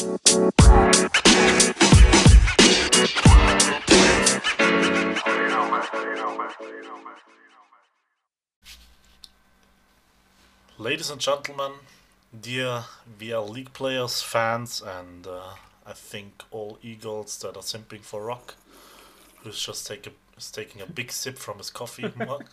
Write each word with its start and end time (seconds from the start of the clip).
Ladies 0.00 0.16
and 11.10 11.20
gentlemen, 11.20 11.72
dear 12.40 12.84
VL 13.18 13.50
League 13.50 13.74
players, 13.74 14.22
fans, 14.22 14.80
and 14.80 15.26
uh, 15.26 15.56
I 15.84 15.92
think 15.92 16.44
all 16.50 16.78
Eagles 16.82 17.36
that 17.40 17.54
are 17.56 17.62
simping 17.62 18.00
for 18.00 18.24
Rock, 18.24 18.54
who's 19.42 19.62
just 19.62 19.86
take 19.86 20.06
a, 20.06 20.12
is 20.38 20.50
taking 20.50 20.80
a 20.80 20.86
big 20.86 21.12
sip 21.12 21.36
from 21.36 21.58
his 21.58 21.68
coffee 21.68 22.10
mug. 22.16 22.46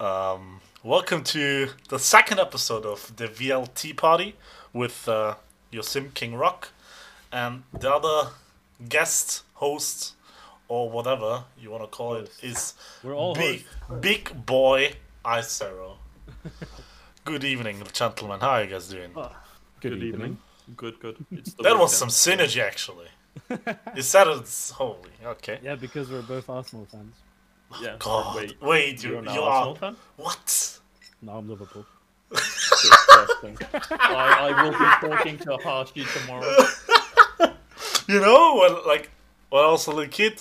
Um, 0.00 0.62
welcome 0.82 1.22
to 1.24 1.68
the 1.90 1.98
second 1.98 2.40
episode 2.40 2.86
of 2.86 3.14
the 3.16 3.28
VLT 3.28 3.94
Party 3.98 4.36
with 4.72 5.06
uh, 5.06 5.34
your 5.70 5.82
Sim 5.82 6.10
King 6.14 6.34
Rock 6.34 6.68
and 7.32 7.62
the 7.78 7.92
other 7.92 8.30
guest 8.88 9.42
host 9.54 10.14
or 10.68 10.90
whatever 10.90 11.44
you 11.60 11.70
want 11.70 11.82
to 11.82 11.88
call 11.88 12.14
it 12.14 12.30
is 12.42 12.74
We're 13.02 13.14
all 13.14 13.34
big, 13.34 13.64
big 14.00 14.46
boy 14.46 14.92
Ice 15.24 15.60
Arrow. 15.60 15.98
Good 17.24 17.44
evening, 17.44 17.82
gentlemen. 17.92 18.40
How 18.40 18.50
are 18.50 18.64
you 18.64 18.70
guys 18.70 18.88
doing? 18.88 19.12
Good, 19.80 20.02
evening. 20.02 20.38
Good, 20.76 20.98
good. 21.00 21.16
It's 21.32 21.52
the 21.54 21.62
That 21.64 21.78
was 21.78 21.96
some 21.96 22.08
weekend. 22.08 22.40
synergy, 22.50 22.62
actually. 22.62 23.08
you 23.96 24.02
said 24.02 24.26
it's 24.28 24.70
holy. 24.70 25.10
Okay. 25.24 25.58
Yeah, 25.62 25.74
because 25.76 26.10
we're 26.10 26.22
both 26.22 26.48
Arsenal 26.48 26.86
fans. 26.90 27.14
Yeah. 27.80 27.96
God, 27.98 28.36
Wait, 28.36 28.60
wait, 28.62 29.02
you, 29.04 29.10
you're 29.10 29.18
an 29.20 29.24
you 29.26 29.40
Arsenal 29.40 29.72
are 29.72 29.76
fan? 29.76 29.96
what? 30.16 30.78
No, 31.22 31.32
I'm 31.36 31.48
Liverpool. 31.48 31.84
Disgusting. 32.30 33.58
I, 33.90 34.52
I 34.52 34.62
will 34.62 34.72
be 34.72 35.08
talking 35.16 35.38
to 35.38 35.56
Hashi 35.62 36.04
tomorrow. 36.18 36.56
You 38.08 38.20
know, 38.20 38.56
when 38.56 38.86
like 38.86 39.10
when 39.50 39.64
I 39.64 39.70
was 39.70 39.86
a 39.86 39.90
little 39.90 40.10
kid, 40.10 40.40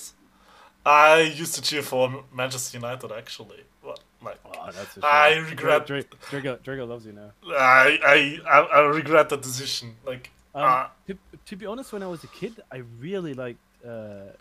I 0.86 1.22
used 1.22 1.56
to 1.56 1.62
cheer 1.62 1.82
for 1.82 2.24
Manchester 2.34 2.78
United. 2.78 3.12
Actually, 3.12 3.64
What, 3.82 4.00
like 4.24 4.38
Oh, 4.46 4.72
that's. 4.72 4.98
I 5.04 5.38
regret. 5.38 5.86
Dra- 5.88 6.04
Drago, 6.04 6.58
Drago 6.60 6.88
loves 6.88 7.06
you 7.06 7.14
now. 7.14 7.32
I, 7.48 8.00
I 8.04 8.40
I 8.50 8.60
I 8.60 8.80
regret 8.88 9.30
the 9.30 9.38
decision. 9.38 9.96
Like 10.06 10.30
Um, 10.56 10.64
uh, 10.64 10.88
to, 11.08 11.18
to 11.46 11.56
be 11.56 11.66
honest, 11.68 11.94
when 11.94 12.02
I 12.04 12.08
was 12.08 12.24
a 12.24 12.28
kid, 12.28 12.54
I 12.72 12.78
really 13.00 13.34
liked 13.34 13.60
uh, 13.88 14.34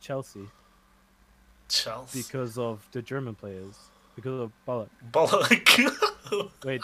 Chelsea 0.00 0.46
Chelsea. 1.68 2.22
because 2.22 2.56
of 2.58 2.86
the 2.92 3.02
German 3.02 3.34
players. 3.34 3.74
Because 4.14 4.40
of 4.40 4.52
Ballack. 4.66 4.88
Ballack. 5.12 5.90
Wait, 6.64 6.82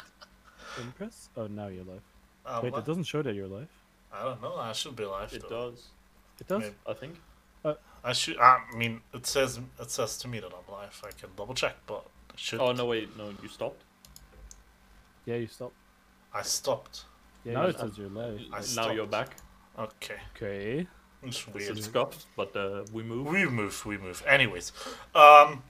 Impress? 0.81 1.29
Oh, 1.37 1.47
now 1.47 1.69
you're 1.69 1.85
live. 1.85 2.03
Uh, 2.47 2.61
Wait, 2.63 2.73
what? 2.73 2.79
it 2.81 2.85
doesn't 2.87 3.05
show 3.05 3.23
that 3.23 3.35
you're 3.35 3.47
live. 3.49 3.69
I 4.13 4.25
don't 4.25 4.43
know. 4.43 4.57
I 4.57 4.73
should 4.73 4.97
be 4.97 5.05
live. 5.05 5.33
It 5.33 5.43
though. 5.49 5.71
does, 5.71 5.87
It 6.41 6.47
does? 6.49 6.63
Maybe. 6.63 6.75
I 6.87 6.93
think. 6.95 7.15
I 8.05 8.13
should. 8.13 8.37
I 8.39 8.59
mean, 8.77 9.01
it 9.15 9.25
says 9.27 9.61
it 9.79 9.91
says 9.91 10.19
to 10.19 10.29
me 10.29 10.41
that 10.41 10.49
I'm 10.53 10.73
live. 10.75 11.01
I 11.07 11.13
can 11.13 11.29
double 11.37 11.55
check, 11.55 11.77
but 11.87 12.05
it 12.35 12.41
should. 12.41 12.61
Oh 12.61 12.73
no, 12.73 12.87
wait, 12.87 13.17
no, 13.17 13.33
you 13.41 13.49
stopped. 13.49 13.85
Yeah, 15.25 15.37
you 15.37 15.47
stopped. 15.47 15.77
I 16.35 16.43
stopped. 16.43 17.05
Yeah, 17.45 17.53
now 17.55 17.67
it 17.67 17.77
no. 17.79 17.87
says 17.87 17.99
you're 17.99 18.09
live. 18.09 18.41
I 18.53 18.57
now 18.57 18.63
stopped. 18.63 18.95
you're 18.97 19.07
back. 19.07 19.37
Okay, 19.79 20.17
Okay. 20.37 20.87
it's 21.23 21.47
weird. 21.47 21.57
It's 21.69 21.75
weird. 21.75 21.85
scuffed, 21.85 22.27
but 22.37 22.55
uh, 22.57 22.83
we 22.93 23.05
move. 23.05 23.29
We 23.29 23.47
move. 23.47 23.87
We 23.87 23.97
move. 23.99 24.23
Anyways, 24.27 24.73
um, 25.15 25.63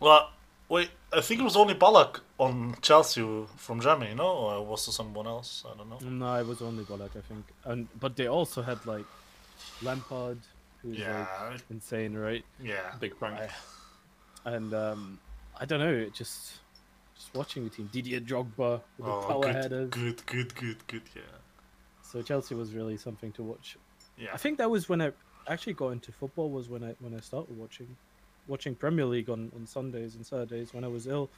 well, 0.00 0.30
wait. 0.68 0.90
I 1.12 1.20
think 1.20 1.40
it 1.40 1.44
was 1.44 1.56
only 1.56 1.74
Ballack 1.74 2.20
on 2.38 2.76
Chelsea 2.82 3.24
from 3.56 3.80
Germany, 3.80 4.14
no? 4.14 4.26
Or 4.28 4.64
was 4.66 4.86
there 4.86 4.92
someone 4.92 5.26
else? 5.26 5.64
I 5.70 5.76
don't 5.76 5.88
know. 5.88 5.98
No, 6.00 6.34
it 6.40 6.46
was 6.46 6.60
only 6.62 6.84
Ballack, 6.84 7.16
I 7.16 7.20
think. 7.22 7.44
And 7.64 7.88
But 7.98 8.16
they 8.16 8.26
also 8.26 8.62
had, 8.62 8.84
like, 8.86 9.06
Lampard, 9.82 10.38
who's, 10.82 10.98
Yeah, 10.98 11.26
like, 11.50 11.62
insane, 11.70 12.14
right? 12.16 12.44
yeah. 12.60 12.94
Big 13.00 13.18
prank. 13.18 13.38
I- 13.40 13.50
and 14.44 14.72
um, 14.72 15.18
I 15.58 15.64
don't 15.64 15.80
know, 15.80 15.92
it 15.92 16.14
just 16.14 16.60
just 17.16 17.34
watching 17.34 17.64
the 17.64 17.70
team, 17.70 17.90
Didier 17.92 18.20
Drogba 18.20 18.80
with 18.96 19.06
the 19.06 19.12
Oh, 19.12 19.20
power 19.28 19.42
good, 19.42 19.54
headers. 19.56 19.90
good, 19.90 20.24
good, 20.26 20.54
good, 20.54 20.86
good. 20.86 21.02
Yeah, 21.16 21.22
So 22.02 22.22
Chelsea 22.22 22.54
was 22.54 22.72
really 22.72 22.96
something 22.96 23.32
to 23.32 23.42
watch. 23.42 23.76
yeah. 24.16 24.30
I 24.32 24.36
think 24.36 24.58
that 24.58 24.70
was 24.70 24.88
when 24.88 25.02
I 25.02 25.10
actually 25.48 25.72
got 25.74 25.88
into 25.90 26.12
football. 26.12 26.50
Was 26.50 26.68
when 26.68 26.84
I 26.84 26.94
when 27.00 27.14
I 27.14 27.20
started 27.20 27.58
watching 27.58 27.96
watching 28.48 28.74
Premier 28.74 29.04
League 29.04 29.28
on, 29.30 29.52
on 29.54 29.66
Sundays 29.66 30.14
and 30.14 30.26
Saturdays 30.26 30.74
when 30.74 30.84
I 30.84 30.88
was 30.88 31.06
ill. 31.06 31.30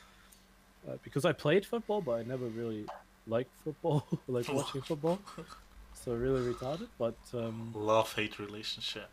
Uh, 0.89 0.93
because 1.03 1.25
I 1.27 1.33
played 1.33 1.67
football, 1.67 2.01
but 2.01 2.13
I 2.13 2.23
never 2.23 2.47
really 2.47 2.87
liked 3.27 3.51
football, 3.63 4.07
like 4.29 4.49
watching 4.53 4.81
football. 4.81 5.19
So 5.93 6.13
really 6.15 6.55
retarded. 6.55 6.89
But 6.99 7.17
um, 7.35 7.73
Love 7.75 8.15
hate 8.15 8.39
relationship. 8.39 9.11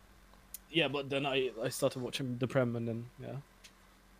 yeah, 0.71 0.87
but 0.87 1.09
then 1.09 1.25
I 1.25 1.51
I 1.61 1.69
started 1.69 2.01
watching 2.01 2.37
the 2.37 2.47
Prem, 2.47 2.75
and 2.77 2.87
then 2.87 3.05
yeah, 3.21 3.35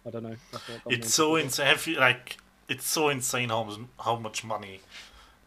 I 0.06 0.10
don't 0.10 0.24
know. 0.24 0.36
I 0.54 0.58
thought 0.58 0.84
got 0.84 0.88
me 0.92 0.96
It's 0.98 1.14
so 1.14 1.38
insane. 1.38 1.68
Have 1.68 1.88
you, 1.88 1.98
like, 2.00 2.38
it's 2.68 2.86
so 2.86 3.08
insane 3.10 3.50
how 3.50 3.64
much, 3.64 3.80
how 4.00 4.16
much 4.18 4.44
money 4.44 4.82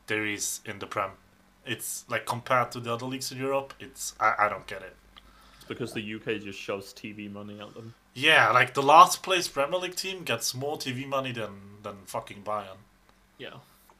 there 0.06 0.24
is 0.24 0.60
in 0.64 0.78
the 0.78 0.86
Prem. 0.86 1.10
It's 1.66 2.04
like 2.08 2.24
compared 2.24 2.72
to 2.72 2.80
the 2.80 2.92
other 2.94 3.04
leagues 3.06 3.30
in 3.30 3.36
Europe. 3.38 3.74
It's 3.78 4.14
I, 4.18 4.34
I 4.38 4.48
don't 4.48 4.66
get 4.66 4.80
it. 4.80 4.96
It's 5.56 5.66
because 5.68 5.92
the 5.92 6.14
UK 6.14 6.40
just 6.42 6.58
shoves 6.58 6.94
TV 6.94 7.30
money 7.30 7.60
at 7.60 7.74
them. 7.74 7.92
Yeah, 8.14 8.50
like 8.50 8.74
the 8.74 8.82
last 8.82 9.22
place 9.22 9.46
Premier 9.48 9.78
League 9.78 9.94
team 9.96 10.24
gets 10.24 10.54
more 10.54 10.76
TV 10.76 11.06
money 11.06 11.32
than 11.32 11.78
than 11.82 11.96
fucking 12.06 12.42
Bayern. 12.42 12.76
Yeah. 13.38 13.54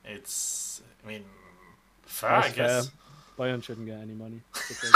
It's 0.04 0.82
I 1.04 1.08
mean 1.08 1.24
fair, 2.02 2.30
That's 2.40 2.46
I 2.46 2.50
guess. 2.56 2.88
fair. 2.88 2.96
Bayern 3.46 3.62
shouldn't 3.62 3.86
get 3.86 3.98
any 4.00 4.12
money. 4.14 4.40
because- 4.68 4.94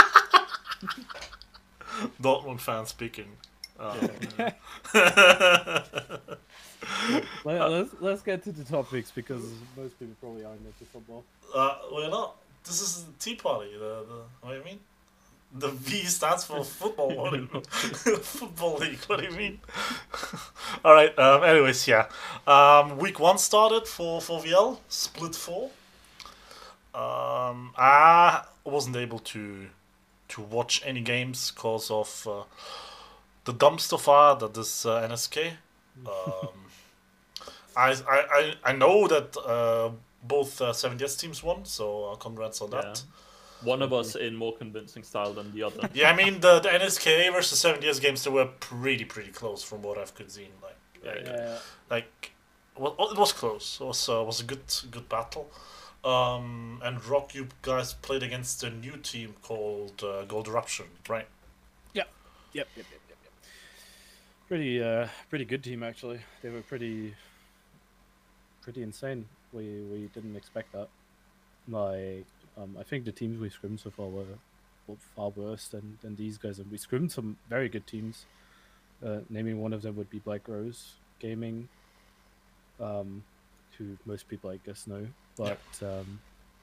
Dortmund 2.21 2.61
fan 2.61 2.87
speaking. 2.87 3.29
Uh, 3.79 3.95
Let, 7.45 7.71
let's 7.71 7.91
let's 8.01 8.23
get 8.23 8.43
to 8.45 8.53
the 8.53 8.65
topics 8.65 9.11
because 9.11 9.43
most 9.77 9.99
people 9.99 10.15
probably 10.21 10.45
aren't 10.45 10.61
into 10.61 10.85
football. 10.93 11.25
uh, 11.55 11.79
we're 11.93 12.09
not. 12.11 12.37
This 12.65 12.81
is 12.81 13.05
the 13.05 13.13
Tea 13.19 13.35
Party. 13.37 13.73
The, 13.73 13.79
the 14.09 14.23
what 14.41 14.53
do 14.53 14.59
you 14.59 14.65
mean? 14.65 14.81
The 15.57 15.69
V 15.69 16.05
stands 16.07 16.45
for 16.45 16.65
football. 16.65 17.15
What 17.15 17.33
do 17.33 17.37
you, 17.39 17.61
football 18.17 18.79
league. 18.79 18.99
What 19.07 19.21
do 19.21 19.27
you 19.27 19.31
mean? 19.31 19.61
All 20.85 20.93
right. 20.93 21.17
Um, 21.17 21.45
anyways, 21.45 21.87
yeah. 21.87 22.07
Um, 22.47 22.99
week 22.99 23.21
one 23.21 23.39
started 23.39 23.87
for 23.87 24.21
for 24.21 24.41
VL 24.41 24.79
split 24.89 25.37
four. 25.37 25.71
Um, 26.93 27.73
I 27.79 28.43
wasn't 28.65 28.97
able 28.97 29.21
to 29.21 29.69
to 30.29 30.41
watch 30.43 30.83
any 30.85 31.01
games 31.01 31.53
because 31.53 31.89
of 31.91 32.27
uh, 32.29 32.43
the 33.45 33.55
dumpster 33.55 34.01
fire 34.01 34.35
that 34.37 34.57
is 34.57 34.85
uh, 34.87 35.09
NSK. 35.09 35.53
Um, 36.05 36.49
I, 37.77 37.95
I 38.09 38.55
I 38.65 38.73
know 38.73 39.07
that 39.07 39.37
uh, 39.37 39.91
both 40.23 40.61
uh, 40.61 40.73
7DS 40.73 41.19
teams 41.21 41.43
won, 41.43 41.65
so 41.65 42.07
uh, 42.07 42.17
congrats 42.17 42.61
on 42.61 42.71
that. 42.71 43.03
One 43.65 43.83
of 43.83 43.93
us 43.93 44.15
in 44.15 44.37
more 44.37 44.55
convincing 44.57 45.03
style 45.03 45.33
than 45.33 45.53
the 45.53 45.63
other. 45.65 45.89
Yeah, 45.95 46.11
I 46.11 46.17
mean 46.17 46.41
the 46.41 46.61
the 46.61 46.69
NSK 46.69 47.33
versus 47.33 47.63
7DS 47.63 48.01
games 48.01 48.25
they 48.25 48.31
were 48.31 48.47
pretty 48.47 49.05
pretty 49.05 49.31
close 49.31 49.63
from 49.63 49.83
what 49.83 49.99
I've 49.99 50.15
could 50.15 50.31
seen. 50.31 50.51
Like 50.63 50.77
like, 51.05 51.27
Yeah, 51.27 51.59
like 51.91 52.33
well, 52.77 52.97
it 52.99 53.19
was 53.19 53.33
close. 53.33 53.79
It 53.81 53.85
was 53.85 54.09
uh, 54.09 54.23
was 54.25 54.41
a 54.41 54.45
good 54.45 54.63
good 54.91 55.09
battle. 55.09 55.51
Um, 56.05 56.83
and 56.85 57.03
Rock, 57.07 57.35
you 57.35 57.49
guys 57.63 57.95
played 57.95 58.23
against 58.23 58.63
a 58.63 58.69
new 58.69 58.97
team 58.99 59.35
called 59.41 60.03
uh, 60.05 60.25
Gold 60.25 60.49
Eruption, 60.49 60.87
right? 61.09 61.27
Yep, 61.95 62.09
yep, 62.53 62.69
yep, 62.77 62.87
yep, 62.91 63.01
yep. 63.09 63.33
Pretty, 64.49 64.83
uh, 64.83 65.09
pretty 65.31 65.47
good 65.47 65.65
team 65.65 65.83
actually. 65.83 66.21
They 66.43 66.51
were 66.51 66.61
pretty, 66.61 67.15
pretty 68.61 68.83
insane. 68.83 69.27
We 69.53 69.81
we 69.91 70.11
didn't 70.13 70.37
expect 70.37 70.73
that. 70.73 70.89
Like, 71.69 72.27
um, 72.57 72.77
I 72.79 72.83
think 72.83 73.05
the 73.05 73.13
teams 73.13 73.39
we 73.39 73.51
scrimmed 73.51 73.81
so 73.81 73.91
far 73.91 74.07
were, 74.07 74.25
were 74.87 74.97
far 75.17 75.31
worse 75.31 75.69
than, 75.69 75.99
than 76.03 76.17
these 76.17 76.39
guys, 76.39 76.59
and 76.59 76.71
we 76.71 76.79
scrimmed 76.79 77.13
some 77.13 77.37
very 77.49 77.69
good 77.69 77.87
teams. 77.87 78.25
Uh, 79.05 79.19
naming 79.29 79.61
one 79.61 79.73
of 79.73 79.83
them 79.83 79.97
would 79.97 80.09
be 80.09 80.19
Black 80.21 80.49
Rose 80.49 80.95
Gaming, 81.19 81.69
um, 82.81 83.23
who 83.77 83.97
most 84.07 84.29
people 84.29 84.51
I 84.51 84.59
guess 84.65 84.87
know. 84.87 85.07
But 85.37 85.59
um, 85.83 86.21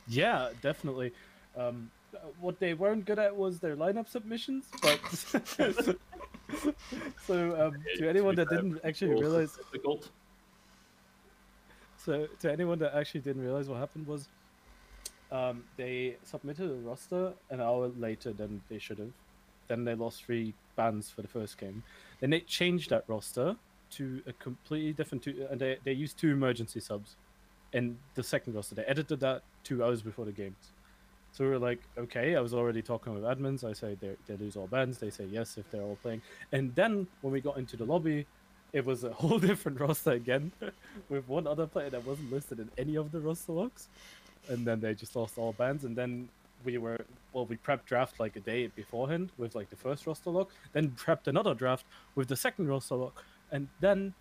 yeah, 0.08 0.50
definitely. 0.62 1.12
Um, 1.58 1.92
what 2.40 2.60
they 2.60 2.74
weren't 2.74 3.06
good 3.06 3.20
at 3.20 3.36
was 3.36 3.60
their 3.60 3.76
lineup 3.76 4.08
submissions, 4.08 4.66
but 4.82 5.00
so 7.28 7.68
um, 7.68 7.84
to 7.98 8.10
anyone 8.10 8.36
that 8.36 8.50
didn't 8.50 8.80
actually 8.84 9.20
realize, 9.20 9.58
so 11.98 12.28
to 12.40 12.52
anyone 12.52 12.80
that 12.80 12.96
actually 12.96 13.22
didn't 13.22 13.44
realize 13.44 13.70
what 13.70 13.78
happened 13.78 14.08
was, 14.08 14.28
um, 15.32 15.64
they 15.78 16.18
submitted 16.24 16.70
a 16.70 16.76
roster 16.76 17.34
an 17.50 17.62
hour 17.62 17.92
later 17.98 18.34
than 18.34 18.62
they 18.70 18.80
should 18.80 19.00
have. 19.00 19.12
Then 19.68 19.86
they 19.86 19.96
lost 19.96 20.26
three 20.26 20.54
bans 20.76 21.10
for 21.10 21.22
the 21.22 21.28
first 21.28 21.58
game. 21.58 21.84
Then 22.20 22.32
they 22.32 22.42
changed 22.42 22.90
that 22.90 23.06
roster 23.08 23.56
to 23.92 24.22
a 24.28 24.34
completely 24.34 24.94
different 24.94 25.24
two, 25.24 25.48
and 25.50 25.60
they 25.60 25.78
they 25.84 25.94
used 25.94 26.18
two 26.18 26.32
emergency 26.32 26.80
subs 26.80 27.16
in 27.74 27.98
the 28.16 28.24
second 28.24 28.56
roster. 28.56 28.76
They 28.76 28.84
edited 28.84 29.20
that 29.22 29.44
two 29.64 29.84
hours 29.84 30.02
before 30.02 30.26
the 30.26 30.32
games. 30.32 30.72
So 31.32 31.46
we 31.46 31.52
were 31.52 31.60
like, 31.60 31.80
okay. 31.98 32.36
I 32.36 32.42
was 32.42 32.54
already 32.54 32.82
talking 32.82 33.14
with 33.14 33.24
admins. 33.24 33.64
I 33.64 33.74
say 33.74 33.96
they 34.00 34.16
they 34.28 34.36
lose 34.36 34.56
all 34.58 34.68
bands. 34.68 34.98
They 34.98 35.10
say 35.10 35.26
yes 35.26 35.58
if 35.58 35.70
they're 35.72 35.82
all 35.82 35.98
playing. 36.02 36.22
And 36.52 36.76
then 36.76 37.08
when 37.22 37.32
we 37.32 37.40
got 37.42 37.58
into 37.58 37.78
the 37.78 37.86
lobby, 37.86 38.26
it 38.74 38.86
was 38.86 39.04
a 39.04 39.14
whole 39.22 39.40
different 39.40 39.80
roster 39.80 40.12
again, 40.12 40.52
with 41.10 41.28
one 41.28 41.48
other 41.48 41.68
player 41.68 41.90
that 41.90 42.06
wasn't 42.06 42.32
listed 42.32 42.60
in 42.60 42.70
any 42.78 42.96
of 42.96 43.12
the 43.12 43.20
roster 43.20 43.54
logs. 43.54 43.88
And 44.50 44.66
then 44.66 44.80
they 44.80 44.94
just 44.94 45.16
lost 45.16 45.38
all 45.38 45.54
bands. 45.54 45.84
And 45.84 45.96
then 45.96 46.30
we 46.64 46.78
were 46.78 46.98
well, 47.34 47.46
we 47.46 47.58
prepped 47.58 47.86
draft 47.86 48.20
like 48.20 48.36
a 48.36 48.40
day 48.40 48.68
beforehand 48.68 49.30
with 49.38 49.56
like 49.56 49.70
the 49.70 49.76
first 49.76 50.06
roster 50.06 50.30
lock, 50.30 50.50
Then 50.74 50.92
prepped 50.92 51.28
another 51.28 51.54
draft 51.54 51.86
with 52.16 52.28
the 52.28 52.36
second 52.36 52.68
roster 52.68 52.96
lock, 52.96 53.24
And 53.52 53.68
then 53.80 54.14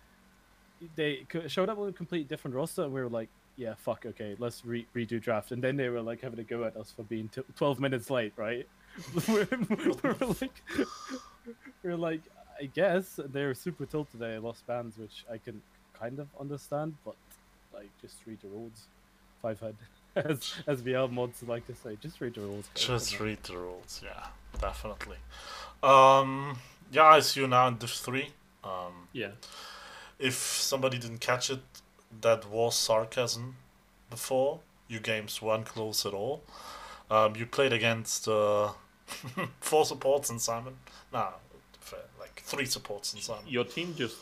they 0.95 1.25
showed 1.47 1.69
up 1.69 1.77
with 1.77 1.89
a 1.89 1.93
completely 1.93 2.25
different 2.27 2.55
roster, 2.55 2.83
and 2.83 2.93
we 2.93 3.01
were 3.01 3.09
like, 3.09 3.29
"Yeah, 3.55 3.75
fuck, 3.75 4.05
okay, 4.05 4.35
let's 4.39 4.65
re- 4.65 4.87
redo 4.95 5.21
draft." 5.21 5.51
And 5.51 5.63
then 5.63 5.77
they 5.77 5.89
were 5.89 6.01
like 6.01 6.21
having 6.21 6.39
a 6.39 6.43
go 6.43 6.63
at 6.63 6.75
us 6.75 6.91
for 6.91 7.03
being 7.03 7.29
t- 7.29 7.43
twelve 7.55 7.79
minutes 7.79 8.09
late, 8.09 8.33
right? 8.35 8.67
We're 9.27 9.47
like, 10.21 10.63
we 11.83 11.89
were 11.89 11.95
like, 11.97 12.21
I 12.59 12.65
guess 12.65 13.19
they're 13.31 13.53
super 13.53 13.85
tilted. 13.85 14.19
They 14.19 14.37
lost 14.37 14.65
bands, 14.67 14.97
which 14.97 15.23
I 15.31 15.37
can 15.37 15.61
kind 15.97 16.19
of 16.19 16.27
understand, 16.39 16.95
but 17.05 17.15
like, 17.73 17.89
just 18.01 18.17
read 18.25 18.39
the 18.41 18.49
rules. 18.49 18.87
Five 19.41 19.59
head, 19.59 19.75
as 20.15 20.53
as 20.67 20.81
VL 20.81 21.11
mods 21.11 21.43
like 21.43 21.65
to 21.67 21.75
say, 21.75 21.97
just 22.01 22.19
read 22.21 22.33
the 22.35 22.41
rules. 22.41 22.67
guys, 22.73 22.85
Just 22.85 23.11
come 23.13 23.21
on. 23.21 23.27
read 23.27 23.43
the 23.43 23.57
rules, 23.57 24.01
yeah, 24.03 24.27
definitely. 24.59 25.17
Um, 25.83 26.57
yeah, 26.91 27.05
I 27.05 27.19
see 27.21 27.41
you 27.41 27.47
now 27.47 27.67
in 27.67 27.77
Div 27.77 27.89
3. 27.89 28.29
Um, 28.63 29.07
Yeah. 29.13 29.31
if 30.19 30.33
somebody 30.35 30.97
didn't 30.99 31.19
catch 31.21 31.49
it, 31.49 31.61
that 32.21 32.49
was 32.49 32.75
sarcasm 32.75 33.55
before. 34.09 34.59
Your 34.87 34.99
games 34.99 35.41
weren't 35.41 35.65
close 35.65 36.05
at 36.05 36.13
all. 36.13 36.43
Um, 37.09 37.35
you 37.35 37.45
played 37.45 37.73
against 37.73 38.27
uh, 38.27 38.71
four 39.61 39.85
supports 39.85 40.29
and 40.29 40.39
Simon. 40.41 40.75
Nah, 41.13 41.31
like 42.19 42.41
three 42.43 42.65
supports 42.65 43.13
and 43.13 43.21
Simon. 43.23 43.43
Your 43.47 43.63
team 43.63 43.95
just 43.97 44.17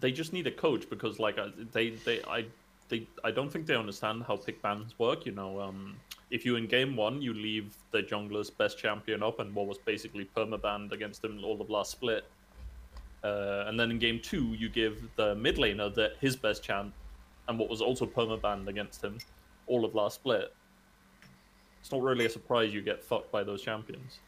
they 0.00 0.10
just 0.12 0.32
need 0.32 0.46
a 0.46 0.50
coach 0.50 0.88
because 0.90 1.18
like 1.18 1.38
uh, 1.38 1.48
they 1.72 1.90
they 1.90 2.22
I 2.24 2.46
they 2.88 3.06
I 3.22 3.30
don't 3.30 3.50
think 3.50 3.66
they 3.66 3.74
understand 3.74 4.24
how 4.26 4.36
pick 4.36 4.60
bans 4.62 4.98
work. 4.98 5.26
You 5.26 5.32
know, 5.32 5.60
um, 5.60 5.96
if 6.30 6.44
you 6.44 6.56
in 6.56 6.66
game 6.66 6.96
one 6.96 7.22
you 7.22 7.34
leave 7.34 7.76
the 7.90 8.02
jungler's 8.02 8.50
best 8.50 8.78
champion 8.78 9.22
up 9.22 9.40
and 9.40 9.54
what 9.54 9.66
was 9.66 9.78
basically 9.78 10.28
permabanned 10.36 10.92
against 10.92 11.24
him 11.24 11.42
all 11.44 11.60
of 11.60 11.70
last 11.70 11.90
split, 11.90 12.24
uh, 13.22 13.64
and 13.66 13.78
then 13.78 13.90
in 13.90 13.98
game 13.98 14.20
two 14.20 14.54
you 14.54 14.68
give 14.68 15.08
the 15.16 15.34
mid 15.34 15.56
laner 15.56 15.94
that 15.94 16.16
his 16.20 16.36
best 16.36 16.62
champ 16.62 16.92
and 17.48 17.58
what 17.58 17.68
was 17.68 17.80
also 17.80 18.06
permabanned 18.06 18.68
against 18.68 19.02
him 19.02 19.18
all 19.66 19.84
of 19.84 19.94
last 19.94 20.16
split. 20.16 20.54
It's 21.80 21.92
not 21.92 22.02
really 22.02 22.24
a 22.24 22.30
surprise 22.30 22.72
you 22.72 22.80
get 22.80 23.04
fucked 23.04 23.30
by 23.30 23.44
those 23.44 23.60
champions. 23.62 24.18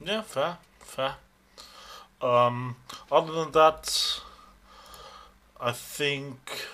Yeah, 0.00 0.22
fair, 0.22 0.58
fair. 0.78 1.16
Um, 2.22 2.76
other 3.10 3.32
than 3.32 3.52
that, 3.52 4.20
I 5.60 5.72
think. 5.72 6.66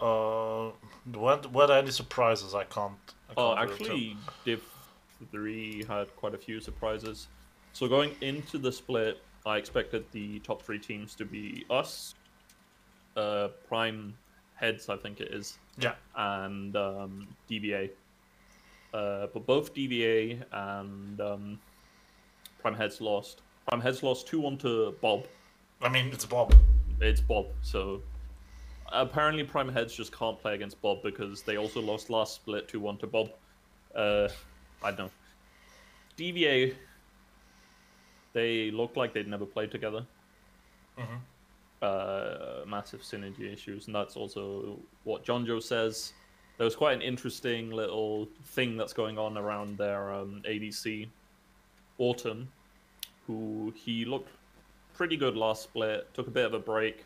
Uh, 0.00 0.70
were, 1.14 1.40
were 1.52 1.66
there 1.66 1.78
any 1.78 1.90
surprises? 1.90 2.54
I 2.54 2.64
can't. 2.64 2.94
I 3.30 3.32
Oh, 3.36 3.54
can't 3.54 3.68
tell. 3.68 3.78
actually, 3.80 4.16
Div 4.44 4.62
3 5.30 5.84
had 5.84 6.14
quite 6.16 6.34
a 6.34 6.38
few 6.38 6.60
surprises. 6.60 7.28
So 7.72 7.88
going 7.88 8.14
into 8.20 8.58
the 8.58 8.70
split, 8.72 9.22
I 9.44 9.56
expected 9.58 10.04
the 10.12 10.38
top 10.40 10.62
three 10.62 10.78
teams 10.78 11.14
to 11.16 11.24
be 11.24 11.64
us, 11.70 12.14
uh, 13.16 13.48
Prime 13.68 14.16
Heads, 14.54 14.88
I 14.88 14.96
think 14.96 15.20
it 15.20 15.32
is, 15.32 15.58
Yeah. 15.78 15.94
and 16.16 16.74
um, 16.76 17.28
DVA. 17.48 17.90
Uh, 18.94 19.26
but 19.32 19.44
both 19.46 19.74
DVA 19.74 20.42
and 20.52 21.20
um, 21.20 21.60
Prime 22.60 22.74
Heads 22.74 23.00
lost. 23.00 23.42
Prime 23.68 23.80
Heads 23.80 24.02
lost 24.02 24.26
2 24.28 24.40
1 24.40 24.58
to 24.58 24.94
Bob. 25.02 25.26
I 25.82 25.88
mean, 25.88 26.06
it's 26.08 26.24
Bob. 26.24 26.54
It's 27.00 27.20
Bob, 27.20 27.46
so 27.62 28.00
apparently 28.92 29.44
Prime 29.44 29.68
Heads 29.68 29.94
just 29.94 30.16
can't 30.16 30.38
play 30.40 30.54
against 30.54 30.80
Bob 30.82 31.02
because 31.02 31.42
they 31.42 31.56
also 31.56 31.80
lost 31.80 32.10
last 32.10 32.34
split 32.34 32.68
2 32.68 32.80
1 32.80 32.98
to 32.98 33.06
Bob. 33.06 33.30
Uh, 33.94 34.28
I 34.82 34.90
don't 34.90 35.06
know. 35.06 35.10
DVA, 36.18 36.74
they 38.32 38.70
look 38.70 38.96
like 38.96 39.12
they'd 39.12 39.28
never 39.28 39.46
played 39.46 39.70
together. 39.70 40.06
Mhm. 40.98 41.20
Uh, 41.82 42.64
massive 42.66 43.02
synergy 43.02 43.52
issues, 43.52 43.86
and 43.86 43.94
that's 43.94 44.16
also 44.16 44.78
what 45.04 45.24
John 45.24 45.44
Joe 45.44 45.60
says. 45.60 46.12
There 46.56 46.64
was 46.64 46.74
quite 46.74 46.94
an 46.94 47.02
interesting 47.02 47.70
little 47.70 48.26
thing 48.44 48.78
that's 48.78 48.94
going 48.94 49.18
on 49.18 49.36
around 49.36 49.76
their 49.76 50.12
um, 50.12 50.42
ADC, 50.46 51.08
Autumn, 51.98 52.50
who 53.26 53.74
he 53.76 54.06
looked 54.06 54.30
pretty 54.94 55.18
good 55.18 55.36
last 55.36 55.64
split, 55.64 56.12
took 56.14 56.26
a 56.28 56.30
bit 56.30 56.46
of 56.46 56.54
a 56.54 56.58
break, 56.58 57.04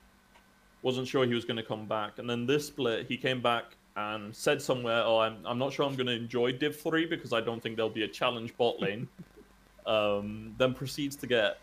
wasn't 0.83 1.07
sure 1.09 1.27
he 1.27 1.35
was 1.35 1.45
going 1.45 1.57
to 1.57 1.63
come 1.63 1.87
back, 1.87 2.19
and 2.19 2.29
then 2.29 2.47
this 2.47 2.67
split 2.67 3.07
he 3.07 3.17
came 3.17 3.41
back 3.41 3.77
and 3.97 4.35
said 4.35 4.61
somewhere, 4.63 5.03
"Oh, 5.05 5.19
I'm 5.19 5.39
I'm 5.45 5.59
not 5.59 5.73
sure 5.73 5.87
I'm 5.87 5.95
going 5.95 6.07
to 6.07 6.15
enjoy 6.15 6.53
Div 6.53 6.77
three 6.81 7.07
because 7.07 7.33
I 7.33 7.41
don't 7.41 7.63
think 7.63 7.77
there'll 7.77 7.91
be 7.91 8.05
a 8.05 8.09
challenge 8.09 8.57
bot 8.57 8.81
lane." 8.81 9.09
um, 9.87 10.55
then 10.59 10.75
proceeds 10.75 11.17
to 11.17 11.27
get 11.27 11.59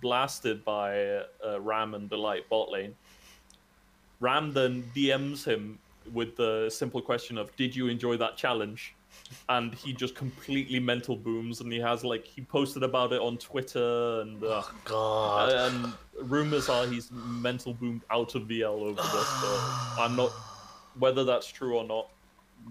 blasted 0.00 0.64
by 0.64 1.22
uh, 1.44 1.60
Ram 1.60 1.94
and 1.94 2.08
the 2.08 2.16
Delight 2.16 2.48
bot 2.48 2.70
lane. 2.70 2.94
Ram 4.20 4.52
then 4.52 4.90
DMs 4.94 5.44
him 5.44 5.78
with 6.12 6.36
the 6.36 6.70
simple 6.70 7.00
question 7.00 7.38
of, 7.38 7.54
"Did 7.56 7.74
you 7.74 7.88
enjoy 7.88 8.16
that 8.18 8.36
challenge?" 8.36 8.94
And 9.48 9.74
he 9.74 9.92
just 9.92 10.14
completely 10.14 10.80
mental 10.80 11.16
booms, 11.16 11.60
and 11.60 11.72
he 11.72 11.78
has 11.78 12.04
like 12.04 12.26
he 12.26 12.40
posted 12.42 12.82
about 12.82 13.12
it 13.12 13.20
on 13.20 13.38
Twitter, 13.38 14.20
and 14.22 14.42
uh, 14.42 14.62
God. 14.84 15.52
and 15.52 15.92
rumors 16.28 16.68
are 16.68 16.86
he's 16.86 17.10
mental 17.12 17.72
boomed 17.74 18.02
out 18.10 18.34
of 18.34 18.42
VL 18.42 18.80
over 18.80 19.00
this. 19.00 19.28
So 19.28 19.58
I'm 19.98 20.16
not 20.16 20.30
whether 20.98 21.24
that's 21.24 21.46
true 21.46 21.76
or 21.76 21.84
not. 21.84 22.08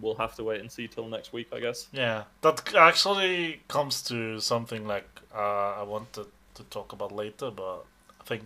We'll 0.02 0.16
have 0.16 0.36
to 0.36 0.44
wait 0.44 0.62
and 0.62 0.72
see 0.72 0.88
till 0.88 1.08
next 1.08 1.34
week, 1.34 1.48
I 1.52 1.60
guess. 1.60 1.88
Yeah, 1.92 2.26
that 2.42 2.76
actually 2.76 3.62
comes 3.68 4.04
to 4.04 4.40
something 4.40 4.86
like 4.86 5.08
uh, 5.34 5.80
I 5.80 5.84
wanted 5.84 6.28
to 6.56 6.64
talk 6.66 6.94
about 6.94 7.12
later, 7.12 7.50
but 7.52 7.86
I 8.20 8.24
think 8.26 8.44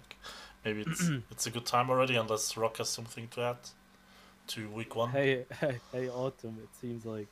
maybe 0.63 0.81
it's 0.87 1.09
it's 1.31 1.47
a 1.47 1.51
good 1.51 1.65
time 1.65 1.89
already, 1.89 2.15
unless 2.15 2.55
Rock 2.55 2.77
has 2.77 2.89
something 2.89 3.27
to 3.29 3.41
add 3.41 3.57
to 4.47 4.69
week 4.69 4.95
one. 4.95 5.09
Hey, 5.09 5.45
hey, 5.59 5.79
hey, 5.91 6.09
Autumn! 6.09 6.57
It 6.63 6.69
seems 6.79 7.05
like 7.05 7.27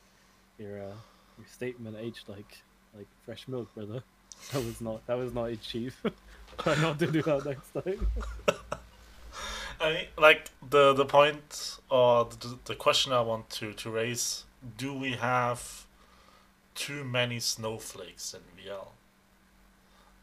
your 0.62 0.78
uh, 0.78 0.94
your 1.38 1.46
statement 1.46 1.96
aged 1.98 2.28
like 2.28 2.62
like 2.96 3.06
fresh 3.24 3.48
milk, 3.48 3.74
brother. 3.74 4.02
That 4.52 4.64
was 4.64 4.80
not 4.80 5.06
that 5.06 5.18
was 5.18 5.34
not 5.34 5.44
a 5.44 5.56
chief. 5.56 6.02
Try 6.58 6.76
not 6.80 6.98
to 6.98 7.06
do 7.06 7.22
that 7.22 7.44
next 7.44 7.70
time. 7.72 8.06
I 9.80 9.92
mean, 9.94 10.06
like 10.16 10.50
the 10.68 10.92
the 10.94 11.04
point 11.04 11.78
or 11.90 12.26
the, 12.26 12.58
the 12.64 12.74
question 12.74 13.12
I 13.12 13.20
want 13.20 13.50
to 13.50 13.72
to 13.72 13.90
raise: 13.90 14.44
Do 14.78 14.94
we 14.94 15.12
have 15.12 15.86
too 16.74 17.04
many 17.04 17.40
snowflakes 17.40 18.34
in 18.34 18.40
VL? 18.56 18.88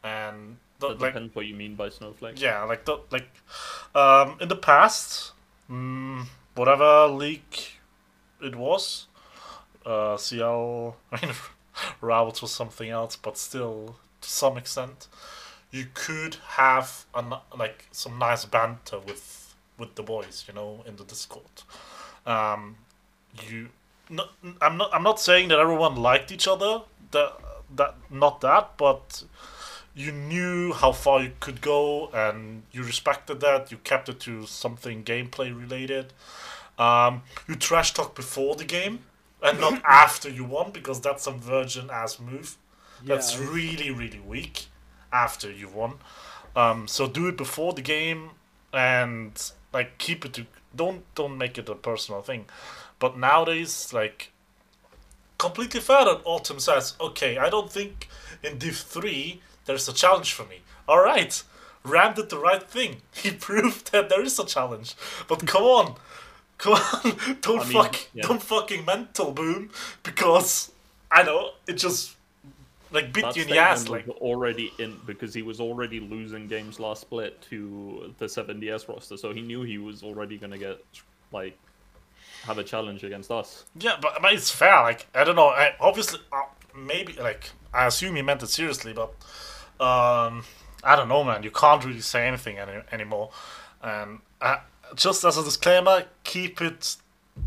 And 0.02 0.56
the, 0.78 0.88
That 0.88 1.00
like 1.00 1.12
depends 1.12 1.34
what 1.34 1.46
you 1.46 1.54
mean 1.54 1.74
by 1.74 1.90
snowflake. 1.90 2.40
Yeah, 2.40 2.62
like 2.64 2.84
the 2.86 2.98
like 3.10 3.28
um 3.94 4.38
in 4.40 4.48
the 4.48 4.56
past, 4.56 5.32
mm, 5.70 6.24
whatever 6.54 7.06
league 7.08 7.58
it 8.42 8.56
was, 8.56 9.06
uh 9.86 10.16
CL 10.16 10.96
I 11.12 11.26
mean 11.26 11.34
Routes 12.00 12.42
was 12.42 12.52
something 12.52 12.90
else, 12.90 13.16
but 13.16 13.38
still 13.38 13.96
to 14.20 14.28
some 14.28 14.56
extent, 14.56 15.08
you 15.70 15.86
could 15.94 16.36
have 16.56 17.06
an, 17.14 17.34
like 17.56 17.86
some 17.92 18.18
nice 18.18 18.44
banter 18.44 18.98
with 18.98 19.54
with 19.78 19.94
the 19.94 20.02
boys, 20.02 20.44
you 20.46 20.54
know, 20.54 20.82
in 20.86 20.96
the 20.96 21.04
Discord. 21.04 21.62
Um, 22.26 22.76
you, 23.48 23.68
I'm 24.60 24.76
not 24.76 24.90
I'm 24.92 25.02
not 25.02 25.20
saying 25.20 25.48
that 25.48 25.58
everyone 25.58 25.96
liked 25.96 26.32
each 26.32 26.48
other. 26.48 26.82
That 27.12 27.32
that 27.76 27.94
not 28.10 28.40
that, 28.42 28.76
but 28.76 29.24
you 29.94 30.12
knew 30.12 30.72
how 30.72 30.92
far 30.92 31.22
you 31.22 31.32
could 31.40 31.60
go 31.60 32.08
and 32.12 32.62
you 32.72 32.82
respected 32.82 33.40
that. 33.40 33.70
You 33.70 33.78
kept 33.78 34.08
it 34.08 34.20
to 34.20 34.46
something 34.46 35.04
gameplay 35.04 35.58
related. 35.58 36.12
Um, 36.78 37.22
you 37.46 37.56
trash 37.56 37.92
talk 37.92 38.14
before 38.14 38.56
the 38.56 38.64
game 38.64 39.00
and 39.42 39.60
not 39.60 39.82
after 39.88 40.28
you 40.28 40.44
won 40.44 40.70
because 40.70 41.00
that's 41.00 41.22
some 41.24 41.40
virgin 41.40 41.90
ass 41.90 42.18
move. 42.20 42.56
That's 43.04 43.38
Yeah, 43.38 43.46
I- 43.46 43.50
really 43.52 43.90
really 43.90 44.20
weak 44.20 44.66
after 45.12 45.50
you 45.50 45.68
won. 45.68 45.94
Um, 46.56 46.88
so 46.88 47.06
do 47.06 47.28
it 47.28 47.36
before 47.36 47.72
the 47.72 47.82
game 47.82 48.30
and 48.72 49.32
like 49.72 49.98
keep 49.98 50.24
it 50.24 50.32
to 50.34 50.46
don't 50.74 51.02
don't 51.14 51.36
make 51.38 51.58
it 51.58 51.68
a 51.68 51.74
personal 51.74 52.22
thing. 52.22 52.46
But 52.98 53.16
nowadays 53.18 53.92
like 53.92 54.30
completely 55.38 55.80
fair 55.80 56.04
that 56.04 56.20
Autumn 56.24 56.60
says, 56.60 56.94
okay, 57.00 57.38
I 57.38 57.48
don't 57.48 57.70
think 57.72 58.08
in 58.42 58.58
Div 58.58 58.76
3 58.76 59.40
there's 59.64 59.88
a 59.88 59.92
challenge 59.92 60.32
for 60.32 60.44
me. 60.44 60.60
Alright, 60.88 61.42
Ram 61.84 62.14
did 62.14 62.28
the 62.30 62.38
right 62.38 62.62
thing. 62.62 63.02
He 63.14 63.30
proved 63.30 63.92
that 63.92 64.08
there 64.08 64.22
is 64.22 64.38
a 64.38 64.44
challenge. 64.46 64.94
But 65.28 65.46
come 65.46 65.62
on. 65.62 65.94
Come 66.60 66.74
on. 66.74 67.36
Don't 67.40 67.60
I 67.60 67.64
mean, 67.64 67.72
fuck 67.72 67.96
yeah. 68.12 68.26
don't 68.26 68.42
fucking 68.42 68.84
mental 68.84 69.32
boom 69.32 69.70
because 70.02 70.70
I 71.10 71.22
know 71.22 71.52
it 71.66 71.74
just 71.74 72.16
like 72.92 73.12
bit 73.14 73.24
That 73.24 73.36
you 73.36 73.42
in 73.42 73.48
the 73.48 73.58
ass. 73.58 73.88
Like 73.88 74.06
already 74.08 74.70
in 74.78 74.98
because 75.06 75.32
he 75.32 75.42
was 75.42 75.58
already 75.58 76.00
losing 76.00 76.48
games 76.48 76.78
last 76.78 77.00
split 77.00 77.40
to 77.48 78.14
the 78.18 78.26
7DS 78.26 78.88
roster, 78.88 79.16
so 79.16 79.32
he 79.32 79.40
knew 79.40 79.62
he 79.62 79.78
was 79.78 80.02
already 80.02 80.36
gonna 80.36 80.58
get 80.58 80.78
like 81.32 81.58
have 82.42 82.58
a 82.58 82.64
challenge 82.64 83.04
against 83.04 83.30
us. 83.30 83.64
yeah, 83.78 83.96
but, 84.00 84.20
but 84.20 84.32
it's 84.32 84.50
fair. 84.50 84.82
Like 84.82 85.06
I 85.14 85.24
don't 85.24 85.36
know. 85.36 85.48
I 85.48 85.74
obviously 85.80 86.20
uh, 86.30 86.42
maybe 86.76 87.14
like 87.14 87.50
I 87.72 87.86
assume 87.86 88.16
he 88.16 88.22
meant 88.22 88.42
it 88.42 88.48
seriously, 88.48 88.92
but 88.92 89.10
um, 89.80 90.44
I 90.84 90.94
don't 90.94 91.08
know, 91.08 91.24
man. 91.24 91.42
You 91.42 91.50
can't 91.50 91.82
really 91.84 92.00
say 92.00 92.26
anything 92.26 92.58
any, 92.58 92.82
anymore. 92.92 93.30
And 93.82 94.18
uh, 94.42 94.58
just 94.94 95.24
as 95.24 95.36
a 95.36 95.44
disclaimer, 95.44 96.04
keep 96.24 96.60
it 96.60 96.96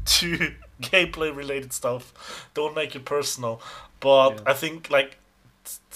to 0.06 0.54
gameplay 0.82 1.36
related 1.36 1.74
stuff. 1.74 2.50
Don't 2.54 2.76
make 2.76 2.96
it 2.96 3.06
personal. 3.06 3.62
But 4.00 4.32
Yeah. 4.32 4.40
I 4.48 4.54
think 4.54 4.90
like 4.90 5.18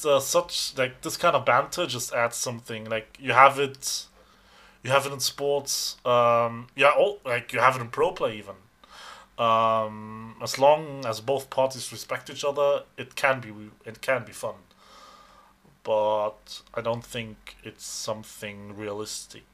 uh, 0.05 0.19
such 0.19 0.77
like 0.77 1.01
this 1.01 1.17
kind 1.17 1.35
of 1.35 1.45
banter 1.45 1.85
just 1.85 2.13
adds 2.13 2.37
something. 2.37 2.85
Like 2.85 3.17
you 3.19 3.33
have 3.33 3.59
it, 3.59 4.05
you 4.83 4.91
have 4.91 5.05
it 5.05 5.13
in 5.13 5.19
sports. 5.19 5.97
Um, 6.05 6.67
yeah, 6.75 6.91
oh, 6.95 7.19
like 7.25 7.53
you 7.53 7.59
have 7.59 7.75
it 7.75 7.81
in 7.81 7.89
pro 7.89 8.11
play 8.11 8.37
even. 8.37 8.55
Um, 9.37 10.35
as 10.41 10.57
long 10.57 11.05
as 11.05 11.21
both 11.21 11.49
parties 11.51 11.91
respect 11.91 12.29
each 12.29 12.43
other, 12.43 12.83
it 12.97 13.15
can 13.15 13.39
be 13.39 13.51
it 13.85 14.01
can 14.01 14.23
be 14.23 14.31
fun. 14.31 14.55
But 15.83 16.61
I 16.73 16.81
don't 16.81 17.03
think 17.03 17.55
it's 17.63 17.85
something 17.85 18.75
realistic 18.75 19.45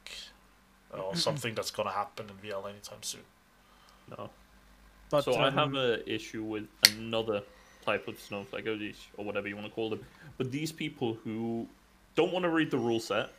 or 1.00 1.16
something 1.16 1.54
that's 1.54 1.70
gonna 1.70 1.90
happen 1.90 2.26
in 2.28 2.50
VL 2.50 2.68
anytime 2.68 3.02
soon. 3.02 3.22
No. 4.10 4.30
But 5.10 5.24
so 5.24 5.34
I 5.34 5.48
um, 5.48 5.54
have 5.54 5.74
a 5.74 6.12
issue 6.12 6.42
with 6.42 6.64
another 6.96 7.42
type 7.84 8.08
of 8.08 8.18
snowflake 8.18 8.66
or 8.66 8.78
or 9.16 9.24
whatever 9.24 9.48
you 9.48 9.56
want 9.56 9.68
to 9.68 9.72
call 9.72 9.90
them. 9.90 10.04
But 10.38 10.50
these 10.50 10.72
people 10.72 11.14
who 11.24 11.68
don't 12.14 12.32
want 12.32 12.44
to 12.44 12.50
read 12.50 12.70
the 12.70 12.78
rule 12.78 13.00
set 13.00 13.30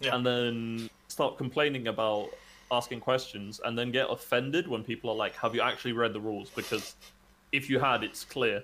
Yeah. 0.00 0.14
and 0.14 0.24
then 0.24 0.90
start 1.08 1.36
complaining 1.38 1.88
about 1.88 2.30
asking 2.70 3.00
questions 3.00 3.60
and 3.64 3.76
then 3.78 3.90
get 3.90 4.08
offended 4.10 4.68
when 4.68 4.84
people 4.84 5.10
are 5.10 5.16
like, 5.16 5.34
"Have 5.36 5.54
you 5.54 5.60
actually 5.60 5.92
read 5.92 6.12
the 6.12 6.20
rules?" 6.20 6.50
Because 6.50 6.94
if 7.52 7.68
you 7.68 7.78
had, 7.78 8.04
it's 8.04 8.24
clear 8.24 8.62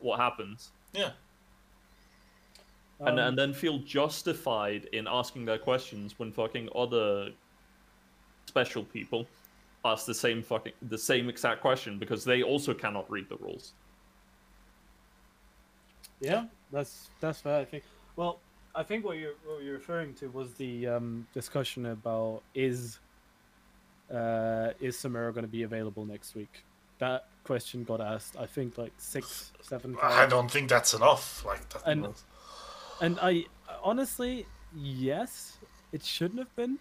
what 0.00 0.18
happens. 0.18 0.70
Yeah. 0.92 1.10
And, 3.00 3.08
um, 3.08 3.18
and 3.18 3.38
then 3.38 3.52
feel 3.52 3.78
justified 3.78 4.86
in 4.92 5.06
asking 5.06 5.44
their 5.44 5.58
questions 5.58 6.18
when 6.18 6.32
fucking 6.32 6.68
other 6.74 7.30
special 8.46 8.84
people 8.84 9.26
ask 9.84 10.06
the 10.06 10.14
same 10.14 10.42
fucking 10.42 10.72
the 10.88 10.98
same 10.98 11.28
exact 11.28 11.60
question 11.60 11.98
because 11.98 12.24
they 12.24 12.42
also 12.42 12.74
cannot 12.74 13.08
read 13.10 13.28
the 13.28 13.36
rules. 13.36 13.72
Yeah, 16.20 16.46
that's 16.72 17.10
that's 17.20 17.40
fair. 17.40 17.60
I 17.60 17.64
think. 17.64 17.84
Well, 18.16 18.40
I 18.74 18.82
think 18.82 19.04
what 19.04 19.18
you're 19.18 19.34
what 19.44 19.62
you're 19.62 19.74
referring 19.74 20.14
to 20.14 20.28
was 20.30 20.54
the 20.54 20.86
um, 20.86 21.26
discussion 21.34 21.86
about 21.86 22.42
is 22.54 22.98
uh, 24.10 24.70
is 24.80 24.96
Samira 24.96 25.32
going 25.32 25.44
to 25.44 25.50
be 25.50 25.62
available 25.64 26.04
next 26.04 26.34
week? 26.34 26.64
That 26.98 27.26
question 27.44 27.84
got 27.84 28.00
asked. 28.00 28.36
I 28.38 28.46
think 28.46 28.78
like 28.78 28.92
six, 28.96 29.52
seven 29.60 29.94
times. 29.94 30.14
I 30.14 30.26
don't 30.26 30.50
think 30.50 30.70
that's 30.70 30.94
enough. 30.94 31.44
Like 31.44 31.68
that. 31.70 31.82
And- 31.86 32.08
And 33.00 33.18
I 33.20 33.44
honestly, 33.82 34.46
yes, 34.74 35.58
it 35.92 36.02
shouldn't 36.04 36.38
have 36.38 36.54
been. 36.56 36.78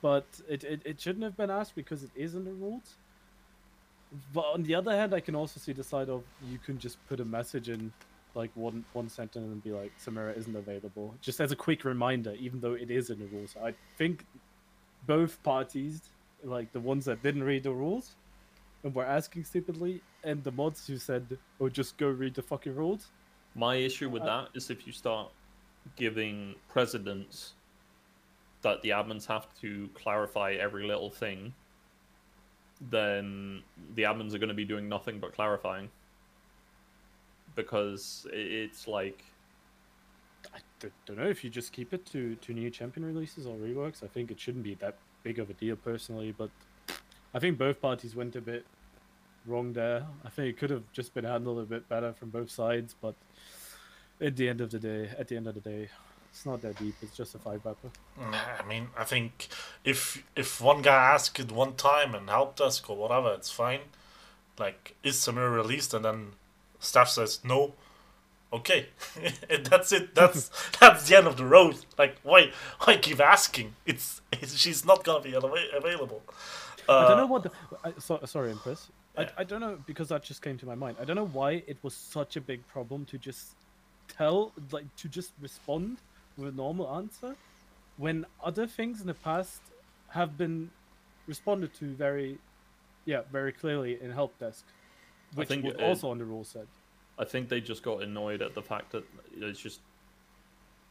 But 0.00 0.26
it, 0.48 0.62
it, 0.62 0.82
it 0.84 1.00
shouldn't 1.00 1.24
have 1.24 1.36
been 1.36 1.50
asked 1.50 1.74
because 1.74 2.04
it 2.04 2.10
is 2.14 2.34
in 2.34 2.44
the 2.44 2.52
rules. 2.52 2.96
But 4.32 4.46
on 4.54 4.62
the 4.62 4.74
other 4.74 4.92
hand, 4.92 5.12
I 5.12 5.20
can 5.20 5.34
also 5.34 5.60
see 5.60 5.72
the 5.72 5.82
side 5.82 6.08
of 6.08 6.22
you 6.48 6.58
can 6.58 6.78
just 6.78 7.04
put 7.08 7.20
a 7.20 7.24
message 7.24 7.68
in 7.68 7.92
like 8.34 8.50
one 8.54 8.84
one 8.92 9.08
sentence 9.08 9.44
and 9.44 9.62
be 9.62 9.72
like 9.72 9.92
Samira 9.98 10.36
isn't 10.36 10.54
available. 10.54 11.14
Just 11.20 11.40
as 11.40 11.50
a 11.50 11.56
quick 11.56 11.84
reminder, 11.84 12.34
even 12.38 12.60
though 12.60 12.74
it 12.74 12.90
is 12.90 13.10
in 13.10 13.18
the 13.18 13.26
rules. 13.26 13.56
I 13.62 13.74
think 13.96 14.24
both 15.06 15.42
parties, 15.42 16.00
like 16.44 16.72
the 16.72 16.80
ones 16.80 17.04
that 17.06 17.22
didn't 17.22 17.42
read 17.42 17.64
the 17.64 17.72
rules 17.72 18.14
and 18.84 18.94
were 18.94 19.04
asking 19.04 19.44
stupidly, 19.44 20.00
and 20.22 20.42
the 20.44 20.52
mods 20.52 20.86
who 20.86 20.96
said, 20.96 21.36
Oh 21.60 21.68
just 21.68 21.98
go 21.98 22.08
read 22.08 22.34
the 22.34 22.42
fucking 22.42 22.74
rules. 22.74 23.08
My 23.58 23.74
issue 23.74 24.08
with 24.08 24.22
Uh, 24.22 24.42
that 24.42 24.50
is 24.56 24.70
if 24.70 24.86
you 24.86 24.92
start 24.92 25.32
giving 25.96 26.54
precedents 26.68 27.54
that 28.62 28.80
the 28.82 28.90
admins 28.90 29.26
have 29.26 29.46
to 29.60 29.88
clarify 29.94 30.52
every 30.52 30.86
little 30.86 31.10
thing, 31.10 31.52
then 32.80 33.64
the 33.96 34.02
admins 34.04 34.32
are 34.32 34.38
going 34.38 34.48
to 34.48 34.54
be 34.54 34.64
doing 34.64 34.88
nothing 34.88 35.18
but 35.18 35.32
clarifying. 35.34 35.90
Because 37.56 38.28
it's 38.32 38.86
like 38.86 39.24
I 40.54 40.60
don't 41.06 41.18
know 41.18 41.26
if 41.26 41.42
you 41.42 41.50
just 41.50 41.72
keep 41.72 41.92
it 41.92 42.06
to, 42.06 42.36
to 42.36 42.52
new 42.52 42.70
champion 42.70 43.04
releases 43.04 43.44
or 43.44 43.56
reworks. 43.56 44.04
I 44.04 44.06
think 44.06 44.30
it 44.30 44.38
shouldn't 44.38 44.62
be 44.62 44.74
that 44.76 44.96
big 45.24 45.40
of 45.40 45.50
a 45.50 45.54
deal 45.54 45.74
personally, 45.74 46.30
but 46.30 46.50
I 47.34 47.40
think 47.40 47.58
both 47.58 47.80
parties 47.80 48.14
went 48.14 48.36
a 48.36 48.40
bit 48.40 48.64
wrong 49.46 49.72
there. 49.72 50.06
I 50.24 50.28
think 50.28 50.48
it 50.48 50.58
could 50.58 50.70
have 50.70 50.84
just 50.92 51.14
been 51.14 51.24
handled 51.24 51.58
a 51.58 51.62
bit 51.62 51.88
better 51.88 52.12
from 52.12 52.30
both 52.30 52.50
sides, 52.50 52.94
but 53.00 53.14
at 54.20 54.36
the 54.36 54.48
end 54.48 54.60
of 54.60 54.70
the 54.70 54.78
day, 54.78 55.10
at 55.18 55.28
the 55.28 55.36
end 55.36 55.46
of 55.46 55.54
the 55.54 55.60
day, 55.60 55.88
it's 56.30 56.44
not 56.44 56.62
that 56.62 56.78
deep. 56.78 56.94
It's 57.02 57.16
just 57.16 57.34
a 57.34 57.38
five 57.38 57.62
bapper. 57.64 57.88
I 58.20 58.66
mean, 58.68 58.88
I 58.96 59.04
think 59.04 59.48
if 59.84 60.24
if 60.36 60.60
one 60.60 60.82
guy 60.82 61.14
asked 61.14 61.40
it 61.40 61.50
one 61.50 61.74
time 61.74 62.14
and 62.14 62.28
helped 62.28 62.60
us 62.60 62.82
or 62.88 62.96
whatever, 62.96 63.32
it's 63.32 63.50
fine. 63.50 63.80
Like, 64.58 64.94
is 65.02 65.16
Samir 65.16 65.54
released? 65.54 65.94
And 65.94 66.04
then 66.04 66.32
staff 66.80 67.08
says 67.08 67.40
no. 67.44 67.74
Okay, 68.52 68.86
and 69.50 69.66
that's 69.66 69.92
it. 69.92 70.14
That's 70.14 70.50
that's 70.80 71.08
the 71.08 71.16
end 71.16 71.26
of 71.26 71.36
the 71.36 71.44
road. 71.44 71.78
Like, 71.98 72.16
why 72.22 72.52
why 72.80 72.96
keep 72.96 73.20
asking? 73.20 73.74
It's, 73.86 74.20
it's 74.32 74.56
she's 74.62 74.84
not 74.84 75.04
gonna 75.04 75.22
be 75.22 75.34
available. 75.34 76.22
Uh, 76.88 76.98
I 76.98 77.08
don't 77.08 77.18
know 77.18 77.26
what. 77.26 77.42
The, 77.42 77.50
I, 77.84 77.92
so, 77.98 78.20
sorry, 78.24 78.50
Impress. 78.50 78.88
I, 79.18 79.40
I 79.42 79.44
don't 79.44 79.60
know 79.60 79.78
because 79.86 80.08
that 80.08 80.22
just 80.22 80.42
came 80.42 80.56
to 80.58 80.66
my 80.66 80.74
mind. 80.74 80.96
I 81.00 81.04
don't 81.04 81.16
know 81.16 81.26
why 81.26 81.62
it 81.66 81.76
was 81.82 81.94
such 81.94 82.36
a 82.36 82.40
big 82.40 82.66
problem 82.68 83.04
to 83.06 83.18
just 83.18 83.52
tell, 84.08 84.52
like, 84.70 84.84
to 84.96 85.08
just 85.08 85.32
respond 85.40 85.98
with 86.36 86.48
a 86.48 86.56
normal 86.56 86.94
answer, 86.96 87.34
when 87.96 88.24
other 88.42 88.66
things 88.66 89.00
in 89.00 89.06
the 89.06 89.14
past 89.14 89.60
have 90.10 90.38
been 90.38 90.70
responded 91.26 91.74
to 91.74 91.86
very, 91.94 92.38
yeah, 93.04 93.22
very 93.32 93.52
clearly 93.52 93.98
in 94.00 94.10
help 94.10 94.38
desk, 94.38 94.64
which 95.34 95.48
was 95.64 95.74
it- 95.74 95.80
also 95.80 96.10
on 96.10 96.18
the 96.18 96.24
rule 96.24 96.44
set. 96.44 96.66
I 97.18 97.24
think 97.24 97.48
they 97.48 97.60
just 97.60 97.82
got 97.82 98.02
annoyed 98.02 98.40
at 98.42 98.54
the 98.54 98.62
fact 98.62 98.92
that 98.92 99.04
it's 99.36 99.58
just 99.60 99.80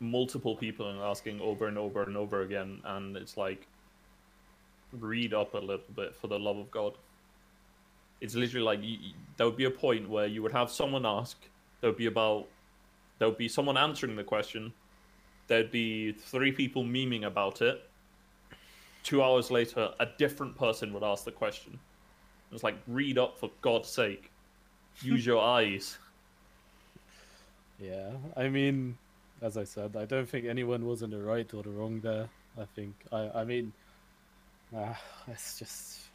multiple 0.02 0.56
people 0.58 0.90
and 0.90 1.00
asking 1.00 1.40
over 1.40 1.68
and 1.68 1.78
over 1.78 2.04
and 2.04 2.18
over 2.18 2.42
again, 2.42 2.82
and 2.84 3.16
it's 3.16 3.38
like 3.38 3.66
read 4.92 5.34
up 5.34 5.54
a 5.54 5.58
little 5.58 5.86
bit 5.96 6.14
for 6.16 6.28
the 6.28 6.38
love 6.38 6.58
of 6.58 6.70
God. 6.70 6.94
It's 8.22 8.36
literally 8.36 8.66
like 8.66 8.84
you, 8.84 8.98
you- 9.00 9.14
there 9.38 9.46
would 9.46 9.58
be 9.58 9.66
a 9.66 9.72
point 9.72 10.10
where 10.10 10.26
you 10.26 10.42
would 10.42 10.52
have 10.52 10.72
someone 10.72 11.06
ask. 11.06 11.38
There 11.82 11.90
would 11.92 11.98
be 11.98 12.08
about 12.08 12.48
there 13.20 13.28
would 13.28 13.38
be 13.38 13.48
someone 13.48 13.78
answering 13.78 14.16
the 14.16 14.24
question. 14.24 14.74
There'd 15.48 15.72
be 15.72 16.12
three 16.12 16.52
people 16.52 16.84
memeing 16.84 17.26
about 17.26 17.62
it. 17.62 17.90
Two 19.04 19.24
hours 19.24 19.50
later, 19.52 19.94
a 20.00 20.06
different 20.18 20.56
person 20.56 20.94
would 20.94 21.04
ask 21.04 21.24
the 21.26 21.32
question. 21.32 21.80
It's 22.52 22.64
like 22.64 22.78
read 22.88 23.18
up 23.18 23.38
for 23.40 23.52
God's 23.62 23.90
sake. 23.90 24.32
Use 25.02 25.26
your 25.26 25.42
eyes. 25.58 25.98
Yeah, 27.80 28.12
I 28.36 28.50
mean, 28.50 28.98
as 29.42 29.58
I 29.58 29.64
said, 29.64 29.96
I 29.96 30.06
don't 30.06 30.28
think 30.28 30.46
anyone 30.46 30.86
was 30.86 31.04
in 31.04 31.12
the 31.12 31.20
right 31.20 31.52
or 31.54 31.64
the 31.64 31.70
wrong 31.70 32.00
there. 32.02 32.30
I 32.60 32.66
think, 32.66 32.96
I, 33.12 33.30
I 33.42 33.44
mean, 33.44 33.72
uh, 34.76 34.94
it's 35.28 35.60
just 35.60 36.07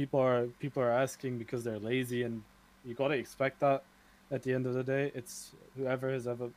people 0.00 0.20
are 0.20 0.46
people 0.64 0.82
are 0.82 0.90
asking 0.90 1.36
because 1.36 1.62
they're 1.62 1.78
lazy, 1.78 2.22
and 2.22 2.42
you 2.86 2.94
gotta 2.94 3.14
expect 3.14 3.60
that. 3.60 3.82
At 4.32 4.42
the 4.44 4.54
end 4.54 4.64
of 4.64 4.74
the 4.74 4.84
day, 4.84 5.10
it's 5.14 5.50
whoever 5.76 6.08
has 6.08 6.28
ever, 6.28 6.48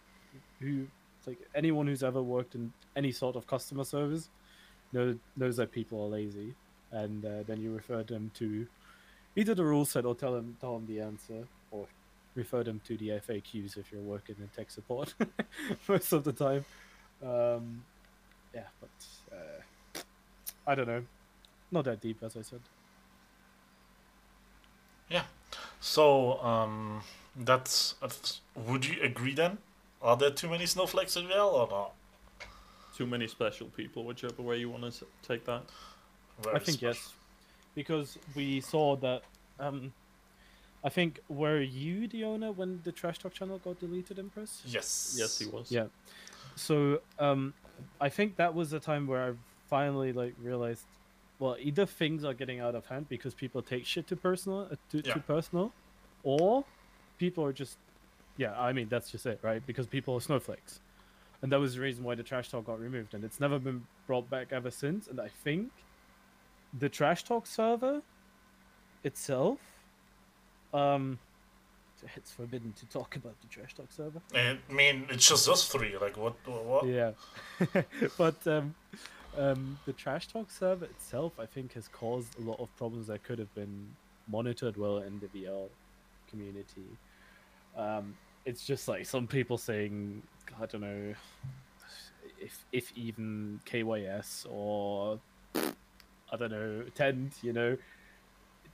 who, 0.61 0.85
like 1.25 1.39
anyone 1.55 1.87
who's 1.87 2.03
ever 2.03 2.21
worked 2.21 2.53
in 2.55 2.71
any 2.95 3.11
sort 3.11 3.35
of 3.35 3.47
customer 3.47 3.83
service, 3.83 4.29
knows 4.93 5.15
knows 5.35 5.57
that 5.57 5.71
people 5.71 5.97
are 6.03 6.11
lazy, 6.19 6.53
and 6.91 7.25
uh, 7.25 7.43
then 7.47 7.59
you 7.59 7.73
refer 7.73 8.03
them 8.03 8.31
to 8.35 8.67
either 9.35 9.55
the 9.55 9.65
rule 9.65 9.85
set 9.85 10.05
or 10.05 10.15
tell 10.15 10.33
them 10.33 10.55
tell 10.61 10.73
them 10.75 10.85
the 10.87 11.01
answer, 11.01 11.39
or 11.71 11.87
refer 12.35 12.63
them 12.63 12.79
to 12.85 12.95
the 12.95 13.09
FAQs 13.09 13.75
if 13.77 13.91
you're 13.91 14.07
working 14.15 14.35
in 14.39 14.47
tech 14.55 14.71
support 14.71 15.13
most 15.89 16.13
of 16.13 16.23
the 16.23 16.31
time. 16.31 16.63
Um, 17.21 17.83
yeah, 18.53 18.69
but 18.79 19.35
uh, 19.35 20.01
I 20.65 20.75
don't 20.75 20.87
know. 20.87 21.03
Not 21.71 21.85
that 21.85 21.99
deep, 21.99 22.21
as 22.23 22.37
I 22.37 22.43
said. 22.43 22.61
So, 25.79 26.41
um, 26.41 27.01
that's, 27.35 27.95
that's. 28.01 28.41
Would 28.55 28.85
you 28.85 29.01
agree 29.01 29.33
then? 29.33 29.57
Are 30.01 30.17
there 30.17 30.31
too 30.31 30.49
many 30.49 30.65
snowflakes 30.65 31.15
in 31.15 31.25
VL 31.25 31.53
or 31.53 31.67
not? 31.69 31.91
Too 32.95 33.05
many 33.05 33.27
special 33.27 33.67
people, 33.67 34.03
whichever 34.03 34.41
way 34.41 34.57
you 34.57 34.69
want 34.69 34.91
to 34.93 35.05
take 35.27 35.45
that. 35.45 35.63
Very 36.41 36.55
I 36.55 36.59
think 36.59 36.77
special. 36.77 36.89
yes, 36.89 37.13
because 37.75 38.17
we 38.35 38.61
saw 38.61 38.95
that 38.97 39.23
um, 39.59 39.93
I 40.83 40.89
think 40.89 41.19
were 41.29 41.61
you 41.61 42.07
the 42.07 42.25
owner 42.25 42.51
when 42.51 42.81
the 42.83 42.91
Trash 42.91 43.19
Talk 43.19 43.33
channel 43.33 43.59
got 43.59 43.79
deleted, 43.79 44.19
Empress? 44.19 44.61
Yes. 44.65 45.15
Yes, 45.17 45.39
he 45.39 45.45
was. 45.45 45.71
Yeah. 45.71 45.85
So 46.55 46.99
um, 47.19 47.53
I 48.01 48.09
think 48.09 48.35
that 48.35 48.53
was 48.53 48.71
the 48.71 48.79
time 48.79 49.07
where 49.07 49.29
I 49.29 49.31
finally 49.69 50.11
like 50.11 50.35
realized, 50.41 50.83
well, 51.43 51.57
either 51.59 51.85
things 51.85 52.23
are 52.23 52.33
getting 52.33 52.61
out 52.61 52.73
of 52.73 52.85
hand 52.85 53.09
because 53.09 53.33
people 53.33 53.61
take 53.61 53.85
shit 53.85 54.07
too 54.07 54.15
personal, 54.15 54.61
uh, 54.71 54.75
to, 54.91 54.97
Yeah. 55.05 55.13
to 55.13 55.19
personal, 55.19 55.73
or 56.23 56.63
people 57.19 57.43
are 57.43 57.51
just, 57.51 57.77
yeah, 58.37 58.57
I 58.57 58.71
mean 58.71 58.87
that's 58.87 59.11
just 59.11 59.25
it, 59.25 59.39
right? 59.41 59.61
Because 59.67 59.85
people 59.85 60.15
are 60.15 60.21
snowflakes, 60.21 60.79
and 61.41 61.51
that 61.51 61.59
was 61.59 61.75
the 61.75 61.81
reason 61.81 62.05
why 62.05 62.15
the 62.15 62.23
trash 62.23 62.47
talk 62.49 62.63
got 62.65 62.79
removed, 62.79 63.13
and 63.13 63.25
it's 63.25 63.41
never 63.41 63.59
been 63.59 63.85
brought 64.07 64.29
back 64.29 64.53
ever 64.53 64.71
since. 64.71 65.07
And 65.09 65.19
I 65.19 65.27
think 65.43 65.69
the 66.79 66.87
trash 66.87 67.25
talk 67.25 67.45
server 67.45 68.01
itself, 69.03 69.59
um, 70.73 71.19
it's 72.15 72.31
forbidden 72.31 72.71
to 72.79 72.85
talk 72.85 73.15
about 73.21 73.35
the 73.41 73.47
trash 73.49 73.73
talk 73.73 73.91
server. 73.91 74.21
I 74.33 74.57
mean, 74.71 75.07
it's 75.09 75.27
just 75.27 75.49
us 75.49 75.67
three. 75.67 75.97
Like, 75.97 76.15
what? 76.15 76.35
What? 76.47 76.85
Yeah, 76.87 77.11
but 78.17 78.47
um, 78.47 78.75
um, 79.37 79.77
the 79.85 79.93
trash 79.93 80.27
talk 80.27 80.51
server 80.51 80.85
itself, 80.85 81.33
I 81.39 81.45
think, 81.45 81.73
has 81.73 81.87
caused 81.87 82.37
a 82.39 82.41
lot 82.41 82.59
of 82.59 82.75
problems 82.77 83.07
that 83.07 83.23
could 83.23 83.39
have 83.39 83.53
been 83.55 83.87
monitored 84.27 84.77
well 84.77 84.99
in 84.99 85.19
the 85.19 85.27
VR 85.27 85.67
community. 86.29 86.97
Um, 87.77 88.15
it's 88.45 88.65
just 88.65 88.87
like 88.87 89.05
some 89.05 89.27
people 89.27 89.57
saying, 89.57 90.21
I 90.61 90.65
don't 90.65 90.81
know, 90.81 91.13
if 92.39 92.65
if 92.71 92.91
even 92.95 93.59
KYS 93.65 94.45
or 94.51 95.19
I 95.55 96.37
don't 96.37 96.51
know, 96.51 96.83
Tend, 96.95 97.31
you 97.41 97.53
know. 97.53 97.77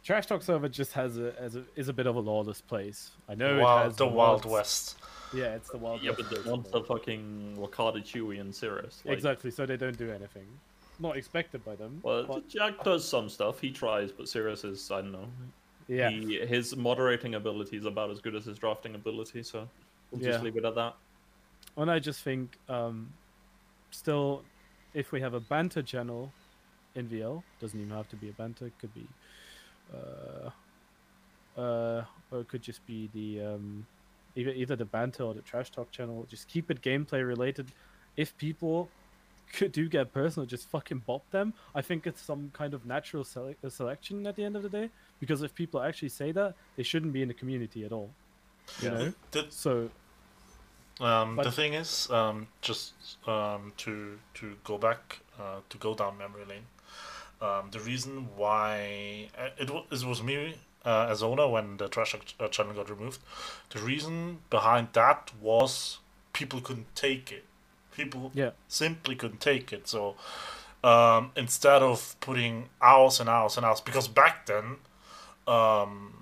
Trash 0.04 0.26
Talk 0.28 0.42
server 0.42 0.70
just 0.70 0.94
has 0.94 1.18
a, 1.18 1.34
has 1.40 1.56
a 1.56 1.64
is 1.76 1.88
a 1.90 1.94
bit 1.94 2.08
of 2.08 2.16
a 2.16 2.20
lawless 2.20 2.62
place. 2.62 3.12
I 3.28 3.36
know 3.36 3.60
it 3.60 3.84
has 3.86 3.96
the 3.98 4.08
Wild 4.08 4.44
mods. 4.46 4.54
West. 4.54 4.98
Yeah, 5.34 5.56
it's 5.56 5.70
the 5.70 5.78
Wild 5.78 6.02
Yeah, 6.02 6.12
West. 6.12 6.22
Yeah, 6.22 6.26
but 6.36 6.44
they 6.44 6.50
want 6.50 6.72
the 6.72 6.82
fucking 6.82 7.58
Wakata 7.60 8.02
Chewy 8.04 8.40
and 8.40 8.54
Cirrus. 8.56 9.02
Like, 9.06 9.16
Exactly, 9.16 9.52
so 9.52 9.66
they 9.66 9.78
don't 9.78 9.98
do 9.98 10.10
anything. 10.10 10.48
Not 11.00 11.16
expected 11.18 11.64
by 11.64 11.76
them. 11.76 12.00
Well, 12.02 12.24
but- 12.24 12.48
Jack 12.50 12.84
does 12.84 13.08
some 13.08 13.30
stuff. 13.30 13.60
He 13.60 13.72
tries, 13.72 14.12
but 14.12 14.28
Cirrus 14.28 14.64
is 14.64 14.90
I 14.90 15.02
don't 15.02 15.12
know. 15.12 15.28
yeah, 15.88 16.10
He, 16.10 16.40
his 16.40 16.76
moderating 16.76 17.36
ability 17.36 17.78
is 17.78 17.86
about 17.86 18.10
as 18.10 18.20
good 18.22 18.36
as 18.36 18.46
his 18.46 18.58
drafting 18.58 18.96
ability, 18.96 19.44
so 19.44 19.68
we'll 20.12 20.22
just 20.22 20.44
leave 20.44 20.58
it 20.58 20.66
at 20.66 20.76
that. 20.76 20.96
and 21.78 21.92
I 21.92 22.00
just 22.00 22.22
think, 22.22 22.58
um, 22.68 23.12
still, 23.92 24.44
if 24.94 25.12
we 25.12 25.22
have 25.22 25.34
a 25.36 25.40
banter 25.40 25.82
channel 25.84 26.32
in 26.96 27.08
VL, 27.08 27.44
doesn't 27.62 27.80
even 27.80 27.96
have 27.96 28.10
to 28.10 28.16
be 28.16 28.30
a 28.30 28.34
banter. 28.34 28.66
It 28.66 28.74
could 28.82 28.94
be, 28.96 29.08
uh, 29.94 30.50
uh, 31.60 32.04
or 32.32 32.42
it 32.42 32.48
could 32.48 32.62
just 32.62 32.86
be 32.86 33.10
the 33.14 33.46
um, 33.46 33.86
either 34.36 34.52
either 34.52 34.76
the 34.76 34.86
banter 34.86 35.24
or 35.24 35.34
the 35.34 35.42
trash 35.42 35.72
talk 35.72 35.92
channel. 35.92 36.26
Just 36.30 36.48
keep 36.48 36.72
it 36.72 36.82
gameplay 36.82 37.26
related. 37.26 37.72
If 38.18 38.38
people 38.38 38.90
could 39.54 39.72
do 39.72 39.90
get 39.90 40.14
personal, 40.14 40.46
just 40.46 40.70
fucking 40.70 41.00
bop 41.08 41.30
them. 41.32 41.54
I 41.74 41.82
think 41.82 42.06
it's 42.06 42.22
some 42.22 42.52
kind 42.54 42.74
of 42.74 42.86
natural 42.86 43.24
sele- 43.24 43.56
uh, 43.64 43.70
selection 43.70 44.28
at 44.28 44.36
the 44.36 44.44
end 44.44 44.56
of 44.56 44.64
the 44.64 44.70
day. 44.70 44.90
Because 45.20 45.42
if 45.42 45.56
people 45.56 45.82
actually 45.82 46.10
say 46.10 46.32
that, 46.32 46.56
they 46.78 46.84
shouldn't 46.84 47.14
be 47.14 47.22
in 47.22 47.28
the 47.28 47.34
community 47.34 47.84
at 47.84 47.92
all. 47.92 48.12
You 48.82 48.90
Yeah. 48.90 48.94
know. 48.98 49.14
The, 49.32 49.46
So 49.50 49.90
Um, 51.02 51.38
the 51.38 51.52
thing 51.52 51.74
is, 51.74 52.10
um, 52.12 52.48
just 52.62 52.94
um, 53.28 53.72
to 53.78 54.20
to 54.36 54.58
go 54.64 54.78
back 54.78 55.20
uh, 55.40 55.62
to 55.70 55.78
go 55.78 55.96
down 55.96 56.18
memory 56.18 56.46
lane. 56.46 56.66
Um, 57.42 57.70
the 57.72 57.80
reason 57.80 58.28
why 58.36 59.30
uh, 59.38 59.50
it 59.58 59.70
was 59.70 60.04
it 60.04 60.08
was 60.08 60.22
me 60.22 60.56
uh, 60.86 61.08
as 61.10 61.24
owner 61.24 61.48
when 61.48 61.78
the 61.78 61.88
trash 61.88 62.16
uh, 62.40 62.48
channel 62.50 62.74
got 62.74 62.90
removed. 62.90 63.20
The 63.70 63.80
reason 63.80 64.40
behind 64.50 64.90
that 64.94 65.32
was 65.42 66.00
people 66.34 66.62
couldn't 66.62 66.94
take 66.96 67.32
it. 67.32 67.46
People 67.96 68.32
yeah, 68.34 68.52
simply 68.68 69.16
couldn't 69.16 69.42
take 69.42 69.72
it. 69.74 69.88
So 69.88 70.16
um, 70.84 71.32
instead 71.36 71.82
of 71.82 72.16
putting 72.20 72.70
hours 72.82 73.20
and 73.20 73.30
hours 73.30 73.58
and 73.58 73.66
hours, 73.66 73.82
because 73.82 74.08
back 74.08 74.46
then, 74.46 74.78
um, 75.48 76.14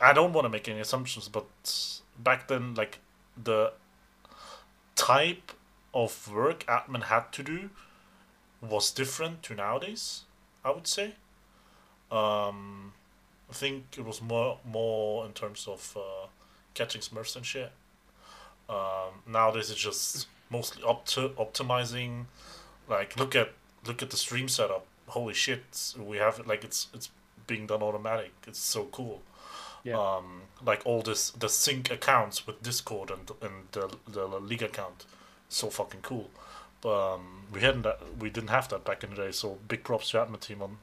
I 0.00 0.12
don't 0.12 0.32
want 0.32 0.44
to 0.44 0.50
make 0.50 0.68
any 0.68 0.80
assumptions, 0.80 1.28
but 1.28 1.46
back 2.18 2.48
then, 2.48 2.74
like 2.74 2.98
the 3.42 3.72
type 4.94 5.52
of 5.94 6.32
work 6.32 6.64
admin 6.66 7.04
had 7.04 7.32
to 7.32 7.42
do 7.42 7.70
was 8.60 8.90
different 8.90 9.42
to 9.44 9.54
nowadays. 9.54 10.22
I 10.66 10.70
would 10.70 10.86
say. 10.86 11.14
Um, 12.10 12.92
I 13.50 13.52
think 13.52 13.96
it 13.96 14.04
was 14.04 14.20
more 14.20 14.58
more 14.64 15.24
in 15.26 15.32
terms 15.32 15.66
of 15.68 15.96
uh, 15.96 16.26
catching 16.74 17.00
smurfs 17.00 17.36
and 17.36 17.46
shit. 17.46 17.72
Um, 18.68 19.22
nowadays 19.26 19.70
it's 19.70 19.80
just 19.80 20.26
mostly 20.50 20.82
opt- 20.82 21.16
optimizing. 21.16 22.26
Like 22.88 23.16
look 23.16 23.34
at 23.36 23.52
look 23.86 24.02
at 24.02 24.10
the 24.10 24.16
stream 24.16 24.48
setup. 24.48 24.86
Holy 25.08 25.34
shit, 25.34 25.94
we 25.98 26.16
have 26.18 26.40
it 26.40 26.46
like 26.46 26.64
it's 26.64 26.88
it's 26.92 27.10
being 27.46 27.66
done 27.66 27.82
automatic. 27.82 28.32
It's 28.46 28.58
so 28.58 28.84
cool. 28.86 29.22
yeah. 29.84 29.96
Um, 29.98 30.42
like 30.64 30.82
all 30.84 31.02
this 31.02 31.30
the 31.30 31.48
sync 31.48 31.90
accounts 31.92 32.46
with 32.46 32.62
Discord 32.62 33.10
and 33.10 33.30
and 33.40 33.54
the 33.72 33.96
the 34.08 34.26
league 34.26 34.62
account, 34.62 35.06
so 35.48 35.70
fucking 35.70 36.00
cool. 36.02 36.30
But 36.86 37.14
um, 37.14 37.42
we 37.52 37.62
hadn't 37.62 37.82
that 37.82 37.98
we 38.20 38.30
didn't 38.30 38.50
have 38.50 38.68
that 38.68 38.84
back 38.84 39.02
in 39.02 39.10
the 39.10 39.16
day. 39.16 39.32
So 39.32 39.58
big 39.66 39.82
props 39.82 40.12
to 40.12 40.18
admin 40.18 40.38
team 40.38 40.62
on 40.62 40.78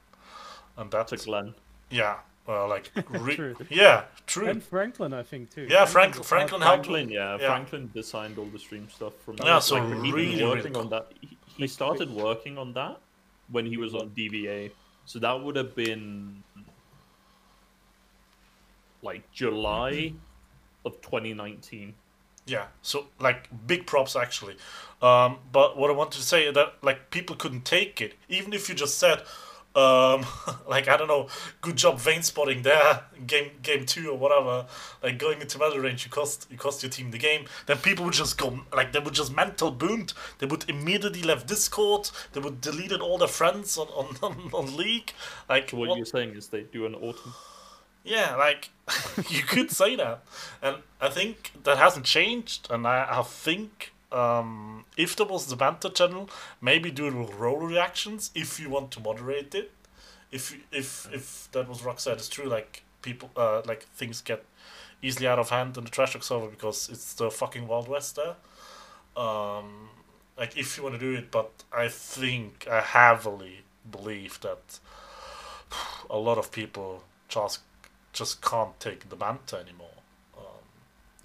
on 0.78 0.89
that. 0.89 1.08
To 1.08 1.16
Glenn. 1.16 1.54
Yeah, 1.89 2.18
well, 2.46 2.68
like 2.68 2.92
re- 3.10 3.38
True. 3.38 3.56
yeah, 3.70 4.04
true. 4.28 4.48
And 4.50 4.62
Franklin, 4.62 5.13
I 5.13 5.24
think 5.24 5.50
too. 5.56 5.66
Yeah, 5.70 5.86
Frank- 5.86 6.18
was 6.18 6.28
Franklin 6.28 6.62
uh, 6.62 6.66
helped- 6.66 6.88
Franklin, 6.88 7.10
yeah, 7.10 7.38
Yeah. 7.39 7.48
Franklin 7.48 7.89
designed 7.94 8.38
all 8.38 8.48
the 8.48 8.60
stream 8.60 8.89
stuff 8.89 9.13
from. 9.24 9.38
Yeah, 9.46 9.60
so 9.60 9.76
like, 9.76 10.04
he'd 10.04 10.13
really, 10.13 10.36
really 10.36 10.44
working 10.44 10.76
on 10.76 10.89
that. 10.89 11.08
He, 11.22 11.38
he 11.56 11.68
started 11.68 12.12
working 12.12 12.58
on 12.58 12.74
that 12.74 12.98
when 13.50 13.66
he 13.66 13.78
was 13.78 13.96
on 13.96 14.10
DVA, 14.10 14.72
so 15.06 15.20
that 15.20 15.42
would 15.42 15.56
have 15.56 15.74
been 15.74 16.44
like 19.02 19.24
July 19.32 20.12
of 20.84 21.00
2019. 21.02 21.94
Yeah, 22.45 22.65
so 22.82 23.06
like 23.19 23.49
big 23.67 23.86
props 23.88 24.15
actually. 24.15 24.56
Um, 25.01 25.38
but 25.51 25.77
what 25.77 25.89
I 25.89 25.93
wanted 25.93 26.17
to 26.19 26.23
say 26.25 26.51
that 26.51 26.73
like 26.82 27.10
people 27.10 27.36
couldn't 27.36 27.65
take 27.65 28.01
it, 28.01 28.13
even 28.29 28.53
if 28.53 28.67
you 28.69 28.75
just 28.75 28.97
said, 28.97 29.19
um, 29.75 30.25
like 30.67 30.88
I 30.88 30.97
don't 30.97 31.08
know, 31.08 31.27
good 31.62 31.77
job 31.77 31.99
vein 31.99 32.21
spotting 32.21 32.62
there, 32.63 33.01
game 33.25 33.51
game 33.62 33.86
two 33.86 34.10
or 34.12 34.17
whatever. 34.17 34.65
Like 35.01 35.17
going 35.19 35.41
into 35.41 35.58
metal 35.58 35.79
range, 35.79 36.03
you 36.06 36.12
cost 36.12 36.47
you 36.51 36.58
cost 36.58 36.84
your 36.84 36.89
team 36.89 37.12
the 37.12 37.17
game. 37.17 37.45
Then 37.65 37.77
people 37.77 38.06
would 38.06 38.13
just 38.13 38.38
go 38.38 38.60
like 38.73 38.91
they 38.91 38.99
would 38.99 39.13
just 39.13 39.34
mental 39.34 39.71
boot. 39.71 40.13
They 40.39 40.45
would 40.45 40.69
immediately 40.69 41.23
left 41.23 41.47
Discord. 41.47 42.10
They 42.34 42.39
would 42.41 42.60
deleted 42.62 42.99
all 43.01 43.17
their 43.17 43.27
friends 43.29 43.77
on 43.77 43.88
on, 43.88 44.17
on, 44.21 44.49
on 44.53 44.77
League. 44.77 45.13
Like 45.49 45.69
So 45.71 45.77
what, 45.77 45.89
what- 45.89 45.97
you're 45.97 46.06
saying 46.06 46.36
is 46.36 46.49
they 46.49 46.63
do 46.63 46.86
an 46.86 46.95
autumn. 46.95 47.34
Yeah, 48.04 48.36
like 48.36 48.70
you 49.30 49.44
could 49.44 49.72
say 49.72 49.96
that, 49.96 50.24
and 50.62 50.78
I 51.00 51.10
think 51.10 51.52
that 51.63 51.78
hasn't 51.78 52.06
changed. 52.06 52.68
And 52.70 52.86
I, 52.86 53.08
I 53.10 53.22
think 53.24 53.94
um, 54.12 54.86
if 54.98 55.16
there 55.16 55.26
was 55.26 55.48
the 55.48 55.56
banter 55.56 55.89
channel, 55.89 56.30
maybe 56.62 56.92
do 56.92 57.08
it 57.08 57.13
with 57.13 57.34
role 57.34 57.60
reactions 57.60 58.32
if 58.36 58.60
you 58.60 58.70
want 58.70 58.92
to 58.92 59.00
moderate 59.00 59.56
it. 59.56 59.72
If 60.32 60.58
if 60.72 61.08
if 61.13 61.50
that 61.52 61.70
was 61.70 61.82
Rockside 61.82 62.20
is 62.20 62.30
true, 62.30 62.46
like 62.46 62.84
people 63.02 63.32
uh, 63.38 63.62
like 63.66 63.84
things 63.96 64.22
get 64.22 64.44
easily 65.02 65.28
out 65.28 65.39
of 65.39 65.50
hand 65.50 65.78
in 65.78 65.84
the 65.84 65.89
trash 65.89 66.13
talk 66.13 66.24
server 66.24 66.48
because 66.48 66.89
it's 66.89 67.13
the 67.13 67.30
fucking 67.30 67.68
wild 67.68 67.88
west 67.88 68.18
there. 68.18 68.36
Um, 69.16 69.89
like 70.38 70.58
if 70.58 70.78
you 70.78 70.84
want 70.84 70.96
to 70.96 71.00
do 71.00 71.18
it, 71.18 71.32
but 71.32 71.52
I 71.72 71.88
think 71.88 72.68
I 72.70 72.82
heavily 72.82 73.62
believe 73.89 74.39
that 74.42 74.80
a 76.10 76.18
lot 76.18 76.38
of 76.38 76.52
people 76.52 77.04
just 77.28 77.60
just 78.13 78.41
can't 78.41 78.80
take 78.80 79.10
the 79.10 79.15
banter 79.15 79.58
anymore. 79.58 79.89
Um, 80.38 80.43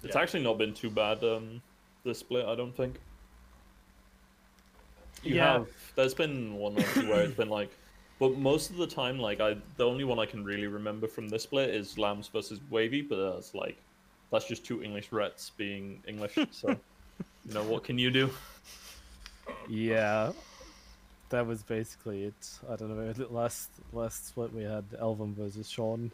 It's 0.03 0.15
Yeah. 0.15 0.21
actually 0.21 0.43
not 0.43 0.57
been 0.57 0.73
too 0.73 0.89
bad. 0.89 1.23
Um, 1.23 1.61
the 2.03 2.13
split, 2.15 2.45
I 2.45 2.55
don't 2.55 2.75
think. 2.75 2.99
You 5.23 5.35
Yeah. 5.35 5.59
have. 5.59 5.69
There's 5.95 6.13
been 6.13 6.55
one 6.55 6.77
or 6.77 6.83
two 6.83 7.07
where 7.09 7.23
it's 7.23 7.35
been 7.35 7.49
like, 7.49 7.71
but 8.19 8.37
most 8.37 8.69
of 8.71 8.77
the 8.77 8.87
time, 8.87 9.19
like 9.19 9.39
I, 9.39 9.55
the 9.77 9.85
only 9.85 10.03
one 10.03 10.19
I 10.19 10.25
can 10.25 10.43
really 10.43 10.67
remember 10.67 11.07
from 11.07 11.29
this 11.29 11.43
split 11.43 11.69
is 11.69 11.97
Lambs 11.97 12.27
versus 12.29 12.59
Wavy, 12.69 13.01
but 13.01 13.33
that's 13.33 13.53
like, 13.53 13.77
that's 14.31 14.47
just 14.47 14.65
two 14.65 14.81
English 14.83 15.11
Rets 15.11 15.49
being 15.51 16.03
English. 16.07 16.37
So, 16.51 16.69
you 17.45 17.53
know, 17.53 17.63
what 17.63 17.83
can 17.83 17.97
you 17.97 18.11
do? 18.11 18.29
Yeah, 19.67 20.31
that 21.29 21.45
was 21.45 21.63
basically 21.63 22.23
it. 22.23 22.59
I 22.69 22.75
don't 22.75 22.89
know. 22.89 23.25
Last 23.29 23.69
last 23.91 24.27
split 24.27 24.53
we 24.53 24.63
had 24.63 24.85
Elvin 24.99 25.35
versus 25.35 25.69
Sean, 25.69 26.11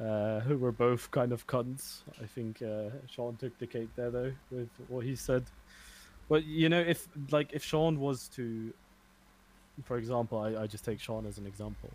uh, 0.00 0.40
who 0.40 0.56
were 0.56 0.72
both 0.72 1.10
kind 1.10 1.32
of 1.32 1.46
cunts. 1.46 2.02
I 2.22 2.26
think 2.26 2.62
uh, 2.62 2.90
Sean 3.10 3.36
took 3.36 3.58
the 3.58 3.66
cake 3.66 3.90
there 3.96 4.10
though 4.10 4.32
with 4.50 4.70
what 4.88 5.04
he 5.04 5.14
said. 5.16 5.44
But 6.28 6.44
you 6.44 6.68
know, 6.68 6.80
if 6.80 7.08
like 7.30 7.52
if 7.52 7.62
Sean 7.64 8.00
was 8.00 8.28
to, 8.36 8.72
for 9.84 9.98
example, 9.98 10.38
I, 10.38 10.62
I 10.62 10.66
just 10.66 10.84
take 10.84 11.00
Sean 11.00 11.26
as 11.26 11.38
an 11.38 11.46
example. 11.46 11.90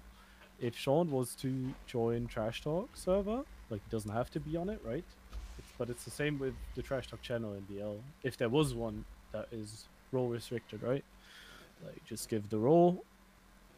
If 0.59 0.77
Sean 0.77 1.11
was 1.11 1.35
to 1.37 1.73
join 1.87 2.27
Trash 2.27 2.61
Talk 2.61 2.89
server, 2.95 3.43
Like 3.69 3.81
he 3.83 3.89
doesn't 3.89 4.11
have 4.11 4.29
to 4.31 4.39
be 4.39 4.55
on 4.57 4.69
it, 4.69 4.79
right? 4.83 5.03
It's, 5.57 5.71
but 5.77 5.89
it's 5.89 6.03
the 6.03 6.11
same 6.11 6.37
with 6.39 6.53
the 6.75 6.81
trash 6.81 7.07
talk 7.07 7.21
channel 7.21 7.53
in 7.53 7.61
DL. 7.63 7.97
If 8.23 8.37
there 8.37 8.49
was 8.49 8.73
one 8.73 9.05
that 9.31 9.47
is 9.51 9.85
role 10.11 10.27
restricted, 10.29 10.83
right? 10.83 11.03
Like 11.83 12.03
just 12.05 12.29
give 12.29 12.49
the 12.49 12.59
role 12.59 13.03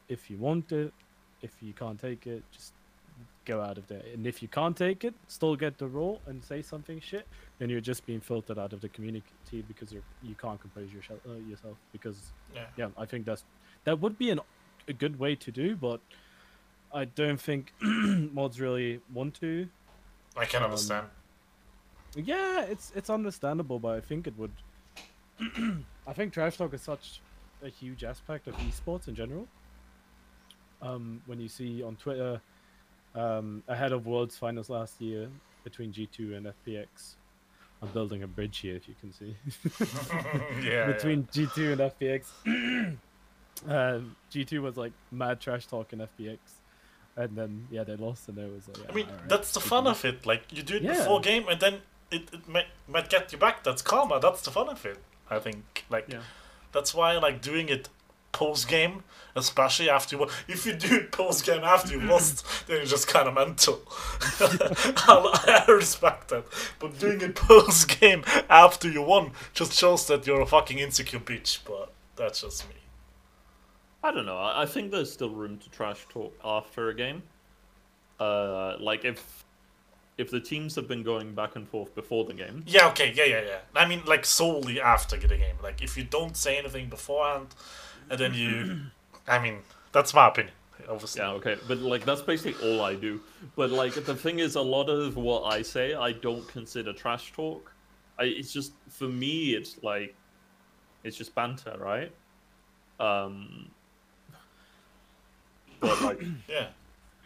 if 0.10 0.30
you 0.30 0.38
want 0.38 0.72
it. 0.72 0.94
If 1.42 1.52
you 1.62 1.74
can't 1.74 2.00
take 2.00 2.26
it, 2.26 2.44
just 2.52 2.74
go 3.48 3.62
out 3.62 3.78
of 3.78 3.88
there. 3.88 4.04
And 4.14 4.28
if 4.28 4.42
you 4.44 4.48
can't 4.48 4.76
take 4.78 5.04
it, 5.04 5.14
still 5.28 5.56
get 5.56 5.78
the 5.78 5.88
role 5.88 6.22
and 6.28 6.44
say 6.44 6.62
something 6.62 7.00
shit, 7.00 7.26
then 7.58 7.70
you're 7.72 7.88
just 7.92 8.06
being 8.06 8.20
filtered 8.22 8.60
out 8.60 8.74
of 8.74 8.82
the 8.82 8.90
community 8.90 9.64
because 9.68 9.92
you're 9.94 10.04
you 10.22 10.36
can't 10.36 10.60
compose 10.62 10.90
yourself 10.94 11.20
uh, 11.28 11.34
yourself 11.52 11.78
because 11.92 12.18
Yeah. 12.54 12.66
yeah, 12.82 12.90
I 13.04 13.06
think 13.06 13.26
that's 13.26 13.44
that 13.86 14.00
would 14.02 14.18
be 14.18 14.30
an 14.32 14.40
a 14.88 14.94
good 14.94 15.18
way 15.20 15.36
to 15.36 15.52
do, 15.52 15.76
but 15.76 16.00
I 16.94 17.06
don't 17.06 17.42
think 17.50 17.74
mods 17.82 18.60
really 18.62 19.00
want 19.14 19.34
to. 19.42 19.68
I 20.36 20.46
can 20.46 20.62
Um, 20.64 20.70
understand. 20.70 21.08
Yeah, 22.16 22.62
it's 22.74 22.92
it's 22.96 23.10
understandable, 23.10 23.80
but 23.80 23.94
I 23.98 24.02
think 24.02 24.28
it 24.28 24.34
would. 24.38 24.52
I 26.08 26.14
think 26.14 26.34
trash 26.34 26.58
talk 26.58 26.74
is 26.74 26.82
such 26.82 27.22
a 27.64 27.70
huge 27.70 28.04
aspect 28.04 28.48
of 28.48 28.56
esports 28.68 29.08
in 29.08 29.16
general. 29.16 29.48
Um, 30.82 31.22
when 31.26 31.40
you 31.40 31.50
see 31.50 31.82
on 31.84 31.96
Twitter, 31.96 32.40
um, 33.16 33.64
ahead 33.68 33.92
of 33.92 34.06
Worlds 34.06 34.38
Finals 34.38 34.70
last 34.70 35.00
year 35.02 35.30
between 35.64 35.92
G2 35.92 36.36
and 36.38 36.48
FPX, 36.66 37.16
I'm 37.82 37.90
building 37.90 38.24
a 38.24 38.28
bridge 38.28 38.60
here, 38.60 38.76
if 38.76 38.88
you 38.88 38.96
can 39.00 39.14
see. 39.14 39.36
yeah. 40.68 40.88
between 40.88 41.24
G2 41.26 41.74
and 41.74 41.82
FPX. 41.92 42.98
um, 43.68 44.16
G2 44.32 44.62
was 44.62 44.78
like 44.78 44.94
mad 45.12 45.40
trash 45.40 45.68
talk 45.68 45.94
in 45.94 46.00
FPX, 46.00 46.38
and 47.16 47.36
then 47.36 47.68
yeah, 47.72 47.84
they 47.84 47.96
lost, 47.96 48.30
and 48.30 48.38
it 48.38 48.52
was 48.52 48.68
like. 48.68 48.90
I 48.90 48.94
mean, 48.94 49.06
yeah, 49.06 49.12
alright, 49.14 49.30
that's 49.30 49.52
the 49.54 49.60
fun 49.60 49.88
of 49.88 50.04
it. 50.06 50.26
Like 50.26 50.44
you 50.52 50.64
do 50.64 50.76
it 50.76 50.84
Yeah. 50.84 50.94
before 50.98 51.20
game, 51.22 51.48
and 51.48 51.60
then 51.60 51.76
it, 52.12 52.30
it 52.34 52.48
might, 52.48 52.68
might 52.88 53.10
get 53.10 53.32
you 53.32 53.38
back. 53.38 53.64
That's 53.64 53.82
karma. 53.82 54.20
That's 54.20 54.42
the 54.42 54.52
fun 54.52 54.70
of 54.70 54.86
it. 54.86 54.98
I 55.30 55.40
think. 55.40 55.86
Like 55.90 56.06
Yeah. 56.10 56.22
that's 56.72 56.94
why 56.94 57.14
I 57.14 57.18
like 57.18 57.42
doing 57.42 57.70
it 57.70 57.90
post 58.38 58.68
game, 58.68 59.04
especially 59.36 59.90
after 59.90 60.16
you. 60.16 60.28
If 60.48 60.66
you 60.68 60.74
do 60.74 61.08
post 61.12 61.44
game 61.44 61.64
after 61.64 61.92
you 61.94 62.02
lost, 62.02 62.46
then 62.68 62.78
you're 62.78 62.86
just 62.86 63.08
kind 63.08 63.28
of 63.28 63.34
mental. 63.34 63.82
I 64.40 65.64
I 65.68 65.72
respect 65.72 66.28
that, 66.30 66.46
but 66.80 67.00
doing 67.00 67.22
it 67.22 67.36
post 67.36 68.00
game 68.00 68.24
after 68.48 68.88
you 68.90 69.02
won 69.02 69.32
just 69.54 69.74
shows 69.74 70.06
that 70.08 70.28
you're 70.28 70.42
a 70.42 70.46
fucking 70.46 70.78
insecure 70.78 71.20
bitch. 71.20 71.60
But 71.66 71.92
that's 72.16 72.42
just 72.42 72.70
me. 72.70 72.76
I 74.04 74.12
don't 74.12 74.28
know. 74.28 74.38
I 74.38 74.64
I 74.64 74.66
think 74.68 74.92
there's 74.92 75.12
still 75.12 75.32
room 75.32 75.58
to 75.58 75.70
trash 75.70 76.06
talk 76.10 76.34
after 76.44 76.90
a 76.90 76.94
game. 76.94 77.24
Uh, 78.20 78.76
like 78.80 79.04
if 79.04 79.44
if 80.18 80.32
the 80.32 80.40
teams 80.40 80.76
have 80.76 80.88
been 80.88 81.04
going 81.04 81.36
back 81.36 81.56
and 81.56 81.68
forth 81.68 81.94
before 81.94 82.26
the 82.26 82.34
game, 82.34 82.64
Yeah, 82.66 82.88
okay, 82.90 83.14
yeah, 83.16 83.26
yeah, 83.26 83.42
yeah. 83.42 83.60
I 83.76 83.88
mean, 83.88 84.02
like 84.06 84.26
solely 84.26 84.82
after 84.82 85.16
the 85.18 85.38
game. 85.38 85.58
Like 85.62 85.82
if 85.82 85.96
you 85.98 86.04
don't 86.04 86.36
say 86.36 86.58
anything 86.58 86.90
beforehand, 86.90 87.50
and 88.10 88.20
then 88.20 88.34
you, 88.34 88.80
I 89.28 89.40
mean, 89.40 89.60
that's 89.92 90.14
my 90.14 90.28
opinion. 90.28 90.54
Obviously. 90.90 91.22
yeah, 91.22 91.32
okay, 91.32 91.58
but 91.68 91.80
like 91.80 92.06
that's 92.06 92.22
basically 92.22 92.56
all 92.70 92.82
I 92.82 92.96
do. 92.96 93.20
But 93.56 93.72
like 93.72 93.94
the 93.94 94.16
thing 94.16 94.40
is, 94.40 94.56
a 94.56 94.62
lot 94.62 94.90
of 94.90 95.18
what 95.18 95.44
I 95.44 95.62
say, 95.62 95.96
I 95.96 96.12
don't 96.14 96.48
consider 96.48 96.94
trash 96.94 97.34
talk. 97.34 97.72
I, 98.20 98.26
it's 98.26 98.54
just 98.54 98.74
for 98.90 99.06
me, 99.08 99.56
it's 99.56 99.84
like 99.84 100.16
it's 101.04 101.18
just 101.18 101.34
banter, 101.36 101.76
right? 101.80 102.12
Um, 103.00 103.70
but 105.80 106.02
like 106.02 106.22
Yeah. 106.48 106.68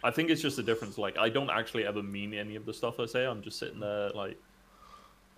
I 0.03 0.11
think 0.11 0.29
it's 0.29 0.41
just 0.41 0.57
a 0.57 0.63
difference. 0.63 0.97
Like, 0.97 1.17
I 1.17 1.29
don't 1.29 1.49
actually 1.49 1.85
ever 1.85 2.01
mean 2.01 2.33
any 2.33 2.55
of 2.55 2.65
the 2.65 2.73
stuff 2.73 2.99
I 2.99 3.05
say. 3.05 3.25
I'm 3.25 3.41
just 3.41 3.59
sitting 3.59 3.79
there, 3.79 4.09
like, 4.09 4.37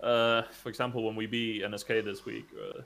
uh, 0.02 0.44
for 0.62 0.70
example, 0.70 1.04
when 1.04 1.16
we 1.16 1.26
beat 1.26 1.64
NSK 1.64 2.04
this 2.04 2.26
week. 2.26 2.48
Uh, 2.58 2.82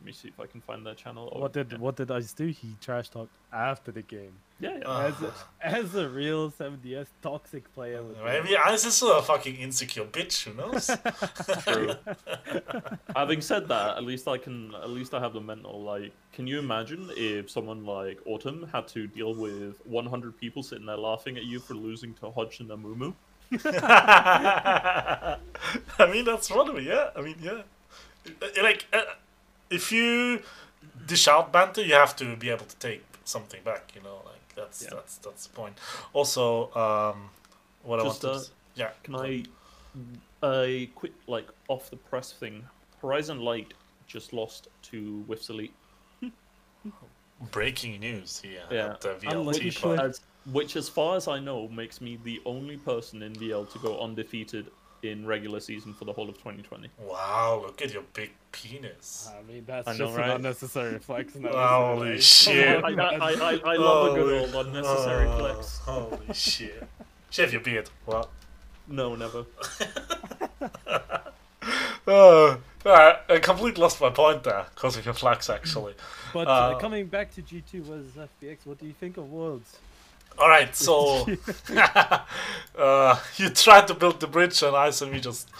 let 0.00 0.06
me 0.06 0.12
see 0.12 0.28
if 0.28 0.38
I 0.38 0.46
can 0.46 0.60
find 0.60 0.86
their 0.86 0.94
channel. 0.94 1.28
Oh, 1.34 1.40
What 1.40 1.52
did 1.52 1.72
yeah. 1.72 1.78
what 1.78 1.96
did 1.96 2.10
Ice 2.10 2.32
do? 2.32 2.46
He 2.46 2.76
trash 2.80 3.08
talked 3.08 3.34
after 3.52 3.90
the 3.92 4.02
game. 4.02 4.32
Yeah, 4.60 4.78
yeah. 4.78 4.88
Uh, 4.88 5.12
As 5.12 5.22
a, 5.22 5.32
as 5.60 5.94
a 5.94 6.08
real 6.08 6.50
7DS 6.50 7.06
toxic 7.22 7.72
player. 7.74 8.02
with 8.02 8.16
Maybe 8.24 8.56
Ice 8.56 8.84
is 8.84 9.00
a 9.02 9.22
fucking 9.22 9.56
insecure 9.56 10.04
bitch. 10.04 10.44
Who 10.44 10.54
knows? 10.54 10.90
True. 11.64 11.94
Having 13.16 13.40
said 13.42 13.68
that, 13.68 13.96
at 13.98 14.04
least 14.04 14.26
I 14.28 14.36
can. 14.38 14.74
At 14.74 14.90
least 14.90 15.14
I 15.14 15.20
have 15.20 15.32
the 15.32 15.40
mental. 15.40 15.82
Like, 15.82 16.12
can 16.32 16.46
you 16.46 16.58
imagine 16.58 17.10
if 17.16 17.50
someone 17.50 17.84
like 17.84 18.18
Autumn 18.26 18.68
had 18.72 18.86
to 18.88 19.06
deal 19.06 19.34
with 19.34 19.76
100 19.86 20.36
people 20.38 20.62
sitting 20.62 20.86
there 20.86 20.96
laughing 20.96 21.36
at 21.36 21.44
you 21.44 21.58
for 21.60 21.74
losing 21.74 22.14
to 22.14 22.30
Hodge 22.30 22.60
and 22.60 22.70
Amumu? 22.70 23.14
I 25.98 26.06
mean, 26.10 26.24
that's 26.24 26.48
funny. 26.48 26.82
Yeah. 26.84 27.10
I 27.16 27.20
mean, 27.22 27.36
yeah. 27.40 27.62
Uh, 28.42 28.46
Like, 28.62 28.86
uh, 28.92 29.02
if 29.70 29.92
you 29.92 30.42
dish 31.06 31.28
out 31.28 31.52
banter, 31.52 31.82
you 31.82 31.94
have 31.94 32.14
to 32.16 32.36
be 32.36 32.50
able 32.50 32.66
to 32.66 32.76
take 32.76 33.02
something 33.24 33.62
back. 33.64 33.92
You 33.94 34.02
know, 34.02 34.16
like 34.24 34.54
that's 34.54 34.82
Yeah. 34.82 34.90
that's 34.94 35.16
that's 35.18 35.46
the 35.46 35.54
point. 35.54 35.78
Also, 36.12 36.72
um, 36.74 37.30
what 37.82 38.02
Just, 38.02 38.24
I 38.24 38.28
uh, 38.28 38.32
wanted. 38.32 38.44
to, 38.46 38.50
yeah. 38.74 38.90
Can 39.02 39.16
I 39.16 39.44
a 40.42 40.86
quick 40.94 41.12
like 41.26 41.48
off 41.68 41.90
the 41.90 41.96
press 41.96 42.32
thing? 42.32 42.64
Horizon 43.02 43.40
Light 43.40 43.74
just 44.06 44.32
lost 44.32 44.68
to 44.90 45.22
Whiffs 45.26 45.50
Elite. 45.50 45.74
Breaking 47.52 48.00
news 48.00 48.40
here 48.40 48.62
Yeah. 48.70 48.92
at 48.92 49.00
the 49.00 49.14
VLT. 49.14 49.98
As, 50.00 50.20
which, 50.50 50.74
as 50.76 50.88
far 50.88 51.16
as 51.16 51.28
I 51.28 51.38
know, 51.38 51.68
makes 51.68 52.00
me 52.00 52.18
the 52.24 52.40
only 52.44 52.76
person 52.78 53.22
in 53.22 53.32
VL 53.34 53.70
to 53.72 53.78
go 53.78 54.00
undefeated 54.00 54.70
in 55.02 55.26
regular 55.26 55.60
season 55.60 55.94
for 55.94 56.04
the 56.04 56.12
whole 56.12 56.28
of 56.28 56.36
2020. 56.36 56.88
Wow, 56.98 57.62
look 57.66 57.80
at 57.82 57.92
your 57.92 58.02
big 58.14 58.30
penis. 58.52 59.28
I 59.36 59.42
mean, 59.50 59.64
that's 59.66 59.88
I 59.88 59.92
know, 59.92 60.06
just 60.06 60.18
right? 60.18 60.30
an 60.30 60.36
unnecessary 60.36 60.98
flex. 60.98 61.34
now, 61.34 61.94
Holy 61.94 62.20
shit. 62.20 62.82
I, 62.82 62.88
I, 62.88 62.92
I, 62.92 63.32
I, 63.32 63.60
I 63.64 63.76
love 63.76 64.12
a 64.12 64.14
good 64.20 64.54
old 64.54 64.66
unnecessary 64.66 65.26
oh, 65.28 65.38
flex. 65.38 65.78
Holy 65.78 66.34
shit. 66.34 66.86
Shave 67.30 67.52
your 67.52 67.62
beard. 67.62 67.90
What? 68.04 68.30
No, 68.86 69.14
never. 69.14 69.44
Oh, 72.10 72.56
alright, 72.86 73.16
I 73.28 73.38
completely 73.38 73.82
lost 73.82 74.00
my 74.00 74.08
point 74.08 74.42
there 74.42 74.64
because 74.74 74.96
of 74.96 75.04
your 75.04 75.12
flex, 75.12 75.50
actually. 75.50 75.92
But 76.32 76.48
Uh, 76.48 76.50
uh, 76.50 76.78
coming 76.78 77.06
back 77.06 77.34
to 77.34 77.42
G2 77.42 77.82
versus 77.82 78.12
FPX, 78.16 78.64
what 78.64 78.78
do 78.78 78.86
you 78.86 78.94
think 78.94 79.18
of 79.18 79.30
Worlds? 79.30 79.78
Alright, 80.38 80.74
so. 80.74 81.26
uh, 82.78 83.18
you 83.36 83.50
tried 83.50 83.86
to 83.88 83.94
build 83.94 84.20
the 84.20 84.26
bridge 84.26 84.62
and 84.62 84.76
I 84.76 84.88
and 84.88 85.12
we 85.12 85.20
just. 85.20 85.48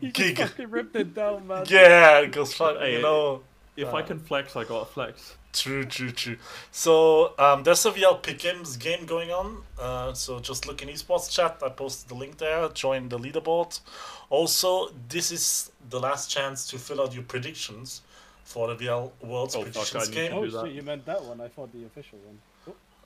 You 0.00 0.10
Gig. 0.10 0.36
just 0.36 0.54
fucking 0.54 0.70
ripped 0.70 0.96
it 0.96 1.14
down, 1.14 1.46
man. 1.46 1.64
Yeah, 1.68 2.22
because, 2.22 2.52
fuck, 2.54 2.76
Hey, 2.78 2.96
you 2.96 3.02
know. 3.02 3.42
If 3.76 3.94
I 3.94 4.02
can 4.02 4.18
flex, 4.18 4.56
I 4.56 4.64
got 4.64 4.80
a 4.80 4.84
flex. 4.84 5.36
True, 5.52 5.84
true, 5.84 6.10
true. 6.10 6.36
So 6.70 7.34
um, 7.38 7.62
there's 7.62 7.84
a 7.86 7.90
VL 7.90 8.22
Pick'ems 8.22 8.78
game 8.78 9.06
going 9.06 9.30
on. 9.30 9.62
Uh, 9.78 10.12
so 10.12 10.40
just 10.40 10.66
look 10.66 10.82
in 10.82 10.88
esports 10.88 11.30
chat. 11.30 11.58
I 11.64 11.68
posted 11.68 12.08
the 12.08 12.14
link 12.14 12.38
there. 12.38 12.68
Join 12.70 13.08
the 13.08 13.18
leaderboard. 13.18 13.80
Also, 14.28 14.90
this 15.08 15.30
is 15.30 15.70
the 15.88 16.00
last 16.00 16.30
chance 16.30 16.66
to 16.68 16.78
fill 16.78 17.00
out 17.00 17.14
your 17.14 17.22
predictions 17.22 18.02
for 18.44 18.74
the 18.74 18.84
VL 18.84 19.12
Worlds 19.22 19.54
Oh, 19.54 19.62
fuck, 19.62 19.72
predictions 19.72 20.08
I 20.08 20.10
need 20.10 20.14
game. 20.14 20.32
Oh 20.34 20.44
do 20.44 20.50
shit, 20.50 20.72
you 20.74 20.82
meant 20.82 21.04
that 21.06 21.22
one. 21.22 21.40
I 21.40 21.48
thought 21.48 21.72
the 21.72 21.84
official 21.84 22.18
one. 22.24 22.38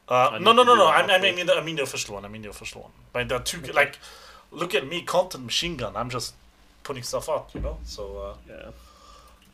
Uh, 0.09 0.39
no, 0.41 0.53
no, 0.53 0.63
no, 0.63 0.75
no. 0.75 0.87
that 0.87 1.11
I, 1.11 1.15
I 1.17 1.19
mean, 1.21 1.47
the, 1.47 1.55
I 1.55 1.63
mean 1.65 1.77
the 1.77 1.83
official 1.83 2.15
one. 2.15 2.25
I 2.25 2.29
mean 2.29 2.43
the 2.43 2.51
official 2.51 2.83
one. 2.83 2.93
But 3.13 3.29
there 3.29 3.39
are 3.39 3.43
two. 3.43 3.61
Like, 3.73 3.99
look 4.51 4.75
at 4.75 4.87
me, 4.87 5.03
content 5.03 5.45
machine 5.45 5.77
gun. 5.77 5.97
I'm 5.97 6.11
just 6.11 6.35
putting 6.85 7.03
stuff 7.03 7.29
out, 7.29 7.51
you 7.55 7.61
know. 7.61 7.79
So, 7.85 8.37
Yeah. 8.49 8.71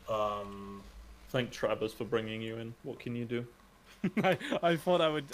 uh, 0.09 0.39
um, 0.41 0.83
Thank 1.29 1.49
Travis 1.51 1.93
for 1.93 2.03
bringing 2.05 2.41
you 2.43 2.57
in. 2.57 2.75
What 2.83 2.99
can 2.99 3.15
you 3.15 3.25
do? 3.25 3.47
I, 4.23 4.37
I 4.61 4.75
thought 4.75 5.01
I 5.01 5.09
would. 5.09 5.25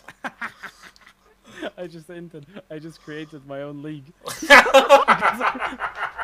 I 1.78 1.88
just 1.88 2.10
entered. 2.10 2.46
I 2.72 2.80
just 2.80 3.02
created 3.02 3.46
my 3.46 3.64
own 3.64 3.84
league. 3.84 4.06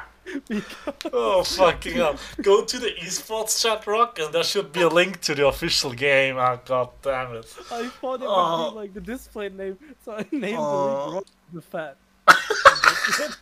oh 1.13 1.43
fucking 1.43 1.93
hell! 1.93 2.17
Go 2.41 2.63
to 2.65 2.79
the 2.79 2.91
esports 3.01 3.61
chat, 3.61 3.85
rock, 3.87 4.17
and 4.19 4.33
there 4.33 4.43
should 4.43 4.71
be 4.71 4.81
a 4.81 4.87
link 4.89 5.21
to 5.21 5.35
the 5.35 5.47
official 5.47 5.93
game. 5.93 6.37
Oh 6.37 6.59
god 6.65 6.89
damn 7.01 7.33
it! 7.35 7.45
I 7.71 7.87
thought 7.87 8.21
it 8.21 8.27
Oh. 8.27 8.63
would 8.65 8.71
be 8.71 8.75
like 8.79 8.93
the 8.93 9.01
display 9.01 9.49
name, 9.49 9.77
so 10.03 10.13
I 10.13 10.25
named 10.31 10.57
Oh. 10.59 10.63
the 10.63 11.05
league 11.05 11.15
Rock 11.15 11.25
the 11.53 11.61
Fat. 11.61 11.97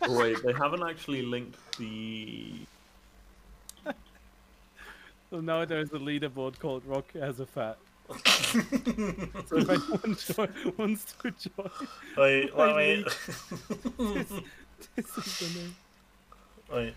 Wait, 0.08 0.42
they 0.42 0.52
haven't 0.52 0.82
actually 0.82 1.22
linked 1.22 1.58
the. 1.78 2.52
So 5.30 5.40
now 5.40 5.64
there's 5.64 5.90
a 5.92 5.98
leaderboard 5.98 6.58
called 6.60 6.82
Rock 6.86 7.06
as 7.20 7.40
a 7.40 7.46
Fat. 7.46 7.76
so 8.10 9.56
if 9.56 9.68
anyone 9.68 10.16
jo- 10.16 10.72
wants 10.76 11.14
to 11.22 11.30
join, 11.30 11.70
Wait, 12.18 12.54
My 12.56 12.74
wait, 12.76 13.04
this, 13.98 14.32
this 14.94 15.18
is 15.18 15.38
the 15.54 15.58
name. 15.60 15.74
Wait. 16.74 16.94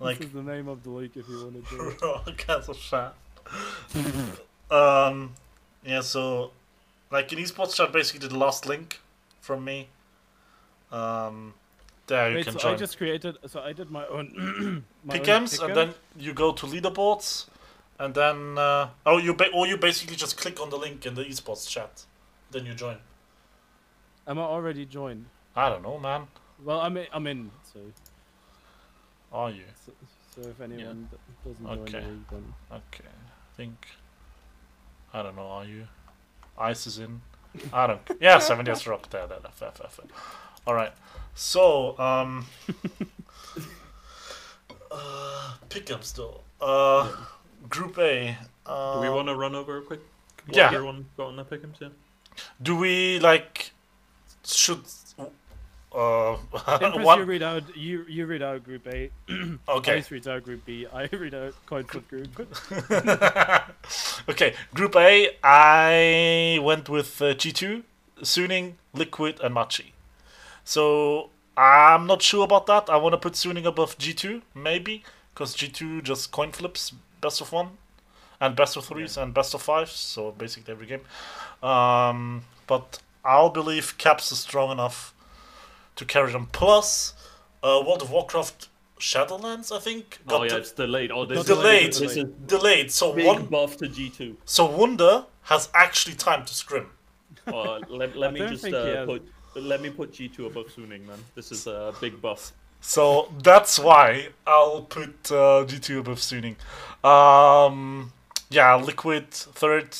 This 0.00 0.06
Like 0.06 0.20
is 0.20 0.32
the 0.32 0.42
name 0.42 0.68
of 0.68 0.82
the 0.82 0.90
league 0.90 1.16
if 1.16 1.28
you 1.28 1.42
want 1.44 1.68
to 1.68 1.76
do 1.76 2.44
as 2.48 2.68
a 2.68 2.74
fat. 2.74 3.14
um, 4.70 5.34
yeah. 5.84 6.00
So, 6.00 6.50
like 7.10 7.32
in 7.32 7.38
esports 7.38 7.74
chat, 7.76 7.92
basically 7.92 8.28
the 8.28 8.36
last 8.36 8.66
link 8.66 9.00
from 9.40 9.64
me. 9.64 9.88
Um, 10.90 11.54
there 12.06 12.30
you 12.30 12.36
Wait, 12.36 12.44
can 12.44 12.54
so 12.54 12.58
join 12.58 12.74
I 12.74 12.76
just 12.76 12.98
created. 12.98 13.38
So 13.46 13.60
I 13.60 13.72
did 13.72 13.90
my 13.90 14.06
own. 14.06 14.84
my 15.04 15.14
own 15.14 15.20
pick'ems, 15.20 15.62
and 15.62 15.74
then 15.76 15.94
you 16.18 16.32
go 16.34 16.52
to 16.52 16.66
leaderboards, 16.66 17.46
and 17.98 18.14
then 18.14 18.58
uh, 18.58 18.88
oh 19.06 19.18
you 19.18 19.34
ba- 19.34 19.50
or 19.54 19.66
you 19.66 19.76
basically 19.76 20.16
just 20.16 20.36
click 20.36 20.60
on 20.60 20.70
the 20.70 20.76
link 20.76 21.06
in 21.06 21.14
the 21.14 21.24
esports 21.24 21.68
chat, 21.68 22.04
then 22.50 22.66
you 22.66 22.74
join. 22.74 22.98
Am 24.26 24.38
I 24.38 24.42
already 24.42 24.84
joined? 24.86 25.26
I 25.54 25.68
don't 25.68 25.82
know, 25.82 25.98
man. 25.98 26.26
Well, 26.64 26.80
I'm 26.80 26.96
in, 26.96 27.06
I'm 27.12 27.26
in. 27.26 27.50
So, 27.72 27.80
Are 29.32 29.50
you? 29.50 29.64
so, 29.86 29.92
so 30.34 30.48
if 30.48 30.60
anyone 30.60 31.08
d- 31.10 31.16
doesn't 31.50 31.64
join 31.66 31.78
Okay. 31.80 32.00
the 32.00 32.06
league, 32.08 32.28
then 32.30 32.54
Okay, 32.72 33.04
I 33.08 33.56
think. 33.56 33.86
I 35.14 35.22
don't 35.22 35.36
know. 35.36 35.46
Are 35.46 35.64
you? 35.64 35.86
Ice 36.58 36.86
is 36.86 36.98
in. 36.98 37.20
I 37.72 37.86
don't. 37.86 38.00
Yeah, 38.20 38.38
seven 38.38 38.64
years 38.66 38.86
rock. 38.86 39.08
There, 39.10 39.26
there, 39.26 39.38
there. 39.40 39.50
Fair, 39.52 39.70
fair, 39.72 39.88
fair. 39.88 40.06
All 40.66 40.74
right. 40.74 40.92
So, 41.34 41.98
um, 41.98 42.46
uh, 44.90 45.54
pick'ems 45.68 46.14
though. 46.14 46.40
Uh, 46.60 47.10
Group 47.68 47.98
A. 47.98 48.36
Uh, 48.66 48.94
Do 48.96 49.00
we 49.00 49.08
want 49.10 49.28
to 49.28 49.34
run 49.36 49.54
over 49.54 49.80
quick? 49.80 50.00
what 50.46 50.56
yeah. 50.56 50.66
Everyone 50.66 51.06
got 51.16 51.28
on 51.28 51.36
their 51.36 51.44
pick'ems, 51.44 51.80
yeah. 51.80 51.88
Do 52.60 52.76
we 52.76 53.18
like? 53.20 53.72
Should. 54.44 54.82
Uh, 55.94 56.32
Empress, 56.80 57.16
you 57.18 57.24
read 57.24 57.42
out. 57.42 57.76
You 57.76 58.04
you 58.08 58.26
read 58.26 58.42
out 58.42 58.64
Group 58.64 58.86
A. 58.86 59.10
Okay. 59.68 59.98
Ice 59.98 60.10
reads 60.10 60.26
out 60.26 60.42
Group 60.44 60.64
B. 60.64 60.86
I 60.92 61.04
read 61.12 61.34
out 61.34 61.54
Coin 61.66 61.84
Flip 61.84 62.08
Group. 62.08 62.48
okay, 64.28 64.54
Group 64.74 64.96
A, 64.96 65.36
I 65.44 66.58
went 66.62 66.88
with 66.88 67.20
uh, 67.20 67.34
G2, 67.34 67.82
Suning, 68.22 68.74
Liquid, 68.92 69.40
and 69.42 69.54
Machi. 69.54 69.92
So 70.64 71.30
I'm 71.56 72.06
not 72.06 72.22
sure 72.22 72.44
about 72.44 72.66
that. 72.66 72.88
I 72.88 72.96
want 72.96 73.12
to 73.12 73.18
put 73.18 73.34
Suning 73.34 73.66
above 73.66 73.98
G2, 73.98 74.42
maybe, 74.54 75.04
because 75.34 75.54
G2 75.56 76.02
just 76.02 76.30
coin 76.30 76.52
flips 76.52 76.92
best 77.20 77.40
of 77.40 77.52
one, 77.52 77.70
and 78.40 78.56
best 78.56 78.76
of 78.76 78.84
threes, 78.86 79.16
and 79.16 79.34
best 79.34 79.54
of 79.54 79.62
fives, 79.62 79.92
so 79.92 80.32
basically 80.32 80.72
every 80.72 80.86
game. 80.86 81.02
Um, 81.62 82.44
but 82.66 82.98
I'll 83.24 83.50
believe 83.50 83.96
Caps 83.98 84.32
is 84.32 84.40
strong 84.40 84.70
enough 84.72 85.14
to 85.96 86.04
carry 86.04 86.32
them. 86.32 86.46
Plus, 86.52 87.14
uh, 87.62 87.82
World 87.86 88.02
of 88.02 88.10
Warcraft 88.10 88.68
Shadowlands, 88.98 89.74
I 89.74 89.80
think, 89.80 90.20
Oh 90.28 90.42
yeah, 90.42 90.50
de- 90.50 90.56
it's 90.58 90.72
delayed. 90.72 91.10
Oh, 91.10 91.24
this 91.24 91.44
delayed. 91.44 91.90
Is, 91.90 91.98
this 92.00 92.24
delayed. 92.46 92.90
So 92.92 93.12
big 93.12 93.26
one 93.26 93.46
buff 93.46 93.76
to 93.78 93.88
G 93.88 94.10
two. 94.10 94.36
so 94.44 94.66
Wunder 94.66 95.26
has 95.42 95.68
actually 95.74 96.14
time 96.16 96.44
to 96.44 96.54
scrim. 96.54 96.86
Uh, 97.46 97.80
let, 97.88 98.14
let 98.16 98.32
me 98.32 98.38
just 98.40 98.64
uh, 98.66 99.04
put 99.04 99.26
let 99.56 99.80
me 99.80 99.90
put 99.90 100.12
G 100.12 100.28
two 100.28 100.46
above 100.46 100.66
Suning, 100.66 101.04
man. 101.06 101.18
This 101.34 101.50
is 101.50 101.66
a 101.66 101.92
big 102.00 102.22
buff. 102.22 102.52
So 102.80 103.32
that's 103.42 103.78
why 103.78 104.28
I'll 104.46 104.82
put 104.82 105.30
uh, 105.30 105.64
G2 105.64 106.00
above 106.00 106.18
Suning. 106.18 106.56
Um, 107.04 108.12
yeah, 108.50 108.74
Liquid 108.74 109.30
third. 109.30 109.96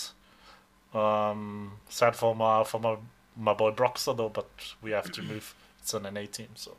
Um, 0.93 1.75
sad 1.89 2.17
for 2.17 2.35
my 2.35 2.65
for 2.65 2.81
my, 2.81 2.97
my 3.37 3.55
boy 3.55 3.71
Broxah 3.71 4.17
though, 4.17 4.29
but 4.29 4.49
we 4.83 4.91
have 4.91 5.11
to 5.13 5.23
move. 5.23 5.55
It's 5.83 5.93
on 5.95 6.07
an 6.07 6.15
NA 6.15 6.23
team, 6.31 6.49
so 6.55 6.77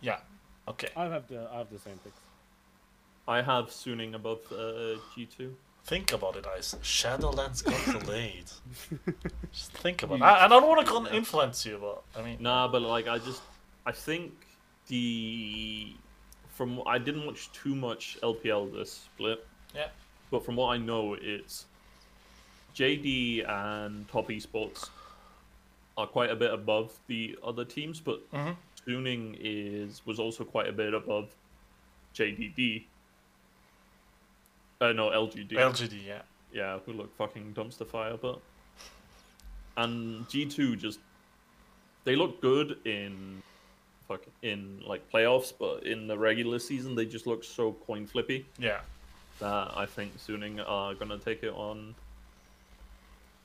yeah. 0.00 0.18
Okay. 0.66 0.88
I 0.96 1.04
have 1.04 1.28
the 1.28 1.48
I 1.52 1.58
have 1.58 1.70
the 1.70 1.78
same 1.78 1.98
picks. 2.02 2.16
I 3.28 3.42
have 3.42 3.66
Suning 3.66 4.14
above 4.14 4.40
uh, 4.50 4.98
G 5.14 5.26
two. 5.26 5.54
Think 5.84 6.12
about 6.12 6.36
it, 6.36 6.46
Ice. 6.56 6.74
Shadowlands 6.82 7.64
got 7.64 8.00
delayed. 8.04 8.50
Just 9.52 9.72
think 9.72 10.02
about 10.02 10.16
it. 10.16 10.22
I, 10.22 10.44
I 10.44 10.48
don't 10.48 10.66
want 10.66 10.86
to 10.86 11.16
influence 11.16 11.64
you, 11.64 11.78
but 11.80 12.02
I 12.18 12.24
mean, 12.24 12.36
Nah, 12.40 12.68
but 12.68 12.82
like 12.82 13.08
I 13.08 13.18
just 13.18 13.42
I 13.86 13.92
think 13.92 14.32
the 14.88 15.92
from 16.54 16.82
I 16.86 16.98
didn't 16.98 17.26
watch 17.26 17.52
too 17.52 17.74
much 17.74 18.18
LPL 18.22 18.72
this 18.72 18.92
split. 18.92 19.46
Yeah. 19.74 19.88
But 20.30 20.44
from 20.44 20.56
what 20.56 20.68
I 20.68 20.78
know, 20.78 21.16
it's 21.20 21.66
JD 22.76 23.48
and 23.48 24.08
Top 24.08 24.28
Esports 24.28 24.88
are 25.96 26.06
quite 26.06 26.30
a 26.30 26.36
bit 26.36 26.52
above 26.52 26.98
the 27.08 27.36
other 27.42 27.64
teams, 27.64 28.00
but 28.00 28.30
Mhm. 28.32 28.56
Suning 28.86 29.36
is 29.40 30.04
was 30.06 30.18
also 30.18 30.44
quite 30.44 30.68
a 30.68 30.72
bit 30.72 30.94
above 30.94 31.34
JDD. 32.14 32.86
Uh, 34.80 34.92
no, 34.92 35.10
LGD 35.10 35.52
LGD, 35.56 36.06
yeah. 36.06 36.22
yeah, 36.52 36.78
who 36.86 36.92
look 36.94 37.14
fucking 37.16 37.52
dumpster 37.52 37.86
fire, 37.86 38.16
but 38.16 38.40
and 39.76 40.28
G 40.28 40.46
two 40.46 40.76
just 40.76 41.00
they 42.04 42.16
look 42.16 42.40
good 42.40 42.78
in 42.86 43.42
fuck 44.08 44.22
in 44.42 44.80
like 44.86 45.08
playoffs, 45.10 45.52
but 45.56 45.84
in 45.86 46.06
the 46.06 46.16
regular 46.16 46.58
season 46.58 46.94
they 46.94 47.04
just 47.04 47.26
look 47.26 47.44
so 47.44 47.72
coin 47.86 48.06
flippy 48.06 48.46
Yeah. 48.58 48.80
that 49.38 49.76
I 49.76 49.86
think 49.86 50.16
Suning 50.18 50.60
are 50.66 50.94
gonna 50.94 51.18
take 51.18 51.42
it 51.42 51.52
on 51.52 51.94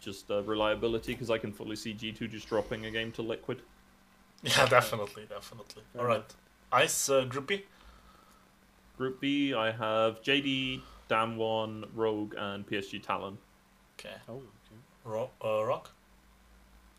just 0.05 0.29
uh, 0.31 0.43
reliability 0.43 1.13
because 1.13 1.29
I 1.29 1.37
can 1.37 1.51
fully 1.51 1.75
see 1.75 1.93
G 1.93 2.11
two 2.11 2.27
just 2.27 2.47
dropping 2.47 2.85
a 2.85 2.91
game 2.91 3.11
to 3.13 3.21
Liquid. 3.21 3.61
Yeah, 4.43 4.67
definitely, 4.67 5.25
definitely. 5.27 5.81
Fair 5.93 6.01
All 6.01 6.07
right. 6.07 6.35
Ice, 6.71 7.09
uh, 7.09 7.25
Groupie? 7.25 7.63
Group 8.97 9.19
B, 9.19 9.55
I 9.55 9.71
have 9.71 10.21
JD, 10.21 10.81
Damwon, 11.09 11.85
Rogue, 11.95 12.35
and 12.37 12.67
PSG 12.67 13.01
Talon. 13.01 13.39
Okay. 13.99 14.13
Oh, 14.29 14.33
okay. 14.35 14.79
Ro- 15.03 15.31
uh, 15.43 15.65
Rock? 15.65 15.89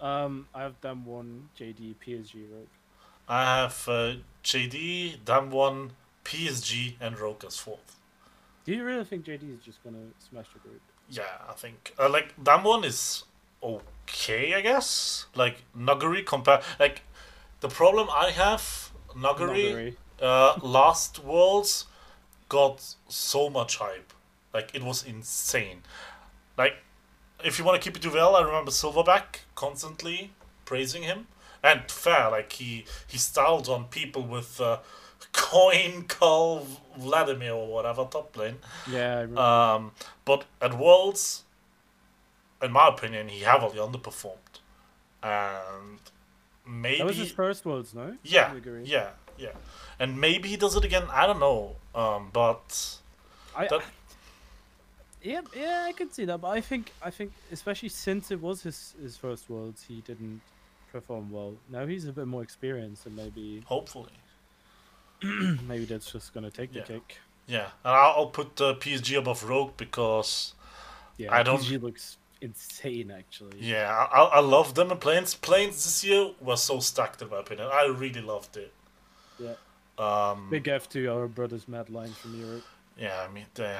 Um, 0.00 0.48
I 0.54 0.62
have 0.62 0.80
Damwon 0.80 1.42
JD 1.58 1.94
PSG 2.04 2.50
Rogue. 2.52 2.66
I 3.28 3.44
have 3.60 3.88
uh, 3.88 4.14
JD, 4.42 5.18
Damwon, 5.24 5.90
PSG, 6.24 6.94
and 7.00 7.18
Rogue 7.18 7.44
as 7.46 7.58
fourth. 7.58 7.96
Do 8.66 8.74
you 8.74 8.82
really 8.82 9.04
think 9.04 9.24
JD 9.24 9.54
is 9.54 9.60
just 9.60 9.82
gonna 9.84 10.08
smash 10.28 10.46
the 10.52 10.58
group? 10.58 10.80
Yeah, 11.08 11.22
I 11.48 11.52
think. 11.52 11.94
Uh, 11.96 12.08
like, 12.08 12.32
one 12.64 12.82
is 12.82 13.22
okay, 13.62 14.54
I 14.54 14.60
guess. 14.60 15.26
Like, 15.36 15.62
Nuguri 15.78 16.26
compare. 16.26 16.60
Like, 16.80 17.02
the 17.60 17.68
problem 17.68 18.08
I 18.10 18.32
have, 18.32 18.90
Nuguri, 19.14 19.72
Nuguri. 19.72 19.96
uh, 20.20 20.58
last 20.62 21.22
Worlds 21.22 21.84
got 22.48 22.96
so 23.08 23.48
much 23.48 23.76
hype. 23.76 24.12
Like, 24.52 24.74
it 24.74 24.82
was 24.82 25.04
insane. 25.04 25.82
Like, 26.58 26.78
if 27.44 27.60
you 27.60 27.64
want 27.64 27.80
to 27.80 27.84
keep 27.88 27.96
it 27.96 28.02
to 28.02 28.10
well, 28.10 28.34
I 28.34 28.42
remember 28.42 28.72
Silverback 28.72 29.42
constantly 29.54 30.32
praising 30.64 31.04
him. 31.04 31.28
And 31.62 31.88
fair, 31.88 32.30
like, 32.30 32.50
he, 32.52 32.84
he 33.06 33.16
styled 33.16 33.68
on 33.68 33.84
people 33.84 34.22
with 34.22 34.60
uh, 34.60 34.78
Coin, 35.36 36.04
Call, 36.08 36.66
Vladimir, 36.98 37.52
or 37.52 37.68
whatever 37.68 38.06
top 38.10 38.36
lane. 38.36 38.56
Yeah, 38.90 39.26
I. 39.36 39.74
Um, 39.74 39.92
but 40.24 40.44
at 40.60 40.78
Worlds, 40.78 41.44
in 42.62 42.72
my 42.72 42.88
opinion, 42.88 43.28
he 43.28 43.40
heavily 43.40 43.78
underperformed. 43.78 44.60
And 45.22 45.98
maybe. 46.66 46.98
that 46.98 47.06
was 47.06 47.18
his 47.18 47.32
first 47.32 47.64
worlds, 47.64 47.94
no? 47.94 48.16
Yeah, 48.24 48.54
yeah, 48.82 49.10
yeah. 49.38 49.52
And 49.98 50.20
maybe 50.20 50.48
he 50.48 50.56
does 50.56 50.74
it 50.74 50.84
again. 50.84 51.04
I 51.10 51.26
don't 51.26 51.40
know. 51.40 51.76
Um, 51.94 52.30
but 52.32 52.98
I, 53.54 53.66
that, 53.66 53.82
yeah, 55.22 55.40
yeah, 55.54 55.84
I 55.86 55.92
can 55.92 56.10
see 56.10 56.24
that, 56.24 56.40
but 56.40 56.48
I 56.48 56.60
think, 56.60 56.92
I 57.02 57.10
think, 57.10 57.32
especially 57.52 57.88
since 57.90 58.30
it 58.30 58.40
was 58.40 58.62
his 58.62 58.94
his 59.00 59.16
first 59.16 59.50
worlds, 59.50 59.84
he 59.86 60.00
didn't 60.00 60.40
perform 60.92 61.30
well. 61.30 61.54
Now 61.68 61.86
he's 61.86 62.06
a 62.06 62.12
bit 62.12 62.26
more 62.26 62.42
experienced, 62.42 63.06
and 63.06 63.16
maybe, 63.16 63.62
hopefully, 63.66 64.12
maybe 65.68 65.84
that's 65.84 66.10
just 66.12 66.32
gonna 66.34 66.50
take 66.50 66.72
the 66.72 66.80
cake. 66.82 67.18
yeah. 67.46 67.68
And 67.84 67.94
I'll, 67.94 68.14
I'll 68.16 68.26
put 68.26 68.60
uh, 68.60 68.74
PSG 68.74 69.18
above 69.18 69.44
Rogue 69.44 69.72
because 69.76 70.54
Yeah, 71.16 71.32
I 71.34 71.42
don't- 71.42 71.60
PSG 71.60 71.80
looks 71.82 72.16
insane, 72.40 73.10
actually. 73.10 73.58
yeah, 73.60 74.06
I, 74.12 74.22
I- 74.24 74.40
love 74.40 74.74
them 74.74 74.90
in 74.92 74.98
play-ins. 74.98 75.34
Play-ins 75.34 75.82
this 75.84 76.04
year 76.04 76.30
were 76.40 76.56
so 76.56 76.80
stacked 76.80 77.22
in 77.22 77.30
my 77.30 77.38
opinion. 77.40 77.68
I 77.72 77.86
really 77.86 78.20
loved 78.20 78.56
it. 78.56 78.72
Yeah. 79.38 79.54
Um, 79.98 80.48
Big 80.50 80.68
F 80.68 80.88
to 80.90 81.06
our 81.08 81.26
brothers 81.28 81.66
Mad 81.66 81.88
Lions 81.88 82.16
from 82.18 82.38
Europe. 82.38 82.64
yeah, 82.98 83.24
I 83.26 83.32
mean 83.32 83.46
they 83.54 83.76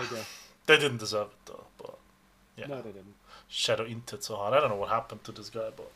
they 0.67 0.79
didn't 0.79 0.97
deserve 0.99 1.27
it 1.29 1.37
though. 1.47 1.65
But 1.77 1.99
yeah. 2.57 2.67
No, 2.69 2.77
they 2.81 2.91
didn't. 2.93 3.15
Shadow 3.49 3.85
inted 3.87 4.23
so 4.25 4.37
hard. 4.37 4.55
I 4.55 4.61
don't 4.61 4.71
know 4.71 4.77
what 4.77 4.89
happened 4.89 5.23
to 5.25 5.33
this 5.33 5.51
guy, 5.51 5.69
but 5.77 5.91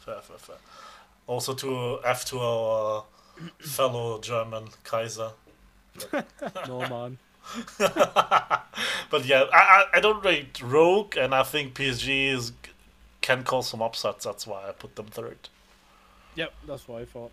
fair, 0.00 0.20
fair, 0.20 0.38
fair. 0.38 0.56
Also 1.28 1.54
to 1.54 2.00
F 2.04 2.24
to 2.26 2.40
our 2.40 2.98
uh, 2.98 3.02
fellow 3.58 4.20
German 4.20 4.68
Kaiser. 4.84 5.32
No 6.66 6.80
man. 6.88 7.18
but 7.78 9.24
yeah, 9.24 9.44
I, 9.52 9.58
I 9.58 9.84
I 9.94 10.00
don't 10.00 10.24
rate 10.24 10.60
Rogue, 10.62 11.16
and 11.16 11.34
I 11.34 11.42
think 11.42 11.74
PSG 11.74 12.28
is 12.28 12.52
can 13.20 13.42
cause 13.44 13.68
some 13.68 13.82
upsets. 13.82 14.24
That's 14.24 14.46
why 14.46 14.68
I 14.68 14.72
put 14.72 14.96
them 14.96 15.06
third. 15.06 15.48
Yep, 16.36 16.52
that's 16.66 16.86
what 16.86 17.02
I 17.02 17.04
thought. 17.06 17.32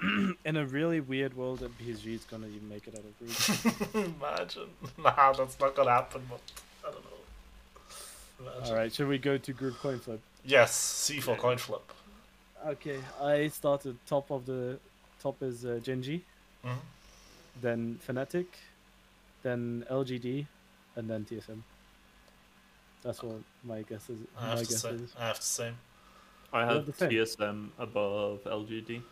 In 0.44 0.56
a 0.56 0.66
really 0.66 1.00
weird 1.00 1.36
world, 1.36 1.60
that 1.60 1.76
PSG 1.78 2.14
is 2.14 2.24
gonna 2.24 2.48
even 2.48 2.68
make 2.68 2.86
it 2.86 2.94
out 2.94 3.04
of 3.04 3.18
group. 3.18 3.94
Imagine, 4.20 4.68
nah, 4.98 5.32
that's 5.32 5.58
not 5.58 5.74
gonna 5.74 5.90
happen. 5.90 6.22
But 6.28 6.40
I 6.86 6.92
don't 6.92 7.04
know. 7.04 8.50
Imagine. 8.52 8.72
All 8.72 8.76
right, 8.76 8.92
should 8.92 9.08
we 9.08 9.18
go 9.18 9.38
to 9.38 9.52
group 9.52 9.78
coin 9.78 9.98
flip? 10.00 10.20
Yes, 10.44 10.74
C 10.74 11.20
for 11.20 11.36
coin 11.36 11.56
flip. 11.58 11.90
okay, 12.66 12.98
I 13.22 13.48
started 13.48 13.96
top 14.06 14.30
of 14.30 14.44
the 14.44 14.78
top 15.24 15.42
is 15.42 15.64
uh, 15.64 15.80
Gen.G, 15.82 16.22
Mhm. 16.64 16.78
then 17.60 17.98
Fnatic, 18.06 18.46
then 19.42 19.84
LGD, 19.90 20.46
and 20.96 21.08
then 21.10 21.24
TSM. 21.24 21.60
That's 23.02 23.22
what 23.22 23.40
my 23.64 23.82
guess 23.82 24.08
is. 24.10 24.18
I 24.38 24.42
My 24.42 24.48
have 24.50 24.58
to 24.60 24.66
guess 24.66 24.80
say, 24.82 24.90
is. 24.90 25.14
I 25.18 25.26
have 25.26 25.40
to 25.40 25.46
say. 25.58 25.72
I 26.52 26.64
Well, 26.66 26.74
have. 26.84 26.86
TSM 27.10 27.70
above 27.78 28.44
LGD. 28.44 29.02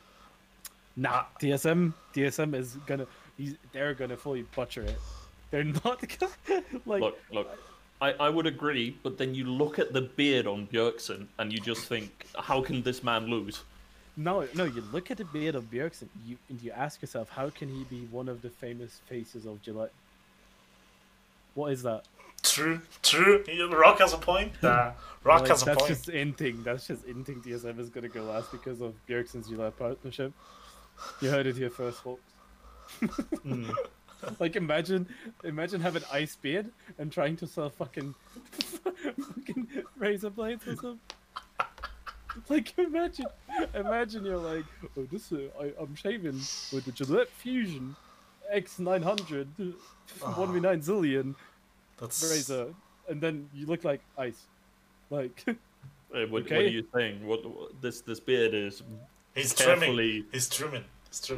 Nah, 0.97 1.11
Ah. 1.11 1.29
TSM. 1.41 1.93
TSM 2.15 2.55
is 2.55 2.77
gonna. 2.87 3.07
He's, 3.37 3.57
they're 3.73 3.95
gonna 3.95 4.17
fully 4.17 4.43
butcher 4.55 4.83
it. 4.83 4.99
They're 5.51 5.65
not 5.65 5.99
gonna 6.19 6.63
like. 6.87 7.01
Look, 7.03 7.19
look. 7.33 7.49
I, 8.01 8.13
I 8.27 8.29
would 8.31 8.47
agree, 8.47 8.97
but 9.05 9.17
then 9.17 9.35
you 9.35 9.45
look 9.45 9.79
at 9.79 9.93
the 9.93 10.03
beard 10.03 10.47
on 10.49 10.67
Bjergsen 10.67 11.29
and 11.39 11.53
you 11.53 11.61
just 11.61 11.87
think, 11.87 12.27
how 12.37 12.61
can 12.61 12.83
this 12.83 13.03
man 13.05 13.27
lose? 13.27 13.63
No, 14.17 14.47
no. 14.55 14.65
You 14.65 14.83
look 14.93 15.11
at 15.11 15.17
the 15.17 15.25
beard 15.25 15.55
of 15.55 15.71
Bjergsen, 15.71 16.09
you 16.27 16.37
and 16.49 16.63
you 16.63 16.71
ask 16.73 17.01
yourself, 17.01 17.31
how 17.31 17.51
can 17.51 17.69
he 17.69 17.85
be 17.85 18.07
one 18.11 18.29
of 18.29 18.43
the 18.43 18.51
famous 18.51 19.01
faces 19.07 19.47
of 19.47 19.63
Gillette? 19.63 19.93
What 21.55 21.73
is 21.73 21.83
that? 21.83 22.05
True, 22.43 22.81
true. 23.03 23.45
Rock 23.71 24.01
has 24.01 24.13
a 24.13 24.19
point. 24.19 24.53
Uh, 24.63 24.93
Rock 25.25 25.43
Like, 25.43 25.49
has 25.51 25.63
a 25.63 25.67
that's 25.67 25.79
point. 25.79 25.89
That's 25.89 26.07
just 26.07 26.11
inting. 26.11 26.65
That's 26.65 26.87
just 26.87 27.07
inting. 27.07 27.43
TSM 27.45 27.79
is 27.79 27.89
gonna 27.89 28.09
go 28.09 28.25
last 28.25 28.51
because 28.51 28.81
of 28.81 28.95
Bjergsen's 29.09 29.49
Gillette 29.49 29.79
partnership. 29.79 30.33
You 31.21 31.31
heard 31.31 31.47
it 31.47 31.57
here 31.57 31.71
first, 31.71 32.03
folks. 32.03 32.23
Hmm. 33.43 33.71
Like 34.39 34.55
imagine, 34.55 35.09
imagine 35.43 35.81
having 35.81 36.03
ice 36.13 36.37
beard 36.37 36.71
and 36.97 37.11
trying 37.11 37.37
to 37.39 37.47
sell 37.49 37.71
fucking, 37.71 38.15
fucking 38.93 39.67
razor 39.99 40.31
blades 40.31 40.65
or 40.69 40.77
something. 40.77 41.01
Like 42.49 42.77
imagine, 42.79 43.27
imagine 43.75 44.25
you're 44.25 44.39
like, 44.39 44.65
oh 44.97 45.07
this 45.11 45.33
uh, 45.33 45.49
I, 45.61 45.73
I'm 45.79 45.95
shaving 45.95 46.41
with 46.73 46.85
the 46.85 46.93
Gillette 46.93 47.29
Fusion 47.29 47.95
X900 48.55 49.75
one 50.37 50.53
v 50.53 50.61
nine 50.61 50.81
zillion 50.81 51.35
That's 51.99 52.23
razor, 52.23 52.75
and 53.09 53.21
then 53.21 53.49
you 53.55 53.67
look 53.67 53.85
like 53.85 54.01
ice, 54.19 54.43
like 55.11 55.45
Uh, 56.15 56.27
what, 56.27 56.43
what 56.43 56.53
are 56.53 56.69
you 56.69 56.85
saying? 56.95 57.27
What, 57.27 57.43
what 57.49 57.81
this 57.81 58.03
this 58.03 58.21
beard 58.21 58.53
is 58.53 58.83
He's 59.35 59.55
trimming. 59.55 59.81
carefully 59.81 60.25
He's 60.31 60.49
trimming. 60.49 60.85
He's 60.85 60.85
trimming. 60.85 60.85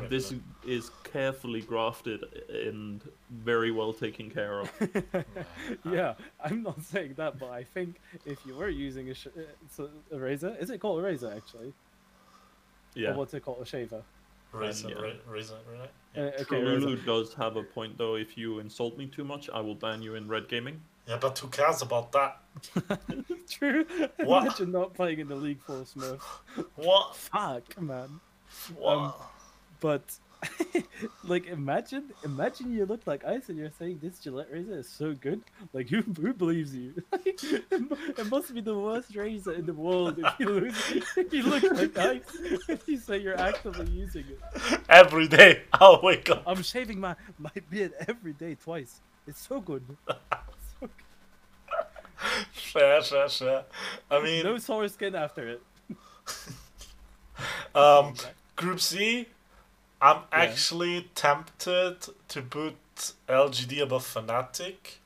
This 0.08 0.30
man. 0.30 0.42
is 0.66 0.90
carefully 1.02 1.60
grafted 1.60 2.22
and 2.48 3.00
very 3.30 3.70
well 3.70 3.92
taken 3.92 4.30
care 4.30 4.60
of. 4.60 4.70
yeah. 5.84 6.14
I'm 6.42 6.62
not 6.62 6.82
saying 6.82 7.14
that, 7.16 7.38
but 7.38 7.50
I 7.50 7.64
think 7.64 7.96
if 8.24 8.38
you 8.46 8.54
were 8.56 8.68
using 8.68 9.10
a, 9.10 9.14
sh- 9.14 9.28
uh, 9.36 9.82
a, 10.12 10.16
a 10.16 10.18
razor, 10.18 10.56
is 10.60 10.70
it 10.70 10.78
called 10.80 11.00
a 11.00 11.02
razor 11.02 11.32
actually? 11.36 11.72
Yeah. 12.94 13.08
Or 13.08 13.10
Yeah. 13.10 13.16
what's 13.16 13.34
it 13.34 13.44
called? 13.44 13.60
A 13.62 13.66
shaver. 13.66 14.02
Razor, 14.52 14.88
yeah. 14.90 14.94
ra- 14.94 15.12
razor, 15.28 15.56
right? 15.78 15.90
Uh, 16.16 16.20
okay, 16.42 16.62
razor. 16.62 16.86
Trululu 16.86 17.04
does 17.04 17.34
have 17.34 17.56
a 17.56 17.62
point 17.64 17.98
though. 17.98 18.14
If 18.14 18.38
you 18.38 18.60
insult 18.60 18.96
me 18.96 19.06
too 19.06 19.24
much, 19.24 19.50
I 19.52 19.60
will 19.60 19.74
ban 19.74 20.00
you 20.02 20.14
in 20.14 20.28
red 20.28 20.48
gaming. 20.48 20.80
Yeah, 21.08 21.18
but 21.20 21.36
who 21.38 21.48
cares 21.48 21.82
about 21.82 22.12
that? 22.12 22.38
True. 23.50 23.84
What? 24.22 24.44
Imagine 24.44 24.72
not 24.72 24.94
playing 24.94 25.18
in 25.18 25.28
the 25.28 25.34
league 25.34 25.60
for 25.60 25.74
Smurf. 25.82 26.20
What? 26.76 27.14
Fuck, 27.16 27.78
man. 27.82 28.20
What? 28.78 28.96
Um, 28.96 29.12
But 29.84 30.16
like, 31.24 31.46
imagine, 31.46 32.04
imagine 32.24 32.72
you 32.72 32.86
look 32.86 33.06
like 33.06 33.22
Ice 33.26 33.50
and 33.50 33.58
you're 33.58 33.76
saying 33.78 33.98
this 34.02 34.18
Gillette 34.18 34.50
razor 34.50 34.78
is 34.78 34.88
so 34.88 35.12
good. 35.12 35.42
Like, 35.74 35.90
who 35.90 36.00
who 36.00 36.32
believes 36.32 36.74
you? 36.74 36.94
it, 37.26 37.44
it 38.18 38.26
must 38.30 38.54
be 38.54 38.62
the 38.62 38.78
worst 38.78 39.14
razor 39.14 39.52
in 39.52 39.66
the 39.66 39.74
world 39.74 40.18
if 40.18 40.32
you 40.38 40.48
lose, 40.48 40.74
if 41.18 41.30
you 41.34 41.42
look 41.42 41.64
like 41.64 41.98
Ice. 41.98 42.22
If 42.74 42.88
you 42.88 42.96
say 42.96 43.18
you're 43.18 43.38
actively 43.38 43.90
using 43.92 44.24
it. 44.34 44.40
Every 44.88 45.28
day 45.28 45.64
I'll 45.74 46.00
wake 46.02 46.30
up. 46.30 46.44
I'm 46.46 46.62
shaving 46.62 46.98
my 46.98 47.14
my 47.36 47.52
beard 47.68 47.92
every 48.08 48.32
day 48.32 48.54
twice. 48.54 49.02
It's 49.28 49.46
so 49.46 49.60
good. 49.60 49.84
So 50.08 50.88
good. 50.88 50.90
Fair, 52.72 53.02
fair, 53.02 53.28
fair. 53.28 53.64
I 54.10 54.22
mean, 54.24 54.44
No 54.44 54.56
sore 54.56 54.88
skin 54.88 55.14
after 55.14 55.44
it. 55.54 55.62
um, 57.74 58.14
Group 58.56 58.80
C, 58.80 59.28
I'm 60.04 60.22
actually 60.32 61.08
tempted 61.14 61.96
to 62.28 62.42
put 62.42 62.74
LGD 63.28 63.80
above 63.82 64.04
Fnatic, 64.06 64.98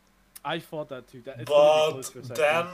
I 0.45 0.59
thought 0.59 0.89
that 0.89 1.09
too. 1.09 1.21
That 1.25 1.41
it's 1.41 1.49
gonna 1.51 1.91
be 1.91 1.91
but 1.91 1.91
close 1.93 2.11
for 2.11 2.19
a 2.21 2.25
second. 2.25 2.37
then 2.37 2.67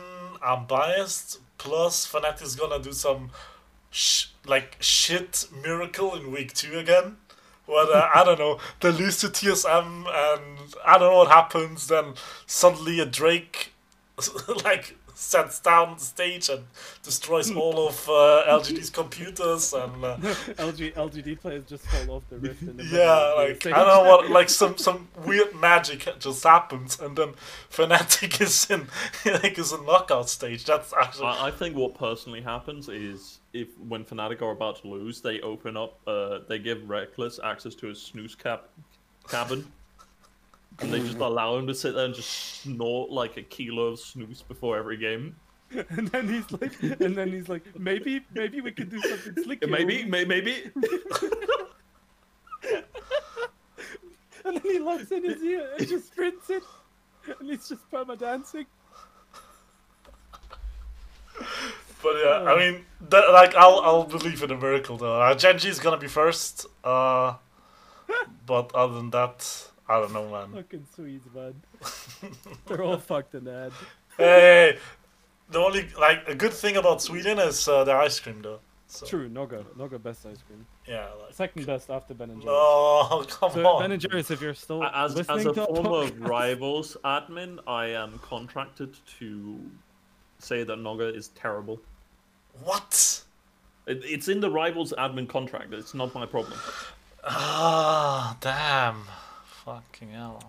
I'm 0.43 0.67
biased. 0.67 1.41
Plus, 1.59 2.07
Fnatic 2.11 2.43
is 2.43 2.57
gonna 2.57 2.79
do 2.79 2.93
some 2.93 3.31
sh- 3.91 4.27
like 4.47 4.77
shit 4.81 5.47
miracle 5.63 6.15
in 6.15 6.31
week 6.31 6.53
two 6.55 6.79
again. 6.79 7.17
Where 7.67 7.87
uh, 7.95 8.11
I 8.15 8.25
don't 8.25 8.39
know, 8.39 8.59
they 8.81 8.91
lose 8.93 9.19
to 9.19 9.29
TSM 9.29 10.07
and 10.07 10.75
I 10.85 10.99
don't 10.99 11.11
know 11.11 11.19
what 11.19 11.31
happens. 11.31 11.89
Then 11.89 12.15
suddenly 12.47 13.01
a 13.01 13.07
Drake 13.07 13.73
like 14.65 14.97
sets 15.15 15.61
down 15.61 15.95
the 15.95 16.01
stage 16.01 16.49
and 16.49 16.65
destroys 17.03 17.51
all 17.51 17.89
of 17.89 18.09
uh, 18.09 18.45
LGD's 18.61 18.91
computers 18.91 19.73
and. 19.73 20.05
Uh, 20.05 20.17
LG 20.75 20.95
LGD 20.95 21.41
players 21.41 21.65
just 21.67 21.87
fall 21.87 22.17
off 22.17 22.23
the 22.29 22.39
rift. 22.39 22.63
In 22.63 22.77
the 22.77 22.85
yeah, 22.85 23.33
of 23.33 23.37
the 23.37 23.45
like 23.45 23.67
I 23.67 23.85
don't 23.85 24.05
know 24.05 24.11
what, 24.11 24.31
like 24.31 24.49
some 24.61 24.77
some 24.77 25.09
weird 25.25 25.55
magic 25.55 26.09
just 26.19 26.45
happens, 26.45 26.99
and 27.01 27.17
then 27.17 27.35
Fnatic 27.71 28.41
is 28.47 28.71
in 28.71 28.89
like 29.25 29.59
is 29.59 29.73
in 29.73 29.85
knockout 29.85 30.29
stage. 30.29 30.65
That's 30.65 30.93
actually 30.93 31.27
I, 31.27 31.49
I 31.49 31.51
think 31.51 31.77
what 31.77 31.95
personally 31.95 32.41
happens 32.41 32.89
is 32.89 33.41
if 33.53 33.69
when 33.79 34.05
Fnatic 34.05 34.43
are 34.43 34.51
about 34.51 34.83
to 34.83 34.89
lose, 34.89 35.21
they 35.21 35.41
open 35.41 35.77
up, 35.77 35.99
uh, 36.07 36.41
they 36.49 36.59
give 36.59 36.89
Reckless 36.89 37.39
access 37.43 37.75
to 37.77 37.89
a 37.89 37.93
snus 37.93 38.37
cap 38.37 38.69
cabin. 39.29 39.67
And 40.81 40.93
they 40.93 41.01
just 41.01 41.19
allow 41.19 41.57
him 41.57 41.67
to 41.69 41.75
sit 41.75 41.95
there 41.95 42.05
and 42.05 42.15
just 42.15 42.63
snort 42.63 43.11
like 43.11 43.37
a 43.37 43.43
kilo 43.43 43.89
of 43.89 43.99
snus 43.99 44.47
before 44.47 44.77
every 44.77 44.97
game. 44.97 45.37
and 45.91 46.09
then 46.09 46.29
he's 46.29 46.51
like, 46.53 46.83
and 46.83 47.17
then 47.17 47.31
he's 47.33 47.49
like, 47.49 47.63
maybe, 47.79 48.21
maybe 48.35 48.61
we 48.61 48.73
could 48.73 48.91
do 48.91 49.01
something 49.01 49.45
slick. 49.45 49.65
here." 49.65 49.73
Maybe, 49.73 50.05
may, 50.05 50.25
maybe. 50.25 50.71
And 54.45 54.57
then 54.57 54.63
he 54.63 54.79
locks 54.79 55.11
in 55.11 55.25
his 55.25 55.43
ear 55.43 55.71
and 55.79 55.89
just 55.89 56.09
sprints 56.09 56.51
it, 56.51 56.63
and 57.41 57.49
he's 57.49 57.69
just 57.69 57.91
perma 57.91 58.19
dancing. 58.19 58.67
But 62.03 62.17
yeah, 62.23 62.45
I 62.47 62.59
mean, 62.59 62.85
that, 63.09 63.31
like 63.33 63.55
I'll 63.55 63.81
I'll 63.81 64.05
believe 64.05 64.43
in 64.43 64.51
a 64.51 64.57
miracle 64.57 64.99
though. 64.99 65.21
Uh, 65.21 65.35
Gen.G 65.35 65.67
is 65.67 65.79
gonna 65.79 65.97
be 65.97 66.09
first. 66.09 66.67
Uh, 66.85 67.37
but 68.47 68.75
other 68.75 68.95
than 68.95 69.11
that, 69.11 69.71
I 69.89 70.01
don't 70.01 70.13
know, 70.13 70.31
man. 70.31 70.53
Fucking 70.53 70.87
Swedes, 70.95 71.27
man. 71.35 71.55
They're 72.67 72.83
all 72.83 72.99
fucked 72.99 73.35
in 73.35 73.45
the 73.45 73.53
head. 73.53 73.73
Hey, 74.17 74.79
the 75.51 75.59
only 75.59 75.89
like 75.99 76.27
a 76.29 76.35
good 76.35 76.53
thing 76.55 76.77
about 76.77 77.03
Sweden 77.03 77.39
is 77.39 77.69
uh, 77.69 77.85
their 77.85 77.99
ice 77.99 78.19
cream 78.21 78.41
though. 78.43 78.61
So, 78.87 79.07
True, 79.07 79.29
Noga, 79.29 79.65
Noga 79.77 80.01
best 80.03 80.25
ice 80.25 80.39
cream. 80.47 80.65
Yeah. 80.87 81.07
Like, 81.21 81.33
Second 81.35 81.67
best 81.67 81.91
after 81.91 82.15
Ben 82.15 82.31
and 82.31 82.41
Jerry's. 82.41 82.47
no, 82.55 83.25
come 83.29 83.51
So 83.53 83.67
on. 83.67 83.83
Ben 83.83 83.93
and 83.93 84.01
Jerry's, 84.01 84.31
if 84.31 84.41
you're 84.41 84.55
still 84.55 84.85
As, 84.85 85.11
as 85.11 85.17
listening 85.29 85.49
a 85.49 85.53
to 85.55 85.61
our 85.63 85.67
former 85.67 85.91
podcast- 86.11 86.29
Rivals 86.29 86.97
admin, 87.05 87.59
I 87.67 87.87
am 87.87 88.19
contracted 88.23 88.95
to 89.19 89.59
say 90.39 90.63
that 90.65 90.79
Noga 90.79 91.15
is 91.15 91.29
terrible. 91.29 91.81
What? 92.63 93.23
It, 93.87 94.01
it's 94.05 94.29
in 94.29 94.39
the 94.41 94.51
Rivals 94.51 94.95
admin 94.97 95.29
contract. 95.29 95.73
It's 95.75 95.93
not 95.95 96.15
my 96.15 96.25
problem. 96.27 96.59
Ah, 97.25 98.37
damn. 98.41 99.05
Fucking 99.65 100.11
hell. 100.11 100.43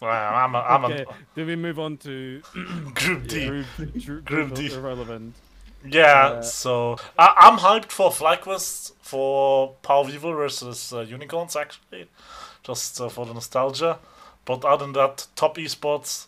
Wow, 0.00 0.34
I'm 0.44 0.54
a, 0.54 0.58
I'm 0.68 0.84
okay, 0.86 1.04
do 1.36 1.46
we 1.46 1.56
move 1.56 1.78
on 1.78 1.96
to 1.98 2.42
group 2.94 3.28
D. 3.28 3.46
group, 3.46 3.66
group, 3.76 4.04
Group 4.04 4.24
group 4.24 4.54
D. 4.54 4.72
irrelevant? 4.72 5.34
Yeah, 5.84 6.26
Uh, 6.38 6.42
so 6.42 6.96
I, 7.18 7.34
I'm 7.38 7.58
hyped 7.58 7.90
for 7.90 8.10
FlyQuest 8.10 8.92
for 9.00 9.74
PowerOfEvil 9.82 10.36
versus 10.36 10.92
uh, 10.92 11.00
Unicorns 11.00 11.56
actually, 11.56 12.06
just 12.62 13.00
uh, 13.00 13.08
for 13.08 13.26
the 13.26 13.34
nostalgia. 13.34 13.98
But 14.44 14.64
other 14.64 14.84
than 14.84 14.92
that, 14.94 15.26
top 15.36 15.56
esports 15.56 16.26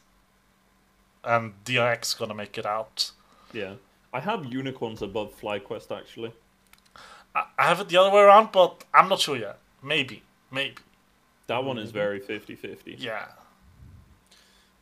and 1.24 1.52
DRX 1.64 2.16
gonna 2.18 2.34
make 2.34 2.56
it 2.58 2.66
out. 2.66 3.10
Yeah. 3.52 3.74
I 4.12 4.20
have 4.20 4.44
unicorns 4.46 5.02
above 5.02 5.40
FlyQuest 5.40 5.96
actually. 5.96 6.32
I, 7.34 7.44
I 7.58 7.66
have 7.68 7.80
it 7.80 7.88
the 7.88 7.96
other 7.96 8.10
way 8.14 8.22
around, 8.22 8.52
but 8.52 8.84
I'm 8.94 9.08
not 9.08 9.20
sure 9.20 9.36
yet. 9.36 9.58
Maybe, 9.82 10.22
maybe. 10.50 10.76
That 11.46 11.62
one 11.62 11.78
is 11.78 11.90
very 11.90 12.20
50 12.20 12.54
50. 12.54 12.96
Yeah. 12.98 13.26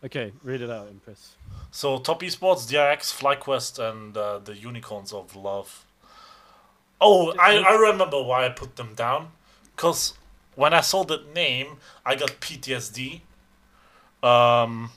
Okay, 0.05 0.33
read 0.43 0.61
it 0.61 0.71
out, 0.71 0.89
Impress. 0.89 1.37
So 1.71 1.99
top 1.99 2.23
esports, 2.23 2.67
DRX, 2.71 3.17
FlyQuest, 3.17 3.79
and 3.79 4.17
uh, 4.17 4.39
the 4.39 4.57
Unicorns 4.57 5.13
of 5.13 5.37
Love. 5.37 5.85
Oh, 7.01 7.35
I, 7.39 7.59
I 7.59 7.75
remember 7.75 8.23
why 8.23 8.47
I 8.47 8.49
put 8.49 8.77
them 8.77 8.95
down. 8.95 9.29
Cause 9.77 10.15
when 10.55 10.75
I 10.75 10.81
saw 10.81 11.05
that 11.05 11.33
name, 11.35 11.79
I 12.05 12.15
got 12.15 12.41
PTSD. 12.41 13.21
Um, 14.23 14.91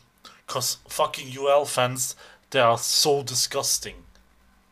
cause 0.47 0.78
fucking 0.88 1.36
UL 1.38 1.66
fans, 1.66 2.16
they 2.49 2.59
are 2.59 2.78
so 2.78 3.24
disgusting. 3.24 3.95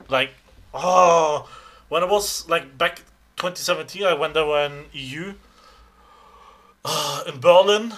Like, 0.10 0.32
oh, 0.74 1.48
when 1.90 2.04
I 2.04 2.06
was 2.06 2.48
like 2.50 2.78
back 2.78 2.98
2017, 3.38 4.04
I 4.04 4.14
went 4.14 4.34
there 4.34 4.66
in 4.66 4.86
EU, 4.94 5.34
uh, 6.86 7.24
in 7.28 7.40
Berlin, 7.40 7.94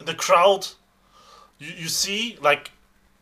in 0.00 0.06
the 0.06 0.14
crowd, 0.14 0.68
you, 1.58 1.72
you 1.76 1.88
see 1.88 2.38
like 2.40 2.70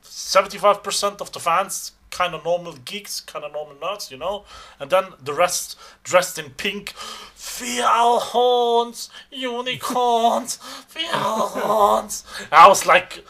75% 0.05 1.21
of 1.21 1.33
the 1.33 1.41
fans 1.41 1.93
kind 2.11 2.35
of 2.35 2.45
normal 2.45 2.73
geeks, 2.85 3.21
kind 3.21 3.45
of 3.45 3.53
normal 3.53 3.77
nerds, 3.77 4.11
you 4.11 4.17
know, 4.17 4.45
and 4.81 4.91
then 4.91 5.05
the 5.23 5.33
rest 5.33 5.79
dressed 6.03 6.39
in 6.39 6.51
pink, 6.51 6.91
Fial 7.35 8.19
horns, 8.19 9.09
unicorns, 9.31 10.57
Fial 10.89 11.13
horns. 11.49 12.25
I 12.51 12.67
was 12.69 12.85
like, 12.87 13.25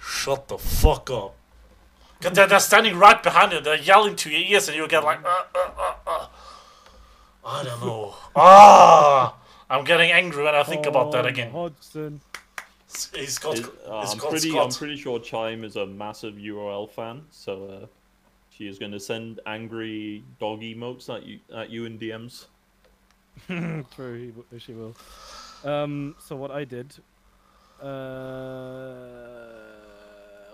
shut 0.00 0.48
the 0.48 0.56
fuck 0.58 1.10
up. 1.10 1.34
'Cause 2.20 2.32
They're, 2.34 2.46
they're 2.46 2.60
standing 2.60 2.96
right 2.96 3.20
behind 3.20 3.50
you, 3.52 3.60
they're 3.60 3.76
yelling 3.76 4.14
to 4.16 4.30
your 4.30 4.40
ears, 4.40 4.68
and 4.68 4.76
you 4.76 4.86
get 4.86 5.02
like, 5.02 5.18
uh, 5.24 5.42
uh, 5.56 5.70
uh, 5.76 5.94
uh. 6.06 6.26
I 7.44 7.64
don't 7.64 7.80
know. 7.80 8.14
Ah, 8.36 9.34
I'm 9.72 9.84
getting 9.84 10.12
angry 10.12 10.44
when 10.44 10.54
I 10.54 10.62
think 10.62 10.84
about 10.86 11.12
that 11.12 11.24
Oh, 11.24 11.28
again. 11.28 11.50
Hodgson. 11.50 12.20
He's 13.14 13.38
got, 13.38 13.58
Is- 13.58 13.66
uh, 13.86 14.02
he's 14.02 14.12
I'm 14.12 14.18
got 14.18 14.30
pretty. 14.30 14.58
I'm 14.58 14.70
pretty 14.70 14.96
sure 14.96 15.18
Chime 15.18 15.64
is 15.64 15.76
a 15.76 15.86
massive 15.86 16.34
URL 16.34 16.90
fan, 16.90 17.22
so 17.30 17.64
uh, 17.64 17.86
she 18.50 18.68
is 18.68 18.78
going 18.78 18.92
to 18.92 19.00
send 19.00 19.40
angry 19.46 20.22
dog 20.38 20.60
emotes 20.60 21.08
at 21.14 21.24
you 21.24 21.38
at 21.56 21.70
you 21.70 21.86
in 21.86 21.98
DMs. 21.98 22.46
True, 23.96 24.32
he 24.50 24.58
she 24.58 24.74
will. 24.74 24.94
Um, 25.64 26.16
so 26.18 26.36
what 26.36 26.50
I 26.50 26.64
did 26.64 26.94
uh, 27.80 29.46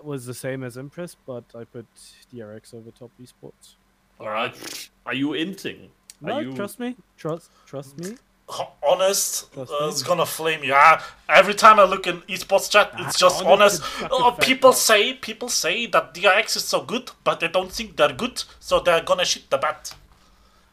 was 0.01 0.25
the 0.25 0.33
same 0.33 0.63
as 0.63 0.77
Impress, 0.77 1.15
but 1.25 1.43
I 1.53 1.65
put 1.65 1.85
DRX 2.33 2.73
over 2.73 2.91
top 2.91 3.11
esports. 3.21 3.75
All 4.19 4.29
right. 4.29 4.89
Are 5.05 5.13
you 5.13 5.29
inting? 5.31 5.89
Are 6.23 6.27
No, 6.29 6.39
you... 6.39 6.53
trust 6.53 6.79
me. 6.79 6.95
Trust, 7.17 7.51
trust 7.65 7.97
me. 7.97 8.15
Ho- 8.51 8.71
honest, 8.81 9.55
uh, 9.55 9.65
it's 9.89 10.01
gonna 10.01 10.25
flame 10.25 10.63
you. 10.63 10.73
Ah, 10.75 11.05
every 11.29 11.53
time 11.53 11.79
I 11.79 11.83
look 11.83 12.07
in 12.07 12.21
esports 12.21 12.67
chat, 12.71 12.91
it's 12.97 13.17
just 13.19 13.43
honest 13.45 13.51
honest. 13.61 13.75
is 13.75 13.81
fucking 13.87 14.07
Oh, 14.11 14.31
fact, 14.31 14.41
people 14.41 14.73
say 14.73 15.13
people 15.13 15.49
say 15.49 15.85
that 15.85 16.15
DRX 16.15 16.55
is 16.55 16.63
so 16.63 16.81
good, 16.81 17.11
but 17.23 17.39
they 17.39 17.47
don't 17.47 17.71
think 17.71 17.95
they're 17.95 18.11
good, 18.11 18.43
so 18.59 18.79
they're 18.79 19.03
gonna 19.03 19.23
shit 19.23 19.47
the 19.51 19.57
bed. 19.59 19.75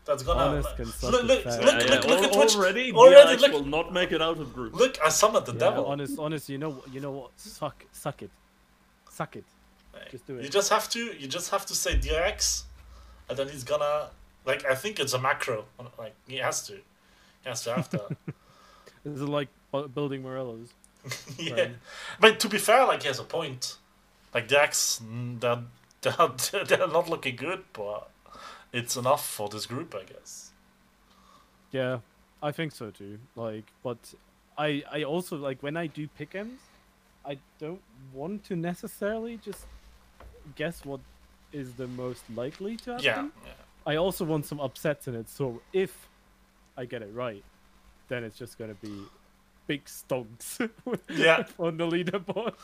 That's 0.07 0.23
gonna 0.23 0.41
Honest 0.41 0.77
can 0.77 0.87
suck 0.87 1.13
look, 1.13 1.25
look, 1.25 1.45
look, 1.45 1.45
Yeah, 1.45 1.65
look, 1.67 1.89
yeah, 1.89 1.95
look 2.11 2.21
at 2.25 2.31
al- 2.31 2.35
Twitch. 2.41 2.55
already. 2.57 2.93
Already, 2.93 3.37
DRX 3.37 3.41
look, 3.43 3.53
will 3.53 3.65
not 3.67 3.93
make 3.93 4.11
it 4.13 4.23
out 4.23 4.39
of 4.39 4.55
group. 4.55 4.73
look, 4.75 4.99
I 5.05 5.11
summoned 5.11 5.45
the 5.45 5.53
Yeah, 5.53 5.59
devil. 5.59 5.85
honest, 5.87 6.19
honest. 6.19 6.49
You 6.49 6.57
know, 6.59 6.83
you 6.91 7.01
know 7.01 7.11
what? 7.11 7.31
Suck, 7.37 7.85
suck 7.93 8.23
it, 8.23 8.31
suck 9.11 9.37
it. 9.37 9.45
Just 10.11 10.27
do 10.27 10.39
it 10.39 10.45
You 10.45 10.49
just 10.49 10.71
have 10.71 10.89
to, 10.91 10.99
you 11.19 11.27
just 11.27 11.51
have 11.51 11.67
to 11.67 11.75
say 11.75 11.99
DRX, 11.99 12.63
and 13.29 13.37
then 13.37 13.49
he's 13.49 13.65
gonna 13.65 14.09
like. 14.47 14.65
I 14.65 14.75
think 14.75 14.99
it's 14.99 15.13
a 15.13 15.19
macro. 15.19 15.65
Like 15.99 16.15
he 16.29 16.37
has 16.37 16.67
to, 16.69 16.79
he 17.47 17.51
has 17.51 17.63
to 17.63 17.75
have 17.75 17.89
that. 17.91 18.17
This 19.05 19.21
is 19.21 19.23
like 19.23 19.49
building 19.95 20.25
Morellos. 20.25 20.71
yeah. 21.39 21.55
Right. 21.55 21.77
But 22.19 22.41
to 22.41 22.49
be 22.49 22.59
fair, 22.59 22.85
like 22.87 23.03
he 23.03 23.09
has 23.09 23.21
a 23.21 23.25
point. 23.25 23.77
Like 24.35 24.49
Dax, 24.49 25.01
they're, 25.39 25.63
they're, 26.01 26.65
they're 26.65 26.89
not 26.89 27.09
looking 27.09 27.37
good, 27.37 27.63
but 27.73 28.11
it's 28.73 28.97
enough 28.97 29.25
for 29.25 29.49
this 29.49 29.65
group, 29.65 29.95
I 29.95 30.03
guess. 30.13 30.51
Yeah, 31.71 32.01
I 32.43 32.51
think 32.51 32.73
so 32.73 32.91
too. 32.91 33.21
Like, 33.37 33.67
but 33.85 33.99
I 34.59 34.83
I 34.91 35.05
also 35.05 35.37
like 35.37 35.63
when 35.63 35.77
I 35.77 35.87
do 35.87 36.09
pick'ems, 36.19 36.59
I 37.25 37.39
don't 37.61 37.83
want 38.13 38.43
to 38.47 38.57
necessarily 38.57 39.37
just 39.37 39.67
guess 40.57 40.85
what 40.85 40.99
is 41.53 41.75
the 41.75 41.87
most 41.87 42.25
likely 42.35 42.77
to 42.79 42.91
happen. 42.95 43.05
Yeah, 43.05 43.29
yeah. 43.45 43.53
I 43.87 43.95
also 43.95 44.25
want 44.25 44.47
some 44.47 44.59
upsets 44.59 45.07
in 45.07 45.15
it. 45.15 45.29
So 45.29 45.63
if 45.73 46.09
I 46.77 46.85
get 46.85 47.03
it 47.03 47.11
right, 47.13 47.43
then 48.09 48.25
it's 48.25 48.39
just 48.39 48.59
gonna 48.59 48.75
be 48.75 49.03
big 49.67 49.85
stonks 49.87 50.59
Yeah. 51.09 51.45
on 51.59 51.77
the 51.77 51.87
leaderboard. 51.87 52.55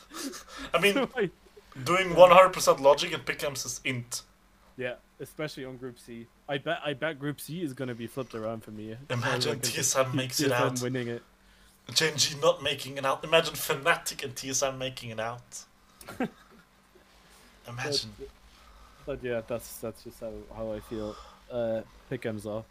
I 0.73 0.79
mean, 0.79 0.93
So 0.93 1.09
I- 1.17 1.29
doing 1.83 2.09
100% 2.09 2.79
logic 2.79 3.11
in 3.13 3.19
pickems 3.21 3.65
is 3.65 3.81
int. 3.83 4.21
yeah, 4.77 4.95
especially 5.19 5.65
on 5.65 5.77
Group 5.77 5.97
C. 5.99 6.27
I 6.47 6.57
bet 6.59 6.79
I 6.85 6.93
bet 6.93 7.17
Group 7.19 7.41
C 7.41 7.61
is 7.63 7.73
gonna 7.73 7.95
be 7.95 8.07
flipped 8.07 8.35
around 8.35 8.63
for 8.63 8.71
me. 8.71 8.95
Imagine 9.09 9.59
TSM 9.59 10.13
makes 10.13 10.39
it 10.39 10.51
TSM 10.51 10.59
out. 10.61 10.81
winning 10.81 11.07
it. 11.07 11.23
Gen.G 11.93 12.35
not 12.41 12.63
making 12.63 12.97
it 12.97 13.05
out. 13.05 13.23
Imagine 13.25 13.55
Fnatic 13.55 14.23
and 14.23 14.33
TSM 14.35 14.77
making 14.77 15.09
it 15.09 15.19
out. 15.19 15.41
Imagine. 17.67 18.11
But, 18.17 18.29
but 19.05 19.23
yeah, 19.23 19.41
that's 19.47 19.77
that's 19.77 20.03
just 20.03 20.19
how, 20.19 20.31
how 20.55 20.71
I 20.73 20.79
feel 20.81 21.15
uh, 21.51 21.81
pick'ems 22.11 22.45
are. 22.45 22.63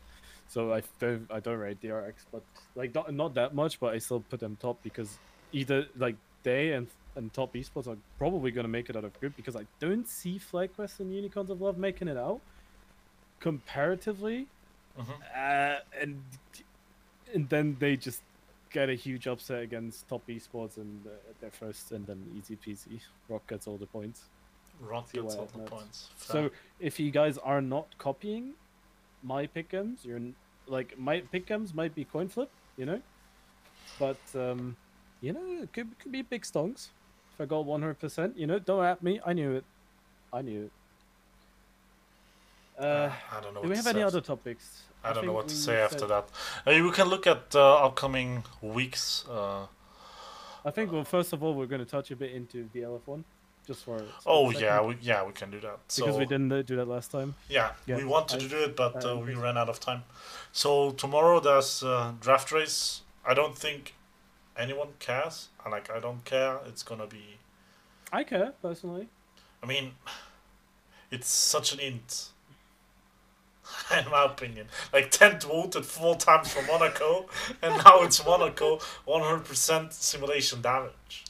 So 0.53 0.73
I 0.75 0.83
don't 1.01 1.27
I 1.31 1.41
don't 1.41 1.59
rate 1.59 1.81
DRX, 1.81 2.13
but 2.31 2.43
like 2.75 2.95
not 2.95 3.13
not 3.15 3.33
that 3.35 3.55
much, 3.55 3.81
but 3.81 3.95
I 3.95 3.99
still 3.99 4.21
put 4.21 4.41
them 4.41 4.57
top 4.61 4.77
because 4.83 5.19
either 5.53 5.87
like 5.97 6.17
they 6.43 6.73
and 6.73 6.87
and 7.17 7.33
top 7.33 7.55
esports 7.55 7.87
are 7.89 7.97
probably 8.19 8.51
gonna 8.51 8.69
make 8.79 8.91
it 8.91 8.97
out 8.97 9.05
of 9.05 9.19
group 9.21 9.35
because 9.35 9.57
I 9.57 9.65
don't 9.81 10.07
see 10.07 10.39
FlyQuest 10.39 11.01
and 11.01 11.15
Unicorns 11.15 11.49
of 11.51 11.61
Love 11.63 11.79
making 11.79 12.09
it 12.09 12.17
out 12.19 12.41
comparatively, 13.41 14.47
Mhm. 14.99 15.21
uh, 15.35 15.81
and 16.01 16.23
and 17.35 17.49
then 17.49 17.77
they 17.81 17.97
just 17.97 18.21
get 18.71 18.91
a 18.91 18.95
huge 18.95 19.27
upset 19.27 19.63
against 19.63 20.07
top 20.09 20.27
esports 20.29 20.77
and 20.77 21.07
uh, 21.07 21.11
they're 21.41 21.51
first, 21.51 21.93
and 21.93 22.07
then 22.07 22.19
easy 22.39 22.57
peasy. 22.57 23.01
Rock 23.29 23.47
gets 23.47 23.67
all 23.67 23.79
the 23.79 23.87
points. 23.87 24.25
Rock 24.81 25.11
gets 25.13 25.35
all 25.35 25.47
the 25.47 25.59
points. 25.71 26.11
So 26.17 26.51
if 26.79 27.01
you 27.01 27.11
guys 27.11 27.39
are 27.39 27.61
not 27.63 27.87
copying 27.99 28.55
my 29.23 29.47
pick'ems, 29.47 30.05
you're 30.05 30.21
like 30.67 30.99
my 30.99 31.23
pick'ems 31.33 31.75
might 31.75 31.95
be 31.95 32.05
coin 32.05 32.29
flip, 32.29 32.51
you 32.77 32.87
know, 32.87 33.01
but 33.99 34.21
um, 34.35 34.77
you 35.21 35.33
know 35.33 35.63
it 35.63 35.73
could 35.73 35.99
could 35.99 36.13
be 36.13 36.23
big 36.23 36.43
stonks. 36.43 36.89
If 37.35 37.41
I 37.41 37.45
got 37.47 37.65
one 37.65 37.81
hundred 37.81 37.99
percent, 38.01 38.37
you 38.37 38.47
know, 38.47 38.59
don't 38.59 38.85
at 38.85 39.03
me. 39.03 39.21
I 39.25 39.33
knew 39.33 39.53
it. 39.53 39.65
I 40.33 40.43
knew 40.43 40.65
it. 40.65 40.73
Uh, 42.83 43.11
I 43.37 43.41
don't 43.41 43.55
know. 43.55 43.63
do 43.63 43.69
we 43.69 43.77
have 43.77 43.87
any 43.87 44.03
other 44.03 44.21
topics? 44.21 44.83
I 45.05 45.13
don't 45.13 45.27
know 45.27 45.33
what 45.33 45.49
to 45.49 45.55
say 45.55 45.77
after 45.81 46.01
said- 46.01 46.09
that. 46.09 46.29
Uh, 46.67 46.83
we 46.83 46.91
can 46.93 47.09
look 47.09 47.27
at 47.27 47.55
uh, 47.55 47.87
upcoming 47.87 48.45
weeks. 48.61 49.25
Uh, 49.29 49.67
I 50.65 50.71
think 50.71 50.93
well, 50.93 51.05
first 51.05 51.33
of 51.33 51.43
all, 51.43 51.55
we're 51.55 51.67
going 51.67 51.85
to 51.85 51.91
touch 51.91 52.11
a 52.13 52.17
bit 52.17 52.33
into 52.33 52.69
VLF1, 52.75 53.25
just 53.67 53.85
for. 53.85 53.99
a 53.99 54.05
oh 54.27 54.51
yeah, 54.51 54.83
we, 54.83 54.97
yeah, 55.01 55.25
we 55.25 55.33
can 55.33 55.51
do 55.51 55.61
that. 55.61 55.79
So 55.89 56.05
because 56.05 56.19
we 56.19 56.27
didn't 56.27 56.67
do 56.67 56.77
that 56.77 56.89
last 56.89 57.11
time. 57.11 57.35
Yeah, 57.49 57.73
Yeah, 57.87 57.97
we 57.97 58.05
wanted 58.05 58.37
I- 58.37 58.43
to 58.45 58.49
do 58.49 58.59
it, 58.65 58.77
but 58.77 59.05
uh, 59.05 59.17
we 59.17 59.35
ran 59.35 59.57
out 59.57 59.69
of 59.69 59.81
time. 59.81 60.05
So 60.53 60.91
tomorrow 60.93 61.41
there's 61.41 61.83
uh, 61.83 62.13
draft 62.21 62.53
race. 62.53 63.03
I 63.25 63.35
don't 63.35 63.57
think 63.57 63.95
anyone 64.57 64.89
cares. 64.99 65.49
I 65.65 65.69
like 65.69 65.91
I 65.91 66.01
don't 66.01 66.25
care. 66.25 66.59
It's 66.67 66.83
gonna 66.83 67.07
be. 67.07 67.39
I 68.13 68.25
care 68.25 68.53
personally. 68.61 69.09
I 69.63 69.67
mean, 69.67 69.93
it's 71.11 71.29
such 71.29 71.73
an 71.73 71.81
int. 71.81 72.29
In 73.97 74.11
my 74.11 74.25
opinion, 74.25 74.67
like 74.93 75.11
Tent 75.13 75.45
voted 75.45 75.87
four 75.87 76.17
times 76.17 76.53
for 76.53 76.63
Monaco, 76.67 77.27
and 77.63 77.83
now 77.85 78.03
it's 78.03 78.25
Monaco 78.25 78.79
100% 79.07 79.93
simulation 79.93 80.61
damage 80.61 81.25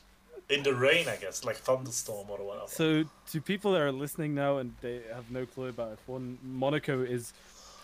in 0.52 0.62
the 0.62 0.74
rain, 0.74 1.08
I 1.08 1.16
guess, 1.16 1.44
like 1.44 1.56
thunderstorm 1.56 2.28
or 2.30 2.38
whatever. 2.38 2.66
So, 2.68 3.04
to 3.30 3.40
people 3.40 3.72
that 3.72 3.80
are 3.80 3.92
listening 3.92 4.34
now 4.34 4.58
and 4.58 4.74
they 4.80 5.00
have 5.14 5.30
no 5.30 5.46
clue 5.46 5.68
about 5.68 5.98
F1, 6.06 6.36
Monaco 6.42 7.02
is 7.02 7.32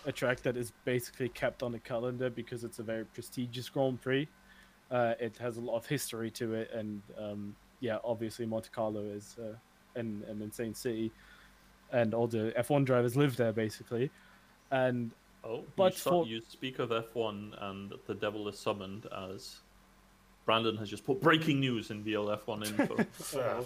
a 0.05 0.11
track 0.11 0.41
that 0.43 0.55
is 0.55 0.71
basically 0.85 1.29
kept 1.29 1.63
on 1.63 1.71
the 1.71 1.79
calendar 1.79 2.29
because 2.29 2.63
it's 2.63 2.79
a 2.79 2.83
very 2.83 3.05
prestigious 3.05 3.69
Grand 3.69 4.01
Prix. 4.01 4.27
Uh, 4.91 5.13
it 5.19 5.37
has 5.37 5.57
a 5.57 5.61
lot 5.61 5.77
of 5.77 5.85
history 5.85 6.31
to 6.31 6.53
it, 6.53 6.71
and 6.73 7.01
um, 7.17 7.55
yeah, 7.79 7.97
obviously 8.03 8.45
Monte 8.45 8.69
Carlo 8.71 9.01
is 9.01 9.35
uh, 9.39 9.53
an, 9.99 10.23
an 10.27 10.41
insane 10.41 10.73
city, 10.73 11.11
and 11.91 12.13
all 12.13 12.27
the 12.27 12.53
F1 12.57 12.85
drivers 12.85 13.15
live 13.15 13.35
there 13.35 13.51
basically. 13.51 14.09
And 14.71 15.11
Oh, 15.41 15.63
But 15.77 15.93
you, 15.93 15.99
su- 15.99 16.09
for- 16.09 16.25
you 16.27 16.41
speak 16.47 16.79
of 16.79 16.89
F1 16.89 17.53
and 17.69 17.93
the 18.07 18.13
devil 18.13 18.47
is 18.49 18.59
summoned 18.59 19.07
as 19.29 19.59
Brandon 20.49 20.77
has 20.77 20.89
just 20.89 21.05
put 21.05 21.21
breaking 21.21 21.59
news 21.59 21.91
in 21.91 22.03
VLF1 22.03 22.65
info. 22.65 22.95
Fair, 23.11 23.61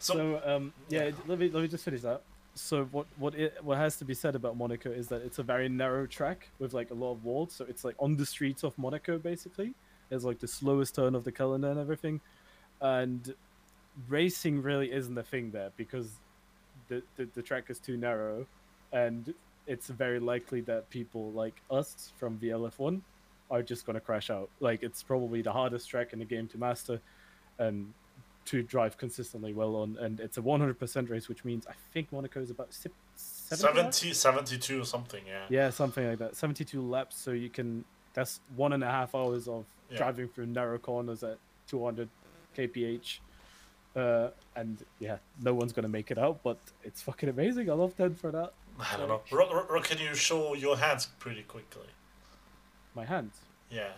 So, 0.00 0.14
So 0.14 0.42
um, 0.44 0.72
yeah, 0.88 1.12
let 1.28 1.38
me 1.38 1.48
let 1.50 1.62
me 1.62 1.68
just 1.68 1.84
finish 1.84 2.00
that. 2.00 2.22
So 2.56 2.86
what 2.86 3.06
what 3.16 3.36
it, 3.36 3.56
what 3.62 3.78
has 3.78 3.94
to 3.98 4.04
be 4.04 4.14
said 4.14 4.34
about 4.34 4.56
Monaco 4.56 4.90
is 4.90 5.06
that 5.06 5.22
it's 5.22 5.38
a 5.38 5.44
very 5.44 5.68
narrow 5.68 6.06
track 6.06 6.48
with 6.58 6.74
like 6.74 6.90
a 6.90 6.94
lot 6.94 7.12
of 7.12 7.24
walls. 7.24 7.52
So 7.52 7.64
it's 7.68 7.84
like 7.84 7.94
on 8.00 8.16
the 8.16 8.26
streets 8.26 8.64
of 8.64 8.76
Monaco 8.76 9.18
basically. 9.18 9.72
It's 10.10 10.24
like 10.24 10.40
the 10.40 10.48
slowest 10.48 10.96
turn 10.96 11.14
of 11.14 11.22
the 11.22 11.30
calendar 11.30 11.70
and 11.70 11.78
everything, 11.78 12.20
and 12.80 13.32
racing 14.08 14.62
really 14.62 14.90
isn't 14.90 15.16
a 15.16 15.22
thing 15.22 15.52
there 15.52 15.70
because 15.76 16.10
the 16.88 17.04
the, 17.14 17.28
the 17.36 17.42
track 17.42 17.70
is 17.70 17.78
too 17.78 17.96
narrow, 17.96 18.48
and 18.92 19.32
it's 19.68 19.86
very 19.86 20.18
likely 20.18 20.60
that 20.62 20.90
people 20.90 21.30
like 21.30 21.62
us 21.70 22.12
from 22.18 22.36
VLF1 22.36 23.00
are 23.50 23.62
just 23.62 23.86
gonna 23.86 24.00
crash 24.00 24.30
out. 24.30 24.48
Like 24.60 24.82
it's 24.82 25.02
probably 25.02 25.42
the 25.42 25.52
hardest 25.52 25.88
track 25.90 26.12
in 26.12 26.18
the 26.18 26.24
game 26.24 26.46
to 26.48 26.58
master, 26.58 27.00
and 27.58 27.92
to 28.46 28.62
drive 28.62 28.96
consistently 28.96 29.52
well 29.52 29.76
on, 29.76 29.96
and 30.00 30.18
it's 30.18 30.38
a 30.38 30.42
100% 30.42 31.10
race, 31.10 31.28
which 31.28 31.44
means 31.44 31.66
I 31.66 31.74
think 31.92 32.10
Monaco 32.10 32.40
is 32.40 32.50
about 32.50 32.72
six, 32.72 32.94
70, 33.14 34.12
72 34.14 34.80
or 34.80 34.84
something, 34.84 35.22
yeah. 35.26 35.44
Yeah, 35.50 35.70
something 35.70 36.06
like 36.08 36.18
that. 36.18 36.36
72 36.36 36.80
laps, 36.80 37.16
so 37.20 37.32
you 37.32 37.50
can. 37.50 37.84
That's 38.14 38.40
one 38.56 38.72
and 38.72 38.82
a 38.82 38.90
half 38.90 39.14
hours 39.14 39.46
of 39.46 39.66
Yeah. 39.90 39.98
driving 39.98 40.28
through 40.28 40.46
narrow 40.46 40.78
corners 40.78 41.22
at 41.22 41.38
200 41.68 42.08
kph. 42.56 43.18
Uh, 43.94 44.30
and 44.56 44.84
yeah, 45.00 45.18
no 45.42 45.52
one's 45.54 45.72
gonna 45.72 45.88
make 45.88 46.10
it 46.10 46.18
out, 46.18 46.42
but 46.42 46.58
it's 46.84 47.02
fucking 47.02 47.28
amazing. 47.28 47.68
I 47.70 47.74
love 47.74 47.96
10 47.96 48.14
for 48.14 48.30
that. 48.30 48.52
I 48.78 48.96
don't 48.96 49.08
know. 49.08 49.80
Can 49.80 49.98
you 49.98 50.14
show 50.14 50.54
your 50.54 50.76
hands 50.78 51.06
pretty 51.18 51.42
quickly? 51.42 51.86
My 52.94 53.04
hands. 53.04 53.38
Yeah. 53.70 53.92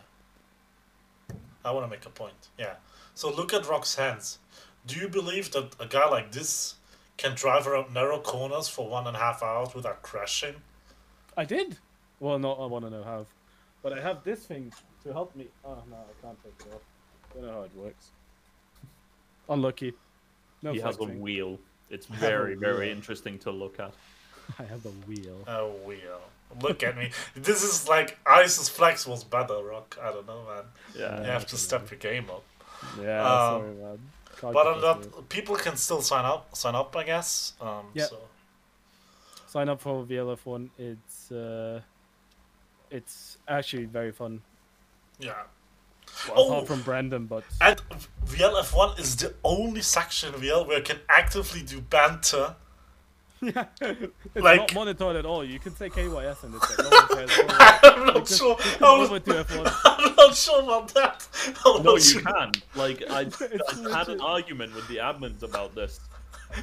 I 1.65 1.71
want 1.71 1.87
to 1.87 1.91
make 1.91 2.05
a 2.07 2.11
point. 2.11 2.49
Yeah. 2.59 2.75
So 3.15 3.31
look 3.33 3.53
at 3.55 3.69
Rock's 3.69 3.95
hands. 3.95 4.39
Do 4.87 4.99
you 4.99 5.09
believe 5.09 5.51
that 5.53 5.75
a 5.79 5.87
guy 5.87 6.09
like 6.09 6.33
this 6.33 6.75
can 7.17 7.35
drive 7.35 7.67
around 7.67 7.95
narrow 7.95 8.19
corners 8.19 8.69
for 8.69 8.89
one 8.89 9.07
and 9.07 9.17
a 9.17 9.21
half 9.21 9.43
hours 9.43 9.75
without 9.75 10.03
crashing? 10.03 10.57
I 11.37 11.45
did. 11.45 11.79
Well, 12.21 12.39
no, 12.39 12.53
I 12.53 12.67
want 12.67 12.85
to 12.85 12.91
know 12.91 13.03
how. 13.03 13.27
But 13.83 13.93
I 13.93 14.01
have 14.01 14.25
this 14.25 14.41
thing 14.47 14.73
to 15.05 15.13
help 15.13 15.35
me. 15.35 15.49
Oh 15.65 15.79
no, 15.91 15.97
I 15.97 16.27
can't 16.27 16.39
take 16.43 16.67
it 16.67 16.75
off. 16.75 16.81
I 17.31 17.35
don't 17.35 17.47
know 17.47 17.53
how 17.53 17.63
it 17.63 17.75
works. 17.75 18.11
Unlucky. 19.49 19.93
No 20.63 20.73
he 20.73 20.81
has 20.81 20.95
a 20.95 20.99
flexing. 20.99 21.21
wheel. 21.21 21.59
It's 21.91 22.07
very, 22.07 22.55
very 22.55 22.91
interesting 22.91 23.39
to 23.41 23.51
look 23.51 23.79
at. 23.81 23.93
I 24.59 24.63
have 24.65 24.85
a 24.87 24.91
wheel. 25.07 25.37
A 25.47 25.67
wheel. 25.87 26.21
Look 26.61 26.83
at 26.83 26.97
me. 26.97 27.11
This 27.35 27.63
is 27.63 27.89
like 27.89 28.19
Ice's 28.27 28.69
Flex 28.69 29.07
was 29.07 29.25
better, 29.25 29.63
Rock. 29.63 29.97
I 30.03 30.11
don't 30.13 30.27
know, 30.27 30.43
man. 30.49 30.65
Yeah. 30.95 31.21
You 31.21 31.31
have 31.31 31.47
to 31.47 31.57
step 31.57 31.91
your 31.91 31.99
game 31.99 32.29
up. 32.31 32.43
Yeah, 33.01 33.23
Um, 33.23 33.61
sorry, 33.61 33.75
man. 33.75 33.99
Can't 34.41 34.53
But 34.55 34.65
get 34.65 34.85
on 34.85 35.01
that, 35.03 35.29
people 35.29 35.57
can 35.57 35.77
still 35.77 36.03
sign 36.03 36.25
up. 36.25 36.55
Sign 36.57 36.75
up, 36.75 36.95
I 36.97 37.05
guess. 37.05 37.55
Um, 37.61 37.87
Yeah. 37.95 38.07
So 38.07 38.19
sign 39.47 39.69
up 39.69 39.81
for 39.81 40.05
VLF1. 40.05 40.71
It's 40.79 41.31
uh, 41.33 41.81
it's 42.91 43.39
actually 43.49 43.85
very 43.87 44.13
fun. 44.13 44.43
yeah. 45.19 45.35
Well, 46.29 46.35
Oh! 46.37 46.49
Apart 46.53 46.67
from 46.67 46.83
Brandon, 46.83 47.27
but 47.27 47.45
And 47.61 47.81
VLF1 48.27 48.99
is 48.99 49.17
the 49.17 49.35
only 49.45 49.81
section 49.81 50.35
in 50.35 50.41
VL 50.41 50.67
where 50.67 50.79
you 50.79 50.85
can 50.85 50.99
actively 51.09 51.63
do 51.63 51.81
banter. 51.81 52.57
Yeah, 53.43 53.65
it's 53.81 54.13
Like- 54.37 54.61
not 54.61 54.75
monitored 54.75 55.17
at 55.17 55.27
all. 55.27 55.45
You 55.45 55.59
can 55.59 55.75
say 55.75 55.89
KYS 55.91 56.45
and 56.45 56.55
it's 56.55 56.79
like 56.79 56.91
no 56.91 56.97
one 56.97 57.09
cares. 57.09 57.41
I'm 57.83 58.07
not 58.07 58.27
Just- 58.27 58.39
sure. 58.41 58.57
just 58.57 58.77
I 58.77 58.79
come 58.79 58.99
was- 59.01 59.11
over 59.11 59.21
to 59.21 59.31
F1. 59.45 59.81
I'm 59.85 60.15
not 60.17 60.35
sure 60.35 60.63
about 60.63 60.89
that. 60.95 61.29
I'm 61.67 61.83
No, 61.83 61.95
you 61.95 62.01
sure. 62.01 62.23
can. 62.23 62.53
Like, 62.75 63.03
I, 63.11 63.21
I 63.91 63.99
had 63.99 64.09
an 64.09 64.21
argument 64.21 64.75
with 64.75 64.87
the 64.89 64.97
admins 64.99 65.43
about 65.43 65.75
this. 65.75 66.01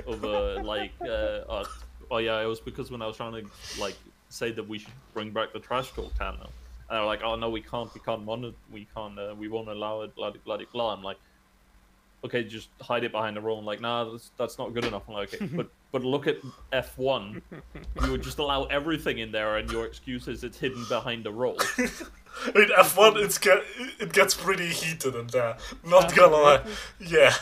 Over, 0.06 0.62
like, 0.64 0.92
uh, 1.02 1.06
uh, 1.08 1.66
oh 2.12 2.18
yeah, 2.18 2.40
it 2.42 2.46
was 2.46 2.60
because 2.60 2.92
when 2.92 3.02
I 3.02 3.08
was 3.08 3.18
trying 3.18 3.34
to, 3.34 3.50
like, 3.80 3.96
say 4.30 4.52
that 4.52 4.68
we 4.68 4.78
should 4.80 4.94
bring 5.14 5.32
back 5.32 5.52
the 5.54 5.60
trash 5.60 5.92
talk 5.92 6.16
channel. 6.18 6.50
And 6.90 6.96
they 6.96 7.00
were 7.00 7.06
like, 7.08 7.22
oh 7.24 7.36
no, 7.36 7.50
we 7.50 7.62
can't, 7.62 7.92
we 7.94 8.00
can't 8.02 8.24
monitor, 8.24 8.56
we 8.72 8.88
can't, 8.96 9.18
uh, 9.18 9.34
we 9.38 9.48
won't 9.48 9.68
allow 9.68 10.02
it, 10.02 10.16
blah, 10.16 10.32
blah, 10.32 10.58
blah, 10.58 10.66
blah. 10.72 10.94
I'm 10.94 11.04
like, 11.04 11.18
okay, 12.24 12.44
just 12.44 12.70
hide 12.82 13.04
it 13.04 13.12
behind 13.12 13.38
a 13.38 13.42
role. 13.42 13.60
I'm 13.60 13.66
like, 13.66 13.82
nah, 13.82 14.04
that's, 14.12 14.32
that's 14.38 14.58
not 14.58 14.74
good 14.74 14.86
enough. 14.86 15.04
I'm 15.08 15.14
like, 15.16 15.34
okay, 15.34 15.46
but 15.46 15.70
but 15.92 16.04
look 16.04 16.28
at 16.28 16.38
F1. 16.72 17.42
You 18.04 18.12
would 18.12 18.22
just 18.22 18.40
allow 18.40 18.66
everything 18.66 19.20
in 19.20 19.32
there, 19.32 19.58
and 19.58 19.72
your 19.72 19.86
excuse 19.86 20.28
is 20.28 20.44
it's 20.44 20.58
hidden 20.60 20.86
behind 20.90 21.26
a 21.28 21.32
role. 21.32 21.58
I 21.78 22.52
mean, 22.54 22.70
F1, 22.78 23.24
it's 23.24 23.38
get, 23.38 23.60
it 24.00 24.14
gets 24.14 24.34
pretty 24.34 24.68
heated 24.68 25.16
in 25.16 25.28
there. 25.28 25.58
Not 25.86 26.16
gonna 26.16 26.36
lie. 26.36 26.62
Yeah. 27.00 27.34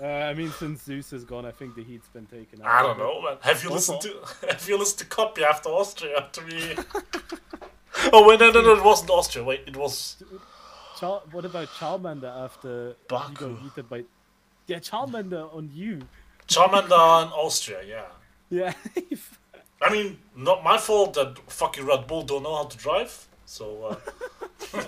Uh, 0.00 0.06
I 0.06 0.32
mean, 0.32 0.50
since 0.52 0.82
Zeus 0.82 1.12
is 1.12 1.24
gone, 1.24 1.44
I 1.44 1.50
think 1.50 1.74
the 1.74 1.84
heat's 1.84 2.08
been 2.08 2.24
taken. 2.24 2.62
out 2.62 2.68
I 2.68 2.82
don't 2.82 2.98
know, 2.98 3.20
man. 3.20 3.36
Have 3.42 3.62
you 3.62 3.68
listened 3.68 4.00
to 4.00 4.14
Have 4.48 4.66
you 4.66 4.78
listened 4.78 5.00
to 5.00 5.04
Copy 5.04 5.44
after 5.44 5.68
Austria 5.68 6.26
to 6.32 6.42
me? 6.42 6.74
oh 8.12 8.26
wait, 8.26 8.40
no, 8.40 8.50
no, 8.50 8.62
no, 8.62 8.76
it 8.76 8.84
wasn't 8.84 9.10
Austria. 9.10 9.44
Wait, 9.44 9.64
it 9.66 9.76
was. 9.76 10.22
Char- 10.98 11.22
what 11.32 11.44
about 11.44 11.68
Charmander 11.68 12.34
after 12.44 12.88
you 12.88 12.94
Baku. 13.08 13.54
got 13.54 13.62
heated 13.62 13.88
by? 13.90 14.04
Yeah, 14.70 14.78
Charmander 14.78 15.52
on 15.52 15.68
you. 15.74 16.02
Charmander 16.46 17.26
in 17.26 17.32
Austria, 17.32 17.80
yeah. 17.84 18.06
Yeah. 18.50 18.72
I 19.82 19.90
mean, 19.90 20.18
not 20.36 20.62
my 20.62 20.78
fault 20.78 21.14
that 21.14 21.36
fucking 21.50 21.84
Red 21.84 22.06
Bull 22.06 22.22
don't 22.22 22.44
know 22.44 22.54
how 22.54 22.64
to 22.66 22.78
drive. 22.78 23.26
So, 23.46 23.98
uh, 24.72 24.78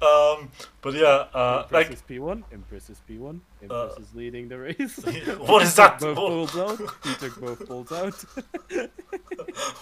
um, 0.36 0.52
but 0.80 0.94
yeah, 0.94 1.26
uh, 1.34 1.66
Empress 1.72 1.88
like, 1.88 2.06
P1. 2.06 2.44
Empress 2.52 2.88
is 2.88 3.00
P1. 3.10 3.40
Empress 3.62 3.98
is 3.98 4.14
leading 4.14 4.48
the 4.48 4.60
race. 4.60 4.98
what 5.38 5.64
is 5.64 5.74
that? 5.74 5.98
both 5.98 6.16
What, 6.16 6.54
balls 6.54 6.56
out. 6.56 6.78
He 7.02 7.14
took 7.14 7.40
both 7.40 7.66
balls 7.66 7.90
out. 7.90 8.14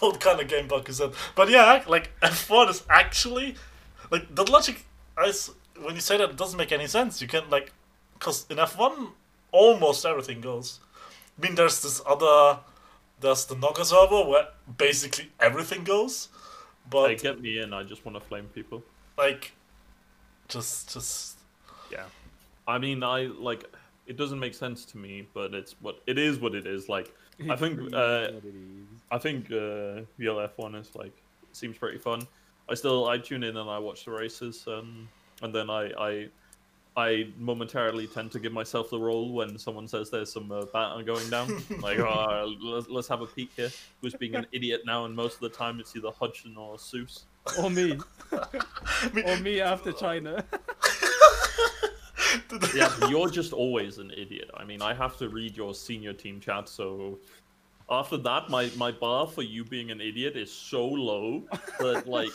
what 0.00 0.18
kind 0.20 0.40
of 0.40 0.48
game 0.48 0.68
bug 0.68 0.88
is 0.88 0.96
that? 0.98 1.12
But 1.34 1.50
yeah, 1.50 1.84
like 1.86 2.18
F1 2.22 2.70
is 2.70 2.82
actually 2.88 3.56
like 4.10 4.34
the 4.34 4.50
logic. 4.50 4.86
Is, 5.22 5.50
when 5.82 5.94
you 5.94 6.00
say 6.00 6.16
that, 6.16 6.30
it 6.30 6.36
doesn't 6.38 6.56
make 6.56 6.72
any 6.72 6.86
sense. 6.86 7.20
You 7.20 7.28
can 7.28 7.50
like, 7.50 7.74
because 8.20 8.46
in 8.50 8.58
F1, 8.58 9.08
almost 9.50 10.04
everything 10.06 10.40
goes. 10.40 10.78
I 11.38 11.46
mean, 11.46 11.54
there's 11.56 11.82
this 11.82 12.00
other, 12.06 12.60
there's 13.20 13.46
the 13.46 13.56
Noga 13.56 13.84
server 13.84 14.28
where 14.28 14.48
basically 14.76 15.30
everything 15.40 15.82
goes, 15.84 16.28
but 16.88 17.08
Hey, 17.08 17.16
get 17.16 17.40
me 17.40 17.58
in. 17.58 17.72
I 17.72 17.82
just 17.82 18.04
want 18.04 18.16
to 18.16 18.24
flame 18.24 18.48
people. 18.54 18.82
like, 19.18 19.52
just 20.48 20.92
just 20.92 21.38
Yeah. 21.90 22.04
I 22.68 22.78
mean, 22.78 23.02
I 23.02 23.22
like. 23.26 23.64
It 24.06 24.16
doesn't 24.16 24.38
make 24.40 24.54
sense 24.54 24.84
to 24.86 24.98
me, 24.98 25.26
but 25.32 25.54
it's 25.54 25.76
what 25.80 26.00
it 26.06 26.18
is. 26.18 26.38
What 26.38 26.54
it 26.54 26.66
is. 26.66 26.88
Like, 26.88 27.14
I 27.48 27.56
think. 27.56 27.78
Uh, 27.94 28.28
what 28.32 28.44
it 28.44 28.44
is. 28.44 29.02
I 29.10 29.18
think 29.18 29.46
uh, 29.50 30.02
VLF 30.18 30.50
one 30.56 30.74
is 30.74 30.94
like 30.94 31.16
seems 31.52 31.78
pretty 31.78 31.98
fun. 31.98 32.26
I 32.68 32.74
still 32.74 33.08
I 33.08 33.18
tune 33.18 33.42
in 33.44 33.56
and 33.56 33.68
I 33.70 33.78
watch 33.78 34.04
the 34.04 34.10
races, 34.12 34.64
um, 34.68 35.08
and 35.42 35.54
then 35.54 35.70
I, 35.70 35.90
I 35.98 36.28
I 37.00 37.28
momentarily 37.38 38.06
tend 38.06 38.30
to 38.32 38.38
give 38.38 38.52
myself 38.52 38.90
the 38.90 38.98
role 38.98 39.32
when 39.32 39.58
someone 39.58 39.88
says 39.88 40.10
there's 40.10 40.30
some 40.30 40.52
uh, 40.52 40.66
banter 40.66 41.02
going 41.02 41.30
down. 41.30 41.62
like, 41.80 41.98
oh, 41.98 42.54
let's, 42.60 42.88
let's 42.88 43.08
have 43.08 43.22
a 43.22 43.26
peek 43.26 43.50
here. 43.56 43.70
Who's 44.02 44.14
being 44.14 44.34
an 44.34 44.46
idiot 44.52 44.82
now? 44.84 45.06
And 45.06 45.16
most 45.16 45.36
of 45.36 45.40
the 45.40 45.48
time 45.48 45.80
it's 45.80 45.96
either 45.96 46.10
Hudson 46.10 46.56
or 46.58 46.78
Zeus. 46.78 47.24
Or 47.58 47.70
me. 47.70 47.98
Or 49.24 49.36
me 49.38 49.60
after 49.60 49.92
China. 49.92 50.44
Yeah, 52.74 52.92
you're 53.08 53.28
just 53.28 53.52
always 53.52 53.98
an 53.98 54.12
idiot. 54.16 54.50
I 54.54 54.64
mean, 54.64 54.82
I 54.82 54.94
have 54.94 55.16
to 55.18 55.28
read 55.28 55.56
your 55.56 55.74
senior 55.74 56.12
team 56.12 56.38
chat, 56.38 56.68
so 56.68 57.18
after 57.88 58.16
that, 58.18 58.48
my, 58.48 58.70
my 58.76 58.92
bar 58.92 59.26
for 59.26 59.42
you 59.42 59.64
being 59.64 59.90
an 59.90 60.00
idiot 60.00 60.36
is 60.36 60.52
so 60.52 60.86
low 60.86 61.42
that, 61.80 62.06
like, 62.06 62.30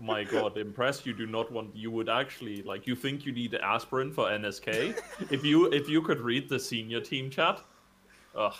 my 0.00 0.24
god, 0.24 0.58
impressed. 0.58 1.06
You 1.06 1.14
do 1.14 1.26
not 1.26 1.50
want. 1.50 1.74
You 1.74 1.90
would 1.90 2.08
actually 2.08 2.62
like. 2.62 2.86
You 2.86 2.94
think 2.94 3.24
you 3.24 3.32
need 3.32 3.54
aspirin 3.54 4.12
for 4.12 4.26
NSK? 4.26 4.98
if 5.30 5.44
you 5.44 5.72
if 5.72 5.88
you 5.88 6.02
could 6.02 6.20
read 6.20 6.48
the 6.48 6.60
senior 6.60 7.00
team 7.00 7.30
chat, 7.30 7.60
ugh, 8.34 8.54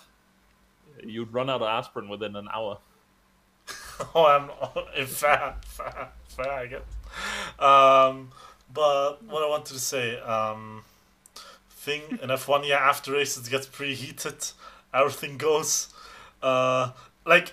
you'd 1.05 1.33
run 1.33 1.51
out 1.51 1.61
of 1.61 1.69
aspirin 1.69 2.09
within 2.09 2.37
an 2.37 2.49
hour. 2.53 2.79
oh, 4.15 4.27
I'm 4.27 5.07
fair, 5.07 5.57
fair, 5.67 6.09
fair. 6.29 6.53
I 6.53 6.67
guess. 6.67 6.83
Um, 7.59 8.31
but 8.73 9.23
what 9.25 9.43
I 9.43 9.49
wanted 9.49 9.75
to 9.75 9.81
say, 9.81 10.19
um, 10.21 10.85
thing 11.69 12.03
in 12.23 12.31
F1, 12.31 12.67
yeah, 12.67 12.79
after 12.79 13.13
races 13.13 13.49
gets 13.49 13.67
pretty 13.67 13.95
heated. 13.95 14.53
Everything 14.95 15.37
goes, 15.37 15.89
uh, 16.43 16.93
like, 17.27 17.53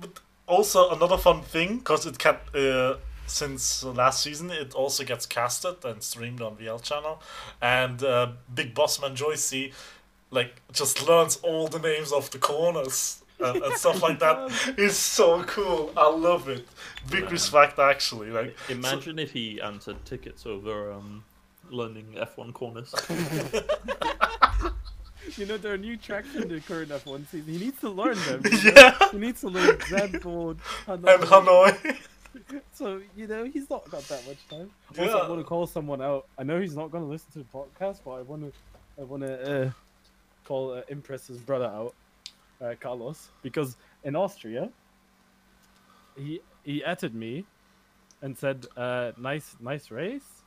but 0.00 0.20
also 0.46 0.90
another 0.90 1.18
fun 1.18 1.42
thing 1.42 1.78
because 1.78 2.06
it 2.06 2.18
can. 2.18 2.36
Uh, 2.54 2.94
since 3.30 3.82
last 3.84 4.22
season, 4.22 4.50
it 4.50 4.74
also 4.74 5.04
gets 5.04 5.26
casted 5.26 5.84
and 5.84 6.02
streamed 6.02 6.40
on 6.42 6.56
VL 6.56 6.82
channel, 6.82 7.22
and 7.62 8.02
uh, 8.02 8.32
Big 8.54 8.74
Bossman 8.74 9.16
Joycey, 9.16 9.72
like, 10.30 10.62
just 10.72 11.06
learns 11.06 11.36
all 11.42 11.68
the 11.68 11.78
names 11.78 12.12
of 12.12 12.30
the 12.30 12.38
corners 12.38 13.22
and, 13.38 13.62
and 13.62 13.74
stuff 13.76 14.02
like 14.02 14.18
that. 14.20 14.50
It's 14.76 14.96
so 14.96 15.42
cool. 15.44 15.92
I 15.96 16.08
love 16.10 16.48
it. 16.48 16.66
Big 17.10 17.24
Man. 17.24 17.32
respect, 17.32 17.78
actually. 17.78 18.30
Like, 18.30 18.56
Imagine 18.68 19.18
if 19.18 19.32
he 19.32 19.60
answered 19.60 20.04
tickets 20.04 20.46
over 20.46 20.92
um, 20.92 21.24
learning 21.70 22.16
F1 22.16 22.52
corners. 22.52 22.94
You 25.36 25.46
know, 25.46 25.58
there 25.58 25.74
are 25.74 25.78
new 25.78 25.96
tracks 25.96 26.34
in 26.34 26.48
the 26.48 26.60
current 26.60 26.90
F1 26.90 27.28
season. 27.28 27.52
He 27.52 27.58
needs 27.58 27.80
to 27.80 27.90
learn 27.90 28.16
them. 28.24 28.42
yeah, 28.64 28.96
He 29.12 29.18
needs 29.18 29.40
to 29.42 29.48
learn 29.48 29.76
Zandvoort, 29.76 30.56
and 30.86 31.04
Hanoi. 31.04 31.72
Hanoi. 31.72 31.96
So, 32.72 33.00
you 33.16 33.26
know, 33.26 33.44
he's 33.44 33.68
not 33.68 33.90
got 33.90 34.02
that 34.04 34.26
much 34.26 34.38
time. 34.48 34.70
Also, 34.90 35.02
Yeah. 35.02 35.16
I 35.24 35.28
want 35.28 35.40
to 35.40 35.44
call 35.44 35.66
someone 35.66 36.00
out. 36.00 36.26
I 36.38 36.42
know 36.42 36.60
he's 36.60 36.76
not 36.76 36.90
going 36.90 37.04
to 37.04 37.10
listen 37.10 37.30
to 37.32 37.38
the 37.40 37.44
podcast, 37.44 38.00
but 38.04 38.12
I 38.12 38.22
want 38.22 38.42
to 38.42 38.52
I 39.00 39.04
want 39.04 39.22
to 39.22 39.66
uh, 39.66 39.70
call 40.44 40.72
uh, 40.72 40.82
Impress's 40.88 41.38
brother 41.38 41.66
out, 41.66 41.94
uh, 42.60 42.74
Carlos, 42.80 43.28
because 43.42 43.76
in 44.04 44.14
Austria, 44.16 44.70
he 46.16 46.40
he 46.64 46.84
added 46.84 47.14
me 47.14 47.44
and 48.22 48.36
said, 48.36 48.66
uh, 48.76 49.12
"Nice, 49.16 49.56
nice 49.60 49.90
race. 49.90 50.42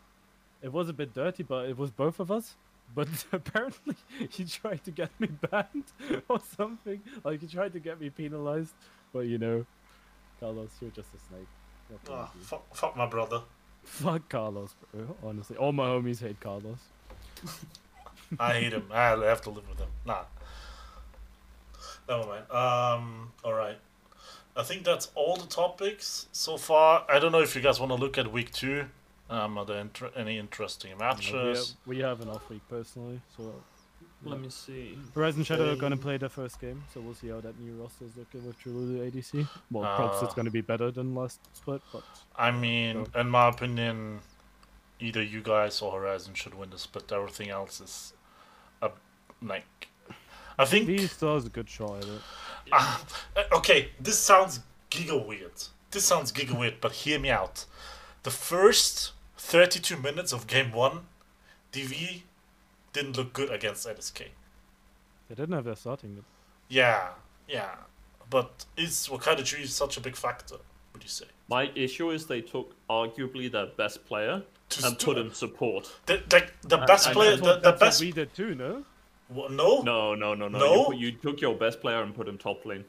It 0.62 0.72
was 0.72 0.88
a 0.90 0.94
bit 0.94 1.14
dirty, 1.14 1.44
but 1.44 1.68
it 1.70 1.78
was 1.78 1.92
both 1.92 2.20
of 2.20 2.32
us. 2.32 2.56
but 2.96 3.08
apparently 3.32 3.96
he 4.30 4.46
tried 4.46 4.84
to 4.84 4.92
get 4.92 5.10
me 5.20 5.28
banned 5.50 5.86
or 6.30 6.40
something. 6.58 7.02
Like 7.24 7.42
he 7.42 7.48
tried 7.48 7.74
to 7.74 7.80
get 7.80 8.00
me 8.00 8.10
penalized. 8.10 8.74
But 9.12 9.26
you 9.26 9.38
know, 9.38 9.66
Carlos, 10.40 10.70
you're 10.80 10.92
just 10.92 11.10
a 11.14 11.20
snake. 11.30 11.48
What 11.94 12.06
can 12.06 12.14
Ah, 12.16 12.30
you 12.34 12.40
do? 12.40 12.46
fuck, 12.46 12.76
fuck 12.76 12.98
my 12.98 13.06
brother. 13.06 13.42
Fuck 13.84 14.30
Carlos, 14.30 14.74
bro. 14.94 15.16
Honestly, 15.24 15.58
all 15.58 15.72
my 15.72 15.86
homies 15.86 16.20
hate 16.22 16.40
Carlos. 16.40 16.78
I 18.40 18.54
hate 18.54 18.74
him. 18.74 18.88
I 18.92 19.10
have 19.10 19.42
to 19.42 19.50
live 19.50 19.68
with 19.70 19.80
him. 19.80 19.90
Nah. 20.06 20.24
Never 22.08 22.26
mind. 22.28 22.52
Um. 22.52 23.32
All 23.44 23.54
right. 23.54 23.78
I 24.56 24.64
think 24.64 24.84
that's 24.84 25.10
all 25.16 25.36
the 25.36 25.48
topics 25.48 26.28
so 26.32 26.58
far. 26.58 27.06
I 27.10 27.20
don't 27.20 27.32
know 27.32 27.42
if 27.42 27.56
you 27.56 27.62
guys 27.62 27.80
want 27.80 27.92
to 27.92 27.96
look 27.98 28.18
at 28.18 28.32
week 28.32 28.52
two. 28.52 28.86
Um, 29.30 29.58
are 29.58 29.66
there 29.66 29.80
inter- 29.80 30.12
any 30.16 30.38
interesting 30.38 30.92
You 30.92 30.98
know, 30.98 31.06
we, 31.06 31.08
have, 31.08 31.18
matches? 31.48 31.76
we 31.88 32.00
have 32.00 32.22
an 32.22 32.30
off 32.30 32.48
week 32.50 32.62
personally, 32.70 33.20
so 33.36 33.52
Let 34.26 34.40
me 34.40 34.50
see. 34.50 34.98
Horizon 35.14 35.44
Shadow 35.44 35.72
are 35.72 35.76
gonna 35.76 35.96
Um, 35.96 36.02
play 36.02 36.18
their 36.18 36.30
first 36.30 36.60
game, 36.60 36.84
so 36.94 37.02
we'll 37.02 37.14
see 37.16 37.28
how 37.30 37.42
that 37.42 37.60
new 37.60 37.74
roster 37.82 38.06
is 38.06 38.16
looking 38.16 38.46
with 38.46 38.58
Trululu 38.60 39.06
ADC. 39.12 39.48
Well, 39.70 39.84
perhaps 39.98 40.22
it's 40.24 40.32
Uh, 40.32 40.36
gonna 40.36 40.52
be 40.52 40.62
better 40.62 40.92
than 40.92 41.14
last 41.14 41.40
split, 41.54 41.82
but 41.92 42.04
I 42.36 42.52
mean, 42.52 43.08
in 43.16 43.30
my 43.30 43.50
opinion, 43.50 44.22
either 45.00 45.22
you 45.22 45.42
guys 45.42 45.82
or 45.82 45.92
Horizon 46.00 46.34
should 46.36 46.54
win 46.54 46.70
the 46.70 46.80
split. 46.80 47.12
Everything 47.12 47.50
else 47.50 47.82
is, 47.82 48.14
a, 48.82 48.92
like, 49.42 49.90
I 50.58 50.66
think. 50.66 50.88
he 50.88 51.06
still 51.08 51.34
has 51.36 51.46
a 51.46 51.50
good 51.50 51.70
shot 51.70 51.98
at 51.98 52.06
it. 52.06 52.22
Ah, 52.72 53.04
uh, 53.36 53.44
okay, 53.58 53.92
this 54.00 54.18
sounds 54.20 54.62
giga 54.90 55.26
weird. 55.26 55.52
This 55.92 56.06
sounds 56.06 56.32
giga 56.32 56.58
weird, 56.58 56.80
but 56.80 56.94
hear 56.94 57.20
me 57.20 57.30
out. 57.30 57.66
The 58.24 58.32
first 58.32 59.12
32 59.38 59.98
minutes 59.98 60.32
of 60.32 60.48
game 60.48 60.72
one, 60.72 61.08
DV 61.74 62.24
didn't 62.94 63.18
look 63.18 63.34
good 63.34 63.50
against 63.52 63.88
NSK. 63.88 64.28
They 65.30 65.36
didn't 65.36 65.54
have 65.54 65.66
their 65.66 65.76
starting. 65.76 66.16
mid. 66.16 66.24
Yeah, 66.70 67.10
yeah. 67.48 67.76
But 68.30 68.66
is 68.78 69.08
Wakanda 69.12 69.44
Tree 69.44 69.66
such 69.66 69.98
a 69.98 70.02
big 70.02 70.16
factor, 70.16 70.56
would 70.94 71.04
you 71.04 71.10
say? 71.10 71.26
My 71.50 71.72
issue 71.76 72.10
is 72.12 72.28
they 72.28 72.42
took 72.42 72.74
arguably 72.90 73.52
their 73.52 73.68
best 73.68 74.06
player 74.06 74.44
To 74.70 74.88
and 74.88 74.98
put 74.98 75.18
him 75.18 75.34
support. 75.34 75.92
The, 76.06 76.22
the, 76.30 76.48
the 76.68 76.78
best 76.78 77.10
I- 77.10 77.14
player, 77.14 77.36
That's 77.36 77.42
the, 77.42 77.54
the 77.56 77.60
that's 77.60 77.66
what 77.66 77.80
best. 77.80 78.02
we 78.02 78.12
did 78.12 78.34
too, 78.34 78.56
no? 78.56 78.86
Wha- 79.30 79.50
no? 79.50 79.82
No, 79.82 80.16
no, 80.16 80.34
no, 80.34 80.48
no. 80.48 80.60
No? 80.60 80.92
You, 80.92 81.08
you 81.08 81.12
took 81.12 81.42
your 81.42 81.56
best 81.56 81.82
player 81.82 82.02
and 82.02 82.16
put 82.16 82.28
him 82.28 82.38
top 82.38 82.66
lane. 82.66 82.86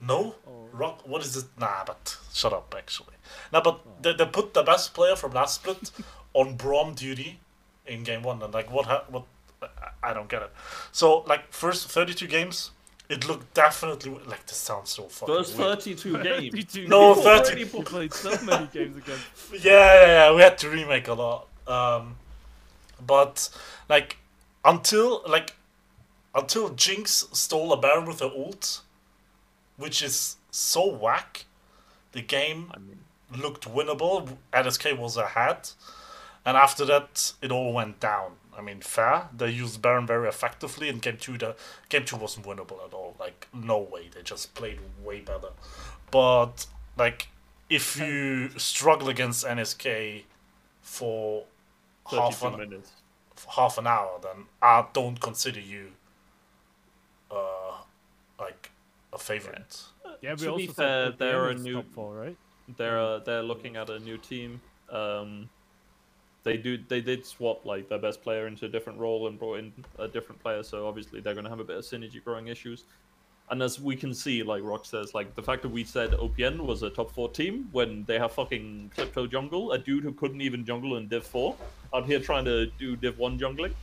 No? 0.00 0.34
Oh. 0.46 0.68
Rock, 0.72 1.06
what 1.06 1.22
is 1.22 1.36
it? 1.36 1.44
Nah, 1.58 1.84
but 1.86 2.16
shut 2.32 2.52
up, 2.52 2.74
actually. 2.76 3.14
Nah, 3.52 3.60
but 3.62 3.80
oh. 3.86 3.90
they, 4.00 4.12
they 4.14 4.26
put 4.26 4.54
the 4.54 4.62
best 4.62 4.92
player 4.94 5.16
from 5.16 5.32
last 5.32 5.56
split 5.56 5.90
on 6.34 6.56
Braum 6.56 6.94
duty 6.96 7.40
in 7.86 8.02
game 8.04 8.22
one, 8.22 8.42
and 8.42 8.52
like, 8.54 8.70
what? 8.70 8.86
Ha- 8.86 9.04
what? 9.08 9.24
I- 9.62 9.68
I 10.02 10.12
don't 10.12 10.28
get 10.28 10.42
it. 10.42 10.52
So, 10.92 11.20
like, 11.20 11.50
first 11.50 11.88
32 11.90 12.26
games, 12.26 12.70
it 13.08 13.26
looked 13.26 13.54
definitely 13.54 14.10
like 14.26 14.44
this 14.46 14.58
sounds 14.58 14.90
so 14.90 15.04
fucking 15.04 15.34
First 15.34 15.56
weird. 15.56 15.78
32 15.82 16.12
games. 16.22 16.50
32 16.54 16.88
No, 16.88 17.14
games. 17.14 17.24
30. 17.24 17.48
Already 17.48 17.82
played 17.84 18.12
so 18.12 18.30
many 18.44 18.66
games 18.66 18.96
against. 18.98 19.24
Yeah, 19.52 19.60
yeah, 19.62 20.06
yeah, 20.06 20.34
we 20.34 20.42
had 20.42 20.58
to 20.58 20.68
remake 20.68 21.08
a 21.08 21.14
lot. 21.14 21.48
Um, 21.66 22.16
but 23.06 23.48
like 23.88 24.18
until 24.64 25.22
like 25.26 25.54
until 26.34 26.68
Jinx 26.70 27.26
stole 27.32 27.72
a 27.72 27.76
Baron 27.80 28.04
with 28.06 28.20
her 28.20 28.26
ult, 28.34 28.82
which 29.78 30.02
is 30.02 30.36
so 30.50 30.86
whack, 30.86 31.46
the 32.12 32.20
game 32.20 32.70
I 32.74 32.78
mean, 32.78 32.98
looked 33.42 33.66
winnable. 33.66 34.36
NSK 34.52 34.98
was 34.98 35.16
ahead, 35.16 35.70
and 36.46 36.56
after 36.56 36.84
that, 36.86 37.32
it 37.42 37.50
all 37.50 37.72
went 37.72 38.00
down. 38.00 38.32
I 38.56 38.60
mean, 38.60 38.80
fair. 38.80 39.28
They 39.36 39.50
used 39.50 39.82
Baron 39.82 40.06
very 40.06 40.28
effectively, 40.28 40.88
and 40.88 41.02
game 41.02 41.16
two, 41.16 41.36
the 41.38 41.56
game 41.88 42.04
two 42.04 42.16
wasn't 42.16 42.46
winnable 42.46 42.84
at 42.86 42.94
all. 42.94 43.16
Like, 43.18 43.48
no 43.52 43.78
way. 43.78 44.08
They 44.14 44.22
just 44.22 44.54
played 44.54 44.78
way 45.02 45.20
better. 45.20 45.48
But 46.12 46.66
like, 46.96 47.28
if 47.68 47.96
you 47.98 48.50
struggle 48.58 49.08
against 49.08 49.44
NSK 49.44 50.22
for 50.82 51.44
half 52.08 52.42
an 52.44 52.58
minutes. 52.58 52.92
for 53.34 53.50
half 53.50 53.78
an 53.78 53.86
hour, 53.88 54.20
then 54.22 54.44
I 54.62 54.84
don't 54.92 55.20
consider 55.20 55.58
you, 55.60 55.92
uh, 57.30 57.78
like 58.38 58.70
a 59.12 59.18
favorite. 59.18 59.82
Yeah, 60.20 60.32
we 60.34 60.36
To 60.38 60.48
also 60.50 60.56
be 60.58 60.66
said 60.68 60.74
fair, 60.76 61.10
they're 61.12 61.48
a 61.48 61.54
new- 61.54 61.74
top 61.82 61.86
four, 61.94 62.14
right? 62.14 62.36
They're 62.76 62.98
uh, 63.00 63.18
they're 63.18 63.42
looking 63.42 63.76
at 63.76 63.90
a 63.90 63.98
new 63.98 64.16
team. 64.18 64.60
Um, 64.90 65.50
they 66.44 66.56
do 66.56 66.78
they 66.88 67.00
did 67.00 67.26
swap 67.26 67.64
like 67.64 67.88
their 67.88 67.98
best 67.98 68.22
player 68.22 68.46
into 68.46 68.66
a 68.66 68.68
different 68.68 68.98
role 68.98 69.26
and 69.26 69.38
brought 69.38 69.58
in 69.58 69.72
a 69.98 70.06
different 70.06 70.40
player. 70.42 70.62
So 70.62 70.86
obviously 70.86 71.20
they're 71.20 71.34
going 71.34 71.44
to 71.44 71.50
have 71.50 71.60
a 71.60 71.64
bit 71.64 71.76
of 71.76 71.84
synergy 71.84 72.22
growing 72.22 72.48
issues. 72.48 72.84
And 73.50 73.62
as 73.62 73.78
we 73.78 73.94
can 73.94 74.14
see, 74.14 74.42
like 74.42 74.62
Rock 74.62 74.86
says, 74.86 75.12
like 75.12 75.34
the 75.34 75.42
fact 75.42 75.62
that 75.62 75.68
we 75.68 75.84
said 75.84 76.12
OPN 76.12 76.60
was 76.60 76.82
a 76.82 76.88
top 76.88 77.10
four 77.10 77.28
team 77.28 77.68
when 77.72 78.04
they 78.04 78.18
have 78.18 78.32
fucking 78.32 78.92
Clipto 78.96 79.30
jungle, 79.30 79.72
a 79.72 79.78
dude 79.78 80.02
who 80.02 80.12
couldn't 80.12 80.40
even 80.40 80.64
jungle 80.64 80.96
in 80.96 81.08
Div 81.08 81.26
four, 81.26 81.54
out 81.92 82.06
here 82.06 82.20
trying 82.20 82.46
to 82.46 82.66
do 82.78 82.96
Div 82.96 83.18
one 83.18 83.38
jungling, 83.38 83.74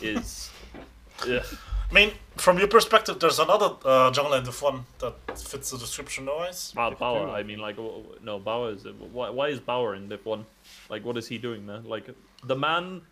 is. 0.00 0.50
Ugh. 1.28 1.44
I 1.90 1.94
mean, 1.94 2.12
from 2.36 2.58
your 2.58 2.68
perspective, 2.68 3.18
there's 3.18 3.38
another 3.38 3.70
uh, 3.84 4.10
jungle 4.10 4.34
in 4.34 4.44
the 4.44 4.52
fun 4.52 4.84
that 4.98 5.14
fits 5.38 5.70
the 5.70 5.78
description, 5.78 6.26
no 6.26 6.38
ice. 6.38 6.74
Wow, 6.74 6.90
Bauer. 6.90 7.30
I 7.30 7.42
mean, 7.42 7.60
like, 7.60 7.76
w- 7.76 8.02
w- 8.02 8.20
no, 8.22 8.38
Bauer 8.38 8.72
is. 8.72 8.84
Why, 9.12 9.30
why 9.30 9.48
is 9.48 9.58
Bauer 9.58 9.94
in 9.94 10.08
Div 10.08 10.24
1? 10.24 10.44
Like, 10.90 11.04
what 11.04 11.16
is 11.16 11.26
he 11.28 11.38
doing 11.38 11.66
there? 11.66 11.80
Like, 11.80 12.10
the 12.44 12.56
man. 12.56 13.02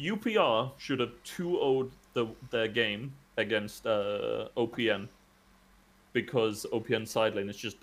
UPR 0.00 0.72
should 0.76 0.98
have 0.98 1.12
2 1.22 1.50
0'd 1.50 1.92
the, 2.14 2.26
their 2.50 2.66
game 2.66 3.12
against 3.36 3.86
uh, 3.86 4.48
OPN 4.56 5.06
because 6.12 6.66
OPN 6.72 7.06
side 7.06 7.36
lane 7.36 7.48
is 7.48 7.56
just 7.56 7.76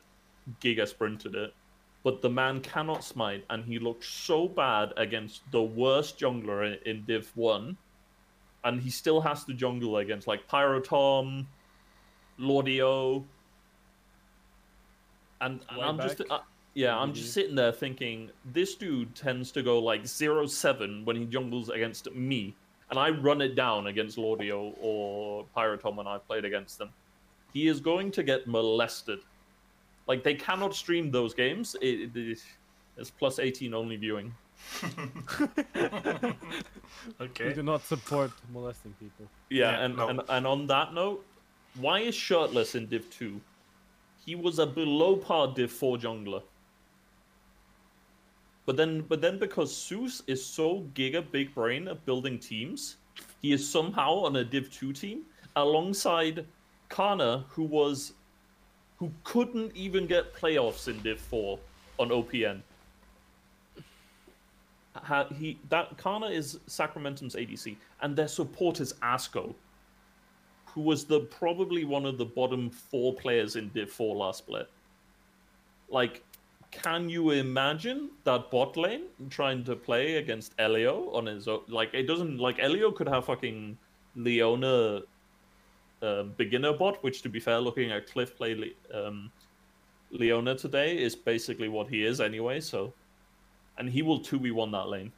giga 0.61 0.85
sprinted 0.85 1.35
it. 1.35 1.53
But 2.03 2.21
the 2.21 2.29
man 2.29 2.59
cannot 2.59 3.05
smite, 3.05 3.45
and 3.49 3.63
he 3.63 3.79
looked 3.79 4.03
so 4.03 4.47
bad 4.47 4.91
against 4.97 5.41
the 5.51 5.61
worst 5.61 6.19
jungler 6.19 6.65
in, 6.65 6.79
in 6.85 7.03
Div 7.05 7.31
1. 7.35 7.77
And 8.63 8.79
he 8.81 8.89
still 8.89 9.21
has 9.21 9.43
to 9.45 9.53
jungle 9.53 9.97
against, 9.97 10.27
like, 10.27 10.47
Pyrotom, 10.47 11.45
Lordio, 12.39 13.23
and, 15.41 15.59
and 15.69 15.81
I'm 15.81 15.97
just 15.99 16.19
Wayback. 16.19 16.31
uh, 16.31 16.39
yeah, 16.73 16.97
I'm 16.97 17.13
just 17.13 17.29
Mhm. 17.29 17.33
sitting 17.33 17.55
there 17.55 17.71
thinking 17.71 18.31
this 18.45 18.75
dude 18.75 19.15
tends 19.15 19.51
to 19.53 19.63
go 19.63 19.79
like 19.79 20.05
zero 20.05 20.45
seven 20.45 21.03
when 21.05 21.15
he 21.15 21.25
jungles 21.25 21.69
against 21.69 22.11
me, 22.13 22.55
and 22.89 22.99
I 22.99 23.09
run 23.09 23.41
it 23.41 23.55
down 23.55 23.87
against 23.87 24.17
Lordio 24.17 24.75
or 24.79 25.45
Pyrotom 25.55 25.95
when 25.95 26.07
I've 26.07 26.25
played 26.27 26.45
against 26.45 26.77
them. 26.77 26.91
He 27.53 27.67
is 27.67 27.79
going 27.79 28.11
to 28.11 28.23
get 28.23 28.47
molested. 28.47 29.19
Like 30.07 30.23
they 30.23 30.35
cannot 30.35 30.75
stream 30.75 31.11
those 31.11 31.33
games. 31.33 31.75
It, 31.81 32.15
it, 32.15 32.39
it's 32.97 33.11
plus 33.11 33.39
eighteen 33.39 33.73
only 33.73 33.97
viewing. 33.97 34.33
We 37.39 37.53
do 37.53 37.63
not 37.63 37.83
support 37.85 38.31
molesting 38.53 38.93
people. 38.99 39.27
Yeah, 39.49 39.71
Yeah, 39.71 39.85
and, 39.85 39.97
no. 39.97 40.07
and 40.09 40.21
and 40.29 40.47
on 40.47 40.67
that 40.67 40.93
note, 40.93 41.25
why 41.79 41.99
is 41.99 42.15
shirtless 42.15 42.75
in 42.75 42.87
Div 42.87 43.09
two? 43.09 43.39
He 44.25 44.35
was 44.35 44.59
a 44.59 44.65
below 44.67 45.15
par 45.15 45.47
Div 45.53 45.71
four 45.71 45.97
jungler. 45.97 46.43
But 48.65 48.77
then, 48.77 49.01
but 49.01 49.21
then, 49.21 49.39
because 49.39 49.75
Zeus 49.75 50.21
is 50.27 50.45
so 50.45 50.85
giga 50.93 51.23
big 51.31 51.53
brain 51.55 51.87
at 51.87 52.05
building 52.05 52.37
teams, 52.37 52.97
he 53.41 53.51
is 53.53 53.67
somehow 53.67 54.13
on 54.23 54.35
a 54.35 54.43
Div 54.43 54.71
two 54.71 54.93
team 54.93 55.23
alongside 55.55 56.45
Kana, 56.89 57.45
who 57.49 57.63
was, 57.63 58.13
who 58.97 59.11
couldn't 59.23 59.75
even 59.75 60.05
get 60.05 60.33
playoffs 60.35 60.87
in 60.87 61.01
Div 61.01 61.19
four 61.19 61.59
on 61.97 62.09
OPN. 62.09 62.61
Ha- 64.95 65.27
he 65.33 65.59
that 65.69 65.97
Kana 65.97 66.27
is 66.27 66.59
Sacramentum's 66.67 67.35
ADC, 67.35 67.77
and 68.01 68.15
their 68.15 68.27
support 68.27 68.79
is 68.79 68.93
Asco, 69.01 69.53
who 70.65 70.81
was 70.81 71.05
the 71.05 71.21
probably 71.21 71.85
one 71.85 72.05
of 72.05 72.17
the 72.17 72.25
bottom 72.25 72.69
four 72.69 73.13
players 73.13 73.55
in 73.55 73.69
Div 73.69 73.89
four 73.89 74.15
last 74.15 74.39
split. 74.39 74.69
Like, 75.89 76.23
can 76.71 77.09
you 77.09 77.31
imagine 77.31 78.09
that 78.23 78.49
bot 78.49 78.77
lane 78.77 79.03
trying 79.29 79.63
to 79.65 79.75
play 79.75 80.15
against 80.15 80.53
Elio 80.57 81.09
on 81.11 81.25
his 81.25 81.47
own? 81.47 81.61
Like, 81.67 81.93
it 81.93 82.03
doesn't 82.03 82.37
like 82.37 82.59
Elio 82.59 82.91
could 82.91 83.07
have 83.07 83.25
fucking 83.25 83.77
Leona 84.15 85.01
uh, 86.01 86.23
beginner 86.23 86.73
bot, 86.73 87.03
which 87.03 87.21
to 87.21 87.29
be 87.29 87.39
fair, 87.39 87.59
looking 87.59 87.91
at 87.91 88.09
Cliff 88.09 88.35
play 88.35 88.73
um, 88.93 89.31
Leona 90.11 90.55
today 90.55 90.97
is 90.97 91.15
basically 91.15 91.67
what 91.67 91.87
he 91.87 92.05
is 92.05 92.21
anyway. 92.21 92.59
So, 92.59 92.93
and 93.81 93.89
he 93.89 94.03
will 94.03 94.19
two 94.19 94.37
v 94.39 94.51
one 94.51 94.69
that 94.71 94.87
lane. 94.89 95.11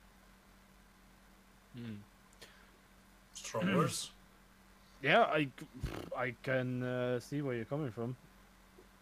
Strong 3.33 3.75
words. 3.75 4.09
Yeah, 5.03 5.23
I, 5.23 5.49
I 6.17 6.33
can 6.43 6.81
uh, 6.81 7.19
see 7.19 7.41
where 7.41 7.55
you're 7.55 7.65
coming 7.65 7.91
from. 7.91 8.15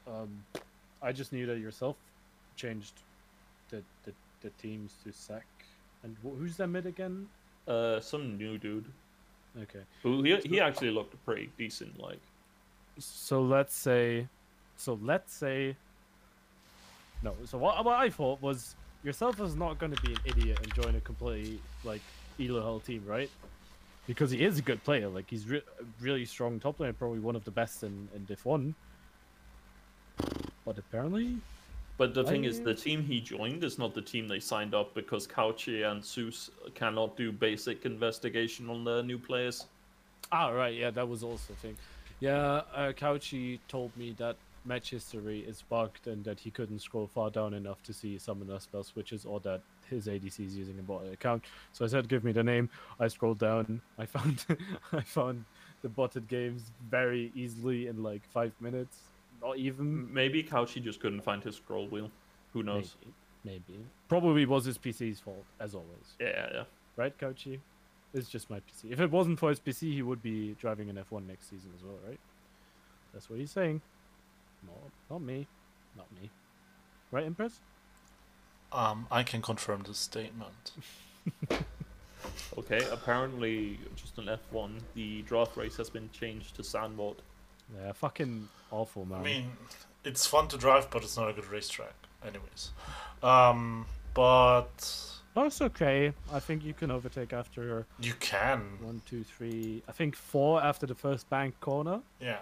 Um, 0.08 0.44
I 1.00 1.12
just 1.12 1.32
knew 1.32 1.46
that 1.46 1.60
yourself 1.60 1.96
changed 2.56 2.94
the 3.70 3.84
the, 4.06 4.12
the 4.42 4.50
teams 4.60 4.96
to 5.04 5.14
sack. 5.14 5.46
And 6.02 6.16
wh- 6.24 6.36
who's 6.40 6.58
their 6.58 6.66
mid 6.66 6.88
again? 6.88 7.28
Uh, 7.68 8.00
some 8.00 8.36
new 8.36 8.58
dude. 8.58 8.86
Okay. 9.62 9.82
Who 10.02 10.24
he, 10.24 10.36
he 10.38 10.60
actually 10.60 10.90
looked 10.90 11.14
pretty 11.24 11.52
decent. 11.56 12.00
Like, 12.00 12.20
So 12.98 13.44
let's 13.44 13.76
say, 13.76 14.28
so 14.78 14.98
let's 15.04 15.32
say. 15.32 15.76
No. 17.22 17.36
So 17.46 17.60
what, 17.60 17.86
what 17.86 18.00
I 18.00 18.10
thought 18.10 18.42
was 18.42 18.76
yourself 19.04 19.40
is 19.42 19.56
not 19.56 19.80
going 19.80 19.94
to 19.94 20.02
be 20.02 20.14
an 20.14 20.20
idiot 20.26 20.60
and 20.62 20.74
join 20.74 20.96
a 20.96 21.02
completely 21.02 21.60
like 21.84 22.02
Elo 22.40 22.62
Hell 22.62 22.80
team, 22.80 23.04
right? 23.06 23.30
Because 24.08 24.32
he 24.32 24.44
is 24.44 24.60
a 24.60 24.62
good 24.62 24.84
player. 24.84 25.08
Like 25.08 25.30
he's 25.30 25.48
re- 25.48 25.64
really 26.00 26.26
strong 26.26 26.60
top 26.60 26.80
laner, 26.80 26.98
probably 26.98 27.20
one 27.20 27.36
of 27.36 27.46
the 27.46 27.52
best 27.52 27.84
in 27.84 28.08
in 28.16 28.26
Div 28.26 28.44
One. 28.46 28.76
But 30.66 30.78
apparently, 30.78 31.38
but 31.98 32.14
the 32.14 32.24
thing 32.24 32.46
is, 32.46 32.60
the 32.62 32.74
team 32.74 33.04
he 33.04 33.20
joined 33.20 33.64
is 33.64 33.78
not 33.78 33.94
the 33.94 34.02
team 34.02 34.28
they 34.28 34.40
signed 34.40 34.74
up 34.74 34.94
because 34.94 35.28
Couchy 35.28 35.90
and 35.90 36.04
Zeus 36.04 36.50
cannot 36.74 37.16
do 37.16 37.32
basic 37.32 37.86
investigation 37.86 38.70
on 38.70 38.84
the 38.84 39.04
new 39.04 39.18
players. 39.18 39.66
Ah, 40.32 40.50
right, 40.50 40.74
yeah, 40.74 40.92
that 40.92 41.08
was 41.08 41.24
also 41.24 41.54
a 41.54 41.56
thing. 41.58 41.76
Yeah, 42.20 42.62
uh, 42.74 42.92
Couchy 42.94 43.60
told 43.68 43.96
me 43.98 44.16
that 44.18 44.36
match 44.66 44.92
history 44.92 45.40
is 45.40 45.64
bugged 45.64 46.08
and 46.08 46.24
that 46.24 46.40
he 46.40 46.52
couldn't 46.52 46.80
scroll 46.80 47.08
far 47.08 47.30
down 47.30 47.54
enough 47.54 47.82
to 47.84 47.94
see 47.94 48.18
summoner 48.18 48.60
spell 48.60 48.84
switches 48.84 49.26
or 49.26 49.40
that 49.42 49.62
his 49.90 50.08
ADC 50.08 50.46
is 50.46 50.56
using 50.56 50.78
a 50.80 50.82
bot 50.82 51.06
account. 51.12 51.44
So 51.74 51.84
I 51.86 51.88
said, 51.88 52.08
"Give 52.08 52.24
me 52.24 52.32
the 52.32 52.44
name." 52.44 52.70
I 53.00 53.08
scrolled 53.08 53.40
down. 53.40 53.82
I 53.98 54.06
found, 54.06 54.46
I 54.94 55.02
found 55.02 55.46
the 55.82 55.90
botted 55.90 56.28
games 56.28 56.72
very 56.90 57.32
easily 57.36 57.88
in 57.88 58.04
like 58.04 58.22
five 58.32 58.54
minutes. 58.60 58.98
Not 59.42 59.58
even. 59.58 60.12
Maybe 60.14 60.44
Couchy 60.44 60.82
just 60.82 61.00
couldn't 61.00 61.22
find 61.22 61.44
his 61.44 61.56
scroll 61.56 61.88
wheel. 61.88 62.12
Who 62.54 62.64
knows? 62.64 62.96
Maybe, 63.44 63.64
maybe. 63.68 63.86
Probably 64.08 64.46
was 64.46 64.66
his 64.66 64.78
PC's 64.78 65.20
fault, 65.20 65.44
as 65.60 65.74
always. 65.74 66.16
Yeah, 66.20 66.50
yeah. 66.54 66.64
Right, 66.96 67.18
Couchy? 67.18 67.60
It's 68.14 68.30
just 68.30 68.50
my 68.50 68.60
PC. 68.60 68.92
If 68.92 69.00
it 69.00 69.10
wasn't 69.10 69.40
for 69.40 69.50
his 69.50 69.60
PC, 69.60 69.94
he 69.94 70.02
would 70.02 70.22
be 70.22 70.56
driving 70.60 70.90
an 70.90 70.98
F1 70.98 71.28
next 71.28 71.50
season 71.50 71.72
as 71.78 71.84
well, 71.84 71.98
right? 72.06 72.20
That's 73.14 73.30
what 73.30 73.40
he's 73.40 73.52
saying. 73.52 73.82
No, 74.66 74.74
not 75.10 75.22
me. 75.22 75.48
Not 75.98 76.08
me. 76.22 76.30
Right, 77.12 77.26
Empress? 77.26 77.60
Um, 78.72 79.08
I 79.12 79.24
can 79.24 79.42
confirm 79.42 79.84
this 79.88 79.98
statement. 79.98 80.72
Okay, 82.58 82.82
apparently, 82.92 83.80
just 83.96 84.18
an 84.18 84.26
F1, 84.26 84.74
the 84.94 85.22
draft 85.24 85.56
race 85.58 85.76
has 85.78 85.90
been 85.90 86.10
changed 86.12 86.56
to 86.56 86.62
Zandvoort. 86.62 87.16
Yeah, 87.76 87.94
fucking 87.94 88.48
awful, 88.72 89.06
man. 89.06 89.22
I 89.22 89.24
mean, 89.24 89.52
it's 90.04 90.26
fun 90.28 90.48
to 90.50 90.58
drive, 90.58 90.90
but 90.92 91.04
it's 91.04 91.18
not 91.18 91.30
a 91.30 91.34
good 91.34 91.48
racetrack. 91.48 91.94
Anyways, 92.24 92.72
um, 93.24 93.86
but 94.14 95.04
Oh, 95.36 95.46
it's 95.46 95.62
okay. 95.62 96.14
I 96.32 96.40
think 96.40 96.64
you 96.64 96.74
can 96.74 96.92
overtake 96.92 97.34
after 97.34 97.86
you 98.00 98.14
can, 98.20 98.78
one, 98.82 99.02
two, 99.10 99.24
three. 99.24 99.82
I 99.88 99.92
think 99.94 100.16
four 100.16 100.62
after 100.62 100.86
the 100.86 100.96
first 100.96 101.30
bank 101.30 101.60
corner. 101.62 102.02
yeah. 102.20 102.40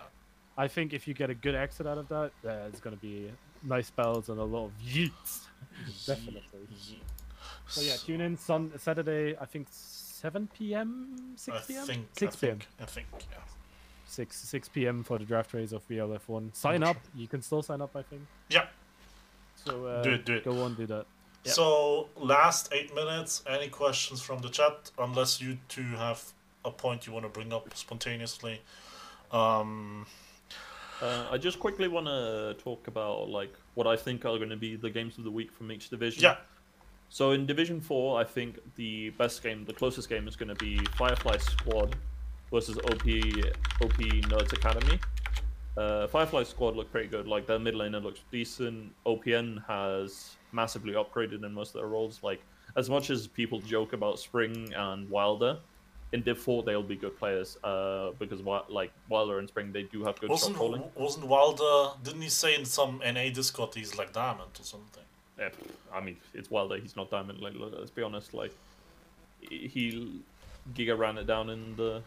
I 0.60 0.68
think 0.68 0.94
if 0.94 1.08
you 1.08 1.14
get 1.14 1.30
a 1.30 1.34
good 1.34 1.56
exit 1.56 1.88
out 1.88 1.98
of 1.98 2.08
that, 2.10 2.32
there's 2.44 2.80
gonna 2.82 2.98
be 2.98 3.32
nice 3.64 3.88
spells 3.88 4.28
and 4.30 4.40
a 4.40 4.44
lot 4.44 4.66
of 4.66 4.72
yeets. 4.86 5.46
Definitely. 6.06 6.68
Ye- 6.88 7.02
So 7.68 7.82
yeah, 7.82 7.96
tune 8.06 8.22
in 8.22 8.36
Sun 8.38 8.74
Saturday. 8.78 9.38
I 9.40 9.46
think 9.46 9.68
7 9.72 10.50
p.m. 10.58 11.34
6 11.38 11.66
p.m. 11.68 11.86
think. 11.86 12.08
6 12.14 12.36
I 12.36 12.40
p.m. 12.40 12.60
think. 12.60 12.68
I 12.82 12.86
think. 12.86 13.08
Yeah. 13.32 13.38
6 14.06 14.36
6 14.36 14.70
p.m. 14.70 15.04
for 15.04 15.18
the 15.18 15.26
draft 15.26 15.54
race 15.54 15.72
of 15.72 15.88
VLF1. 15.88 16.56
Sign 16.56 16.84
Okay. 16.84 16.90
up. 16.92 16.98
You 17.16 17.28
can 17.28 17.42
still 17.42 17.62
sign 17.62 17.82
up, 17.82 17.96
I 17.96 18.02
think. 18.02 18.24
Yeah. 18.50 18.66
So 19.66 19.86
uh, 19.86 20.02
Do 20.04 20.12
it, 20.14 20.26
do 20.26 20.36
it. 20.36 20.44
Go 20.44 20.62
on, 20.64 20.76
do 20.76 20.86
that. 20.88 21.06
Yeah. 21.46 21.52
So 21.54 22.10
last 22.18 22.70
eight 22.74 22.94
minutes. 22.94 23.44
Any 23.48 23.70
questions 23.70 24.22
from 24.22 24.40
the 24.42 24.50
chat? 24.50 24.92
Unless 24.98 25.40
you 25.42 25.58
two 25.70 25.84
have 25.96 26.22
a 26.66 26.72
point 26.72 27.08
you 27.08 27.14
want 27.14 27.24
to 27.26 27.30
bring 27.30 27.54
up 27.54 27.70
spontaneously. 27.78 28.60
Um, 29.32 30.06
Uh, 31.02 31.28
I 31.32 31.38
just 31.38 31.60
quickly 31.60 31.88
want 31.88 32.08
to 32.08 32.56
talk 32.62 32.88
about 32.88 33.30
like 33.30 33.54
what 33.76 33.88
I 33.88 33.96
think 33.96 34.26
are 34.26 34.38
going 34.38 34.50
to 34.50 34.58
be 34.58 34.76
the 34.76 34.90
games 34.90 35.18
of 35.18 35.24
the 35.24 35.32
week 35.32 35.52
from 35.52 35.72
each 35.72 35.90
division. 35.90 36.24
yeah. 36.24 36.38
So 37.12 37.32
in 37.32 37.46
Division 37.48 37.82
Four, 37.82 38.20
I 38.20 38.24
think 38.24 38.60
the 38.76 39.10
best 39.12 39.42
game, 39.42 39.66
the 39.66 39.74
closest 39.74 40.10
game, 40.10 40.28
is 40.28 40.36
going 40.36 40.50
to 40.50 40.56
be 40.56 40.78
Firefly 40.96 41.38
Squad 41.38 41.96
versus 42.52 42.78
OP 42.78 43.06
OP 43.82 43.98
Nerds 44.30 44.54
Academy. 44.54 45.00
Uh, 45.76 46.08
Firefly 46.08 46.44
Squad 46.44 46.76
look 46.76 46.92
pretty 46.92 47.08
good. 47.08 47.28
Like 47.28 47.48
their 47.48 47.58
mid 47.58 47.74
laner 47.74 48.04
looks 48.04 48.20
decent. 48.32 48.94
OPN 49.06 49.66
has 49.66 50.36
massively 50.52 50.94
upgraded 50.94 51.44
in 51.44 51.54
most 51.54 51.70
of 51.70 51.82
their 51.82 51.88
roles. 51.88 52.20
Like 52.22 52.42
as 52.76 52.90
much 52.90 53.10
as 53.10 53.26
people 53.26 53.60
joke 53.60 53.94
about 53.94 54.20
Spring 54.20 54.72
and 54.76 55.10
Wilder, 55.10 55.58
in 56.12 56.22
Div 56.24 56.38
Four 56.40 56.64
they'll 56.64 56.84
be 56.84 56.96
good 56.96 57.18
players. 57.18 57.58
Uh, 57.64 58.12
because 58.20 58.42
like 58.70 58.92
Wilder 59.10 59.40
and 59.40 59.48
Spring 59.48 59.72
they 59.72 59.84
do 59.84 60.04
have 60.04 60.16
good 60.20 60.28
shot 60.30 60.32
Wasn't 60.32 60.56
calling. 60.58 60.84
wasn't 60.96 61.28
Wilder? 61.28 61.96
Didn't 62.04 62.22
he 62.22 62.30
say 62.30 62.56
in 62.56 62.66
some 62.66 63.00
NA 63.06 63.30
Discord 63.30 63.76
he's 63.76 63.98
like 63.98 64.14
diamond 64.14 64.52
or 64.60 64.64
something? 64.64 65.04
Yeah, 65.38 65.50
I 65.94 66.02
mean, 66.02 66.18
it's 66.34 66.52
Wilder. 66.52 66.78
He's 66.78 66.98
not 66.98 67.10
Diamond. 67.10 67.40
Like, 67.40 67.54
let's 67.58 67.92
be 67.92 68.02
honest. 68.04 68.34
Like, 68.34 68.54
he 69.40 70.22
Giga 70.76 70.98
ran 70.98 71.18
it 71.18 71.28
down 71.28 71.50
in 71.50 71.76
the 71.78 72.02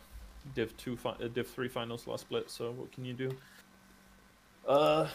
Div 0.55 0.76
two, 0.76 0.96
fi- 0.96 1.16
uh, 1.22 1.28
Div 1.32 1.46
three 1.48 1.68
finals 1.68 2.07
last 2.07 2.22
split. 2.22 2.50
So 2.50 2.72
what 2.72 2.92
can 2.92 3.07
you 3.07 3.14
do? 3.14 3.34
Uh, 4.68 5.09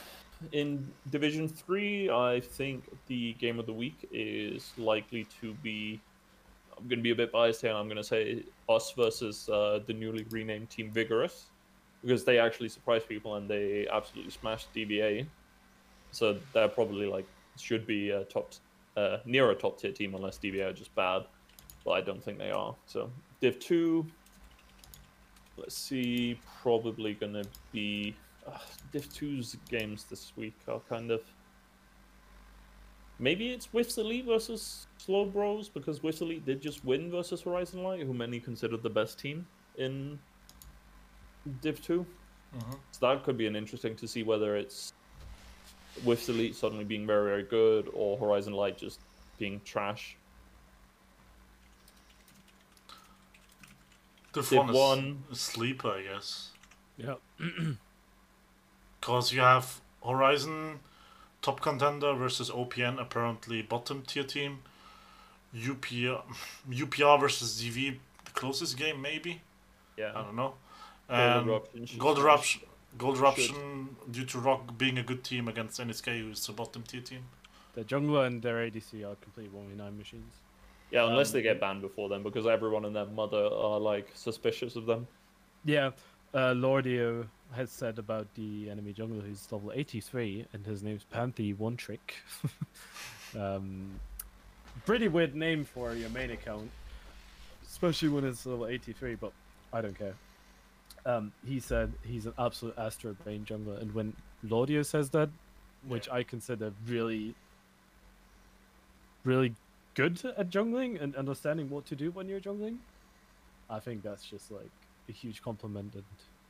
in 0.51 0.91
Division 1.11 1.47
three, 1.47 2.09
I 2.09 2.39
think 2.39 2.83
the 3.07 3.33
game 3.33 3.59
of 3.59 3.65
the 3.67 3.73
week 3.73 4.07
is 4.11 4.71
likely 4.77 5.27
to 5.41 5.53
be. 5.61 5.99
I'm 6.77 6.87
going 6.87 6.99
to 6.99 7.03
be 7.03 7.11
a 7.11 7.15
bit 7.15 7.31
biased 7.31 7.61
here. 7.61 7.71
I'm 7.71 7.87
going 7.87 7.97
to 7.97 8.03
say 8.03 8.43
us 8.69 8.93
versus 8.95 9.49
uh, 9.49 9.79
the 9.85 9.93
newly 9.93 10.25
renamed 10.29 10.69
Team 10.69 10.91
Vigorous, 10.91 11.47
because 12.01 12.23
they 12.23 12.39
actually 12.39 12.69
surprised 12.69 13.07
people 13.07 13.35
and 13.35 13.49
they 13.49 13.87
absolutely 13.91 14.31
smashed 14.31 14.73
DBA. 14.73 15.25
So 16.11 16.37
they're 16.53 16.67
probably 16.67 17.07
like 17.07 17.25
should 17.57 17.87
be 17.87 18.11
a 18.11 18.23
top 18.25 18.51
uh, 18.95 19.17
near 19.25 19.49
a 19.51 19.55
top 19.55 19.79
tier 19.79 19.91
team 19.91 20.15
unless 20.15 20.37
DBA 20.37 20.69
are 20.69 20.73
just 20.73 20.93
bad, 20.95 21.23
but 21.83 21.91
I 21.91 22.01
don't 22.01 22.23
think 22.23 22.37
they 22.37 22.51
are. 22.51 22.75
So 22.85 23.09
Div 23.41 23.59
two, 23.59 24.05
let's 25.57 25.75
see, 25.75 26.39
probably 26.61 27.13
gonna 27.13 27.43
be 27.71 28.15
uh, 28.47 28.57
Div 28.91 29.07
2's 29.09 29.57
games 29.69 30.05
this 30.05 30.33
week 30.37 30.55
are 30.67 30.79
kind 30.87 31.11
of 31.11 31.21
maybe 33.19 33.49
it's 33.49 33.65
Whiffs 33.67 33.97
Elite 33.97 34.25
versus 34.25 34.87
Slow 34.97 35.25
Bros 35.25 35.69
because 35.69 35.99
Whiffs 35.99 36.21
Elite 36.21 36.45
did 36.45 36.61
just 36.61 36.83
win 36.85 37.11
versus 37.11 37.41
Horizon 37.41 37.83
Light, 37.83 38.01
who 38.01 38.13
many 38.13 38.39
considered 38.39 38.83
the 38.83 38.89
best 38.89 39.19
team 39.19 39.45
in 39.77 40.19
Div 41.61 41.81
two. 41.81 42.05
Mm-hmm. 42.55 42.73
So 42.91 43.07
that 43.07 43.23
could 43.23 43.37
be 43.37 43.47
an 43.47 43.55
interesting 43.55 43.95
to 43.97 44.07
see 44.07 44.23
whether 44.23 44.55
it's 44.55 44.93
with 46.03 46.27
Elite 46.29 46.55
suddenly 46.55 46.83
being 46.83 47.05
very, 47.07 47.29
very 47.29 47.43
good 47.43 47.89
or 47.93 48.17
Horizon 48.17 48.53
Light 48.53 48.77
just 48.77 48.99
being 49.37 49.61
trash. 49.65 50.15
The 54.33 54.41
Div 54.41 54.49
fun 54.49 54.69
is 54.69 54.75
one. 54.75 55.23
sleeper, 55.31 55.89
I 55.89 56.03
guess. 56.03 56.49
Yeah. 56.97 57.15
Because 58.99 59.31
you 59.31 59.39
have 59.39 59.79
Horizon, 60.05 60.79
top 61.41 61.61
contender 61.61 62.13
versus 62.13 62.49
OPN, 62.49 62.99
apparently 62.99 63.61
bottom 63.61 64.01
tier 64.03 64.23
team. 64.23 64.59
UPR, 65.55 66.21
UPR 66.69 67.19
versus 67.19 67.61
ZV, 67.61 67.97
the 68.25 68.31
closest 68.31 68.77
game 68.77 69.01
maybe. 69.01 69.41
Yeah. 69.97 70.11
I 70.15 70.21
don't 70.23 70.35
know. 70.35 70.53
Gold 71.09 71.19
And 71.19 71.49
Eruption 71.49 71.97
Gold 71.97 72.17
smash. 72.17 72.25
Eruption, 72.25 72.61
Gold 72.97 73.17
Eruption 73.17 73.95
due 74.11 74.25
to 74.25 74.39
Rock 74.39 74.77
being 74.77 74.97
a 74.97 75.03
good 75.03 75.23
team 75.23 75.47
against 75.47 75.79
NSK, 75.79 76.21
who's 76.21 76.47
a 76.49 76.53
bottom 76.53 76.83
tier 76.83 77.01
team. 77.01 77.23
The 77.75 77.83
jungler 77.83 78.27
and 78.27 78.41
their 78.41 78.55
ADC 78.57 79.03
are 79.09 79.15
complete 79.15 79.51
1v9 79.53 79.97
machines. 79.97 80.33
Yeah, 80.91 81.07
unless 81.07 81.29
Um, 81.29 81.33
they 81.33 81.41
get 81.43 81.59
banned 81.59 81.81
before 81.81 82.09
then, 82.09 82.23
because 82.23 82.45
everyone 82.47 82.85
and 82.85 82.95
their 82.95 83.05
mother 83.05 83.45
are 83.45 83.79
like 83.79 84.09
suspicious 84.13 84.75
of 84.75 84.85
them. 84.85 85.07
Yeah, 85.63 85.91
uh, 86.33 86.53
Lordio 86.53 87.27
has 87.53 87.71
said 87.71 87.97
about 87.97 88.27
the 88.35 88.69
enemy 88.69 88.93
jungler 88.93 89.25
who's 89.25 89.51
level 89.51 89.71
83 89.73 90.45
and 90.53 90.65
his 90.65 90.83
name's 90.83 91.05
Panthy 91.13 91.57
One 91.57 91.77
Trick. 91.77 92.15
um, 93.39 93.99
pretty 94.85 95.07
weird 95.07 95.35
name 95.35 95.65
for 95.65 95.93
your 95.93 96.09
main 96.09 96.31
account, 96.31 96.69
especially 97.65 98.09
when 98.09 98.25
it's 98.25 98.45
level 98.45 98.67
83, 98.67 99.15
but 99.15 99.31
I 99.73 99.81
don't 99.81 99.97
care. 99.97 100.15
Um, 101.05 101.31
he 101.45 101.59
said 101.59 101.93
he's 102.03 102.25
an 102.25 102.33
absolute 102.37 102.77
Astro 102.77 103.15
Brain 103.23 103.45
jungler, 103.45 103.81
and 103.81 103.93
when 103.93 104.13
Lordio 104.45 104.85
says 104.85 105.09
that, 105.11 105.29
which 105.87 106.09
I 106.09 106.23
consider 106.23 106.73
really, 106.85 107.33
really 109.23 109.55
good 109.95 110.21
at 110.37 110.49
jungling 110.49 111.01
and 111.01 111.15
understanding 111.15 111.69
what 111.69 111.85
to 111.87 111.95
do 111.95 112.11
when 112.11 112.27
you're 112.27 112.41
jungling, 112.41 112.77
I 113.69 113.79
think 113.79 114.03
that's 114.03 114.25
just 114.25 114.51
like 114.51 114.69
a 115.09 115.11
huge 115.11 115.41
compliment. 115.41 115.93
And 115.95 116.03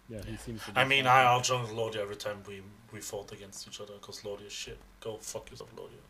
yeah, 0.10 0.22
he 0.30 0.38
seems. 0.38 0.64
To 0.66 0.72
be 0.72 0.78
I 0.80 0.86
mean, 0.86 1.06
fine. 1.06 1.26
I 1.26 1.26
outjungled 1.26 1.76
Lordia 1.76 1.98
every 1.98 2.16
time 2.16 2.38
we, 2.48 2.62
we 2.92 3.00
fought 3.00 3.32
against 3.32 3.68
each 3.68 3.82
other 3.82 3.94
because 3.94 4.22
Lordia 4.22 4.48
is 4.48 4.54
shit. 4.54 4.78
Go 5.02 5.18
fuck 5.18 5.50
yourself, 5.50 5.70
Lordia. 5.76 6.02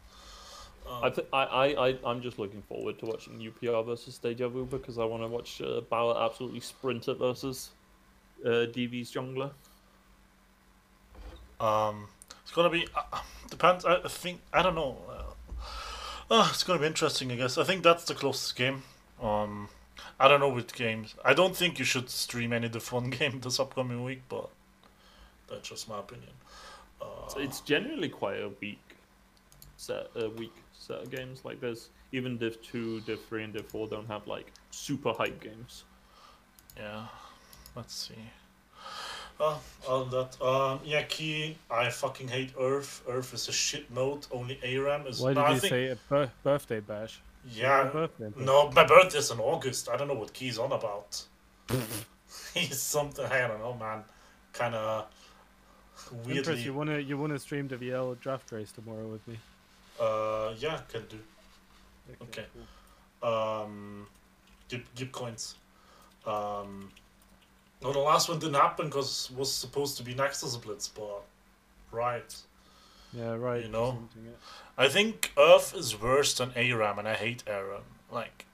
I, 0.89 1.09
th- 1.09 1.27
I, 1.33 1.43
I, 1.43 1.87
I, 1.87 1.97
I'm 2.05 2.21
just 2.21 2.39
looking 2.39 2.61
forward 2.61 2.97
to 2.99 3.05
watching 3.07 3.33
UPR 3.39 3.85
versus 3.85 4.17
Deja 4.17 4.47
Vu 4.47 4.65
because 4.65 4.97
I 4.97 5.03
want 5.03 5.21
to 5.21 5.27
watch 5.27 5.61
uh, 5.61 5.81
Bauer 5.81 6.17
absolutely 6.17 6.61
sprint 6.61 7.07
it 7.07 7.17
versus 7.17 7.71
uh, 8.45 8.67
DV's 8.71 9.11
jungler. 9.11 9.51
Um, 11.59 12.07
it's 12.41 12.51
gonna 12.51 12.69
be 12.69 12.87
uh, 12.95 13.19
depends. 13.49 13.83
I 13.83 13.95
I 13.95 14.07
think 14.07 14.41
I 14.53 14.61
don't 14.61 14.75
know. 14.75 14.97
Uh, 15.09 16.33
uh, 16.33 16.47
it's 16.51 16.63
gonna 16.63 16.79
be 16.79 16.85
interesting. 16.85 17.31
I 17.31 17.35
guess. 17.35 17.57
I 17.57 17.63
think 17.63 17.83
that's 17.83 18.05
the 18.05 18.13
closest 18.13 18.55
game. 18.55 18.83
Um, 19.21 19.69
I 20.19 20.27
don't 20.27 20.39
know 20.39 20.49
with 20.49 20.73
games. 20.73 21.15
I 21.23 21.33
don't 21.33 21.55
think 21.55 21.77
you 21.79 21.85
should 21.85 22.09
stream 22.09 22.51
any 22.53 22.69
Div 22.69 22.91
One 22.91 23.09
game 23.09 23.39
this 23.39 23.59
upcoming 23.59 24.03
week, 24.03 24.21
but 24.29 24.49
that's 25.49 25.69
just 25.69 25.87
my 25.89 25.99
opinion. 25.99 26.31
Uh, 27.01 27.27
So 27.27 27.39
it's 27.39 27.61
generally 27.61 28.09
quite 28.09 28.37
a 28.41 28.49
weak 28.61 28.79
set, 29.77 30.07
a 30.15 30.29
weak 30.29 30.53
set 30.73 31.01
of 31.03 31.11
games. 31.11 31.45
Like 31.45 31.59
this. 31.61 31.89
even 32.13 32.37
Div 32.37 32.61
two, 32.61 33.01
Div 33.01 33.19
three, 33.25 33.43
and 33.43 33.53
Div 33.53 33.65
four 33.67 33.87
don't 33.87 34.07
have 34.07 34.25
like 34.27 34.51
super 34.71 35.13
hype 35.13 35.39
games. 35.41 35.83
Yeah, 36.77 37.05
let's 37.75 37.93
see. 37.93 38.15
Uh, 39.39 39.57
on 39.87 40.09
that, 40.09 40.41
um, 40.41 40.79
yeah, 40.83 41.03
key. 41.03 41.57
I 41.69 41.89
fucking 41.91 42.27
hate 42.27 42.55
URF. 42.55 43.03
URF 43.07 43.33
is 43.35 43.47
a 43.47 43.51
shit 43.51 43.89
mode. 43.91 44.25
Only 44.31 44.59
ARAM 44.63 45.05
is. 45.05 45.19
Why 45.19 45.29
did 45.35 45.37
I 45.37 45.53
you 45.53 45.59
think, 45.59 45.69
say 45.71 45.87
a 45.89 45.97
bir- 46.09 46.31
birthday 46.43 46.79
bash? 46.79 47.21
Yeah, 47.51 47.85
birthday 47.85 48.31
no, 48.37 48.71
my 48.71 48.85
birthday's 48.85 49.31
in 49.31 49.39
August. 49.39 49.89
I 49.89 49.97
don't 49.97 50.07
know 50.07 50.15
what 50.15 50.33
key's 50.33 50.57
on 50.57 50.71
about. 50.71 51.23
He's 52.53 52.81
something. 52.81 53.25
I 53.25 53.47
don't 53.47 53.59
know, 53.59 53.73
man. 53.73 54.03
Kind 54.53 54.75
of 54.75 55.07
weirdly. 56.25 56.61
you 56.61 56.73
wanna 56.73 56.99
you 56.99 57.17
wanna 57.17 57.39
stream 57.39 57.67
the 57.67 57.77
VL 57.77 58.19
draft 58.19 58.51
race 58.51 58.71
tomorrow 58.71 59.07
with 59.07 59.25
me? 59.27 59.37
Uh, 59.99 60.53
yeah, 60.57 60.79
can 60.89 61.03
do. 61.07 61.19
Okay. 62.23 62.45
Um, 63.23 64.07
give 64.67 64.83
give 64.95 65.11
coins. 65.11 65.55
Um, 66.25 66.91
no, 67.81 67.93
the 67.93 67.99
last 67.99 68.29
one 68.29 68.39
didn't 68.39 68.55
happen 68.55 68.87
because 68.87 69.31
was 69.31 69.51
supposed 69.51 69.97
to 69.97 70.03
be 70.03 70.13
Nexus 70.13 70.55
Blitz, 70.57 70.87
but 70.87 71.23
right. 71.91 72.35
Yeah, 73.13 73.35
right. 73.35 73.63
You 73.63 73.69
know? 73.69 74.07
I 74.77 74.87
think 74.87 75.31
URF 75.35 75.75
is 75.75 75.99
worse 75.99 76.33
than 76.33 76.51
ARAM, 76.55 76.99
and 76.99 77.07
I 77.07 77.15
hate 77.15 77.43
ARAM. 77.47 77.83
Like, 78.11 78.45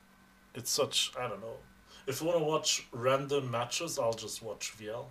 it's 0.54 0.72
such 0.72 1.12
I 1.20 1.28
don't 1.28 1.42
know. 1.42 1.58
If 2.06 2.22
you 2.22 2.28
want 2.28 2.40
to 2.40 2.44
watch 2.44 2.88
random 2.92 3.50
matches, 3.50 3.98
I'll 3.98 4.14
just 4.14 4.44
watch 4.44 4.74
VL. 4.78 5.06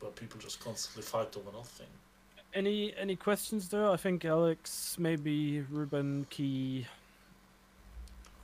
But 0.00 0.16
people 0.16 0.40
just 0.40 0.62
constantly 0.62 1.02
fight 1.02 1.36
over 1.36 1.52
nothing. 1.56 1.86
Any 2.52 2.94
any 2.96 3.16
questions 3.16 3.68
there? 3.68 3.88
I 3.88 3.96
think 3.96 4.24
Alex, 4.24 4.96
maybe 4.98 5.60
Ruben, 5.62 6.26
Key. 6.30 6.86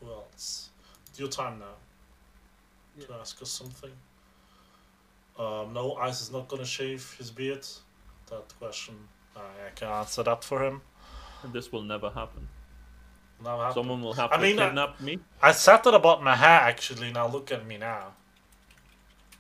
Who 0.01 0.11
else? 0.11 0.71
It's 1.09 1.19
your 1.19 1.29
time 1.29 1.59
now 1.59 3.07
to 3.07 3.15
ask 3.15 3.41
us 3.41 3.51
something. 3.51 3.93
Um, 5.39 5.73
no, 5.73 5.95
Ice 5.95 6.21
is 6.21 6.33
not 6.33 6.49
gonna 6.49 6.67
shave 6.67 7.15
his 7.19 7.31
beard. 7.31 7.67
That 8.31 8.53
question, 8.59 8.95
I, 9.37 9.41
I 9.41 9.71
can 9.75 9.89
answer 9.89 10.23
that 10.23 10.45
for 10.45 10.65
him. 10.65 10.83
And 11.43 11.53
this 11.53 11.73
will 11.73 11.83
never 11.83 12.11
happen. 12.11 12.49
Now 13.43 13.59
happen. 13.59 13.75
Someone 13.75 14.03
will 14.03 14.13
have 14.13 14.31
I 14.33 14.37
to 14.37 14.43
mean, 14.43 14.57
kidnap 14.59 15.01
me. 15.01 15.19
I 15.43 15.53
said 15.53 15.79
that 15.85 15.95
about 15.95 16.23
my 16.23 16.37
hair 16.37 16.61
actually. 16.61 17.11
Now 17.13 17.27
look 17.29 17.51
at 17.53 17.67
me 17.67 17.79
now. 17.79 18.13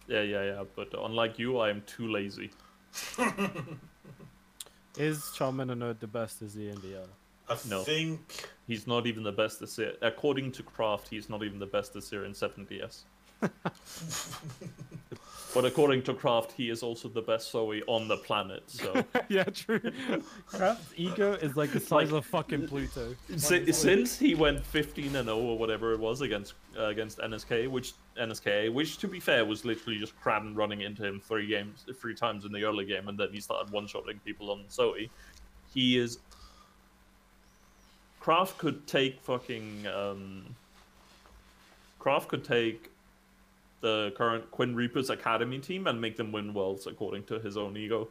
Yeah, 0.09 0.23
yeah, 0.23 0.43
yeah. 0.45 0.65
But 0.75 0.89
unlike 0.99 1.39
you, 1.39 1.59
I 1.59 1.71
am 1.71 1.83
too 1.87 2.11
lazy. 2.11 2.51
Is 4.99 5.19
Charmander 5.37 5.77
Nerd 5.77 6.01
the 6.01 6.07
best 6.07 6.43
as 6.43 6.55
the 6.55 6.69
NDR? 6.69 7.07
I 7.49 7.57
No. 7.69 7.83
think 7.83 8.49
He's 8.67 8.87
not 8.87 9.07
even 9.07 9.23
the 9.25 9.33
best 9.33 9.61
this 9.61 9.77
year. 9.79 9.95
According 10.01 10.53
to 10.53 10.63
Craft, 10.63 11.09
he's 11.09 11.29
not 11.29 11.43
even 11.43 11.59
the 11.59 11.67
best 11.67 11.93
this 11.93 12.13
year 12.13 12.25
in 12.25 12.33
7DS. 12.33 13.03
but 15.55 15.65
according 15.65 16.03
to 16.05 16.15
Craft, 16.15 16.53
he 16.53 16.71
is 16.71 16.83
also 16.83 17.09
the 17.09 17.23
best 17.23 17.51
Zoe 17.51 17.83
on 17.87 18.07
the 18.07 18.17
planet. 18.19 18.63
So 18.69 19.05
yeah, 19.29 19.45
true. 19.45 19.81
Craft's 20.47 20.93
ego 20.97 21.33
is 21.35 21.57
like 21.57 21.73
the 21.73 21.81
size 21.81 22.13
Like- 22.13 22.19
of 22.19 22.27
fucking 22.27 22.69
Pluto. 22.69 23.15
Si- 23.37 23.73
since 23.73 24.19
he 24.19 24.35
went 24.35 24.65
15 24.65 25.17
and 25.17 25.27
0 25.27 25.37
or 25.39 25.59
whatever 25.59 25.93
it 25.93 26.01
was 26.01 26.21
against 26.21 26.55
uh, 26.79 26.85
against 26.85 27.19
NSK, 27.19 27.69
which 27.69 27.95
NSK, 28.19 28.73
which 28.73 28.99
to 28.99 29.09
be 29.09 29.19
fair 29.21 29.45
was 29.45 29.65
literally 29.65 29.99
just 29.99 30.19
Kraben 30.21 30.57
running 30.57 30.83
into 30.83 31.05
him 31.05 31.21
three 31.21 31.47
games, 31.47 31.85
three 32.01 32.15
times 32.15 32.45
in 32.45 32.53
the 32.53 32.63
early 32.65 32.85
game, 32.85 33.09
and 33.09 33.19
then 33.19 33.29
he 33.33 33.41
started 33.41 33.73
one-shotting 33.73 34.21
people 34.25 34.51
on 34.51 34.65
Zoe. 34.71 35.11
He 35.75 35.99
is. 35.99 36.19
Kraft 38.21 38.59
could 38.59 38.87
take 38.87 39.21
fucking. 39.23 39.87
Um, 39.87 40.45
Kraft 41.99 42.29
could 42.29 42.45
take 42.45 42.91
the 43.81 44.13
current 44.17 44.51
Quinn 44.51 44.75
Reapers 44.75 45.11
Academy 45.11 45.59
team 45.59 45.87
and 45.87 46.01
make 46.01 46.17
them 46.17 46.33
win 46.33 46.53
worlds 46.55 46.87
according 46.87 47.25
to 47.25 47.39
his 47.39 47.57
own 47.57 47.77
ego. 47.77 48.09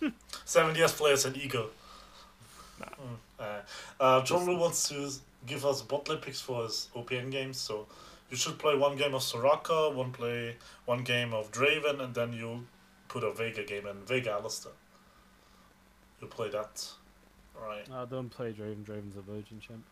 seven 0.44 0.74
years 0.74 0.92
players 0.92 1.24
and 1.24 1.36
ego. 1.36 1.68
Mm, 2.80 3.16
uh, 3.38 3.44
uh, 4.00 4.22
John 4.24 4.46
Lu 4.46 4.56
wants 4.56 4.88
to 4.88 5.10
give 5.46 5.66
us 5.66 5.82
bot 5.82 6.08
lane 6.08 6.18
picks 6.18 6.40
for 6.40 6.64
his 6.64 6.88
OPN 6.94 7.30
games, 7.30 7.58
so 7.58 7.86
you 8.30 8.36
should 8.36 8.58
play 8.58 8.76
one 8.76 8.96
game 8.96 9.14
of 9.14 9.22
Soraka, 9.22 9.94
one 9.94 10.12
play 10.12 10.56
one 10.84 11.02
game 11.02 11.32
of 11.32 11.50
Draven, 11.52 12.00
and 12.00 12.14
then 12.14 12.32
you 12.32 12.66
put 13.08 13.24
a 13.24 13.30
Veigar 13.30 13.66
game 13.66 13.86
in 13.86 13.96
Veigar 14.06 14.40
Alistar. 14.40 14.72
You 16.20 16.26
play 16.28 16.50
that, 16.50 16.88
right? 17.60 17.88
No, 17.88 18.06
don't 18.06 18.28
play 18.28 18.52
Draven. 18.52 18.84
Draven's 18.84 19.16
a 19.16 19.22
virgin 19.22 19.60
champ. 19.60 19.84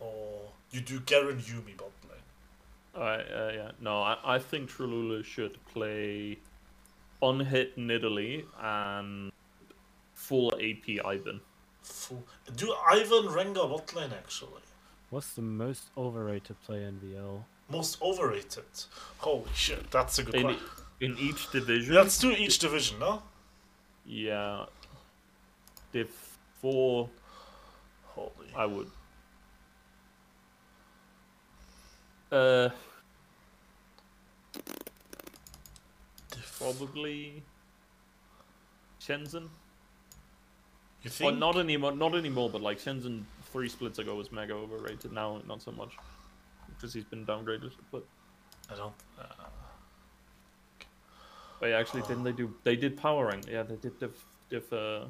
Or 0.00 0.50
you 0.74 0.80
do 0.80 1.00
Garen 1.00 1.38
Yuumi 1.38 1.76
bot 1.76 1.92
lane. 2.10 2.26
Alright, 2.96 3.26
uh, 3.32 3.50
yeah. 3.54 3.70
No, 3.80 4.02
I, 4.02 4.16
I 4.24 4.38
think 4.38 4.70
Trululu 4.70 5.24
should 5.24 5.56
play 5.72 6.38
on 7.20 7.40
hit 7.40 7.76
Nidalee 7.78 8.44
and 8.60 9.32
full 10.14 10.52
AP 10.54 10.86
Ivern. 11.04 11.40
Full. 11.82 12.24
Do 12.56 12.74
Ivern 12.92 13.28
Rengar 13.28 13.68
bot 13.70 13.94
lane 13.94 14.10
actually? 14.12 14.62
What's 15.10 15.34
the 15.34 15.42
most 15.42 15.84
overrated 15.96 16.56
play 16.66 16.82
in 16.84 16.98
VL? 17.00 17.44
Most 17.70 18.00
overrated. 18.02 18.64
Holy 19.18 19.44
shit, 19.54 19.90
that's 19.90 20.18
a 20.18 20.24
good 20.24 20.34
In, 20.34 20.44
one. 20.44 20.56
in 21.00 21.16
each 21.18 21.50
division, 21.50 21.94
Let's 21.94 22.18
do 22.18 22.30
each 22.30 22.58
division, 22.58 22.98
no? 22.98 23.22
yeah. 24.04 24.66
Div 25.92 26.10
4, 26.60 27.08
Holy. 28.06 28.30
I 28.56 28.66
would. 28.66 28.90
Uh, 32.32 32.68
probably 36.58 37.42
Shenzhen. 39.00 39.48
You 41.02 41.10
think? 41.10 41.38
not 41.38 41.58
anymore, 41.58 41.92
not 41.92 42.14
anymore, 42.14 42.48
but 42.48 42.62
like 42.62 42.78
Shenzhen 42.78 43.24
three 43.52 43.68
splits 43.68 43.98
ago 43.98 44.14
was 44.14 44.32
mega 44.32 44.54
overrated. 44.54 45.12
Now, 45.12 45.40
not 45.46 45.62
so 45.62 45.70
much. 45.72 45.92
Because 46.68 46.94
he's 46.94 47.04
been 47.04 47.26
downgraded. 47.26 47.70
But, 47.92 48.04
I 48.72 48.76
don't. 48.76 48.94
Uh, 49.18 49.24
but 51.60 51.68
yeah, 51.68 51.78
actually, 51.78 52.02
didn't 52.02 52.24
they 52.24 52.32
do. 52.32 52.54
They 52.64 52.76
did 52.76 52.96
power 52.96 53.26
rank. 53.26 53.44
Yeah, 53.50 53.62
they 53.62 53.76
did 53.76 53.98
div. 54.00 54.12
div 54.50 54.72
uh, 54.72 55.04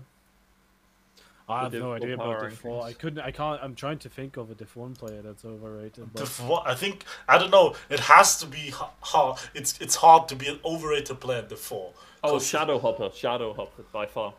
I 1.49 1.65
have 1.65 1.73
Div 1.73 1.83
no 1.83 1.93
idea 1.93 2.15
about 2.15 2.41
Div 2.43 2.59
4. 2.59 2.85
I 2.87 2.93
couldn't. 2.95 3.21
I 3.21 3.31
can't. 3.31 3.61
I'm 3.63 3.75
trying 3.75 3.99
to 3.99 4.09
think 4.09 4.37
of 4.39 4.51
a 4.51 4.55
Div 4.55 4.75
1 4.75 4.95
player 4.95 5.21
that's 5.23 5.45
overrated. 5.45 6.09
But 6.13 6.21
Div 6.21 6.41
one- 6.49 6.63
I 6.67 6.75
think 6.75 7.05
I 7.29 7.37
don't 7.37 7.51
know. 7.51 7.75
It 7.91 8.01
has 8.01 8.39
to 8.39 8.47
be 8.47 8.71
ha- 8.71 8.93
hard. 9.01 9.39
It's 9.55 9.79
it's 9.81 9.97
hard 9.97 10.27
to 10.29 10.37
be 10.37 10.47
an 10.49 10.59
overrated 10.65 11.21
player 11.21 11.41
in 11.41 11.49
the 11.49 11.57
four. 11.57 11.93
oh, 12.23 12.31
'Cause 12.33 12.47
Shadow 12.47 12.79
Hopper. 12.79 13.11
Shadow 13.15 13.53
Hopper, 13.53 13.83
by 13.93 14.07
far. 14.07 14.33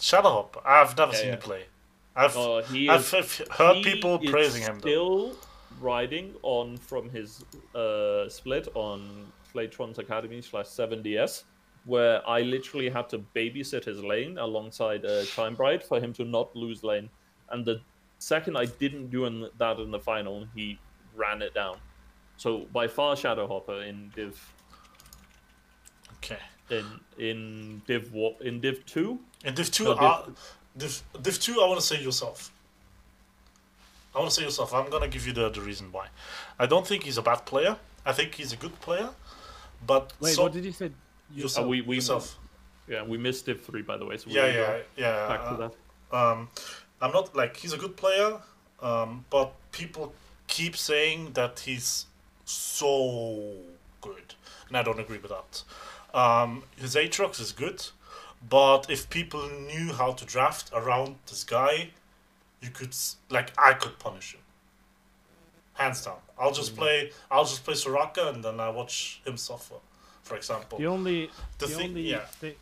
Shadow 0.00 0.30
Hopper. 0.30 0.60
I've 0.66 0.96
never 0.96 1.12
Yeah, 1.12 1.18
seen 1.18 1.28
yeah. 1.28 1.34
him 1.34 1.40
play. 1.40 1.64
I've 2.14 2.36
Uh, 2.36 2.62
he 2.62 2.88
I've, 2.88 3.00
is, 3.00 3.12
I've 3.14 3.48
heard 3.50 3.76
he 3.76 3.84
people 3.84 4.18
is 4.22 4.30
praising 4.30 4.62
him. 4.62 4.76
Though. 4.80 4.88
Still 4.88 5.36
riding 5.80 6.34
on 6.42 6.78
from 6.78 7.10
his 7.10 7.44
uh, 7.74 8.28
split 8.30 8.68
on 8.74 9.30
Playtron's 9.54 9.98
Academy 9.98 10.40
slash 10.40 10.66
7DS, 10.66 11.44
where 11.86 12.28
I 12.28 12.42
literally 12.42 12.90
had 12.90 13.08
to 13.10 13.18
babysit 13.34 13.84
his 13.84 14.02
lane 14.02 14.36
alongside 14.38 15.04
uh, 15.06 15.24
Chime 15.24 15.54
Bright 15.54 15.82
for 15.82 15.98
him 16.00 16.12
to 16.14 16.24
not 16.24 16.54
lose 16.54 16.82
lane. 16.82 17.08
And 17.50 17.64
the 17.64 17.80
second 18.18 18.56
I 18.56 18.66
didn't 18.66 19.08
do 19.10 19.24
in 19.24 19.48
that 19.58 19.78
in 19.78 19.90
the 19.92 20.00
final, 20.00 20.46
he 20.54 20.78
ran 21.14 21.40
it 21.42 21.54
down. 21.54 21.78
So 22.36 22.66
by 22.72 22.88
far 22.88 23.14
Shadowhopper 23.14 23.86
in 23.88 24.10
Div 24.14 24.52
Okay. 26.16 26.38
in 26.70 26.84
in 27.18 27.82
Div 27.86 28.12
wa- 28.12 28.34
in 28.40 28.60
Div 28.60 28.84
two. 28.86 29.20
In 29.44 29.54
Div 29.54 29.70
two, 29.70 29.84
No, 29.84 29.94
Div- 29.94 30.02
uh, 30.02 30.22
Div 30.76 31.02
Div 31.22 31.40
two, 31.40 31.60
I 31.62 31.66
want 31.68 31.80
to 31.80 31.86
say 31.86 32.02
yourself. 32.02 32.50
I 34.14 34.18
want 34.18 34.30
to 34.30 34.34
say 34.36 34.42
yourself. 34.44 34.72
I'm 34.74 34.90
gonna 34.90 35.08
give 35.08 35.26
you 35.26 35.32
the, 35.32 35.48
the 35.50 35.60
reason 35.60 35.92
why. 35.92 36.08
I 36.58 36.66
don't 36.66 36.86
think 36.86 37.04
he's 37.04 37.18
a 37.18 37.22
bad 37.22 37.44
player. 37.46 37.76
I 38.04 38.12
think 38.12 38.34
he's 38.34 38.52
a 38.52 38.56
good 38.56 38.78
player, 38.80 39.10
but 39.86 40.12
wait, 40.20 40.34
so, 40.34 40.42
what 40.44 40.52
did 40.52 40.64
you 40.64 40.72
say? 40.72 40.90
Yourself. 41.34 41.64
Uh, 41.64 41.68
we- 41.68 41.80
we- 41.82 41.96
yourself. 41.96 42.38
Yeah, 42.88 43.02
we 43.02 43.18
missed 43.18 43.46
Div 43.46 43.60
three 43.64 43.82
by 43.82 43.96
the 43.96 44.04
way. 44.04 44.16
So 44.16 44.30
Yeah, 44.30 44.46
yeah, 44.46 44.78
yeah. 44.96 45.28
Back 45.28 45.40
uh, 45.40 45.50
to 45.50 45.56
that. 46.10 46.16
Um, 46.16 46.48
I'm 47.00 47.12
not 47.12 47.34
like 47.34 47.56
he's 47.56 47.72
a 47.72 47.76
good 47.78 47.96
player, 47.96 48.40
um, 48.80 49.24
but 49.28 49.52
people 49.72 50.14
keep 50.46 50.76
saying 50.76 51.32
that 51.32 51.60
he's 51.60 52.06
so 52.44 53.54
good, 54.00 54.34
and 54.68 54.76
I 54.76 54.82
don't 54.82 55.00
agree 55.00 55.18
with 55.18 55.32
that. 55.32 55.64
Um, 56.16 56.62
his 56.76 56.94
Aatrox 56.94 57.40
is 57.40 57.50
good, 57.52 57.84
but 58.48 58.88
if 58.88 59.10
people 59.10 59.48
knew 59.48 59.92
how 59.92 60.12
to 60.12 60.24
draft 60.24 60.70
around 60.72 61.18
this 61.26 61.42
guy, 61.44 61.90
you 62.60 62.70
could 62.70 62.94
like 63.30 63.50
I 63.58 63.72
could 63.74 63.98
punish 63.98 64.32
him. 64.34 64.40
Hands 65.74 66.00
down. 66.04 66.18
I'll 66.38 66.52
just 66.52 66.74
Mm. 66.74 66.78
play. 66.78 67.12
I'll 67.30 67.44
just 67.44 67.64
play 67.64 67.74
Soraka, 67.74 68.28
and 68.32 68.44
then 68.44 68.60
I 68.60 68.68
watch 68.70 69.20
him 69.26 69.36
suffer. 69.36 69.74
For 70.26 70.36
example, 70.36 70.78
The 70.78 70.86
only 70.86 71.30
the 71.58 71.66
the 71.66 71.68
thing, 71.68 71.88
only 71.90 72.02
yeah, 72.10 72.24
thi- 72.26 72.56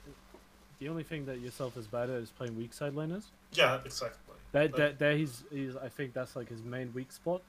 the 0.80 0.88
only 0.90 1.02
thing 1.02 1.24
that 1.24 1.38
yourself 1.40 1.78
is 1.78 1.86
bad 1.86 2.10
at 2.10 2.16
is 2.16 2.30
playing 2.30 2.56
weak 2.58 2.74
side 2.74 2.92
laners. 2.94 3.24
yeah, 3.52 3.80
exactly. 3.86 4.34
That 4.52 4.64
Like- 4.72 4.76
that 4.76 4.98
there 4.98 5.16
he's, 5.16 5.44
he's 5.50 5.74
I 5.74 5.88
think 5.88 6.12
that's 6.12 6.36
like 6.36 6.48
his 6.50 6.62
main 6.62 6.92
weak 6.92 7.10
spot. 7.10 7.40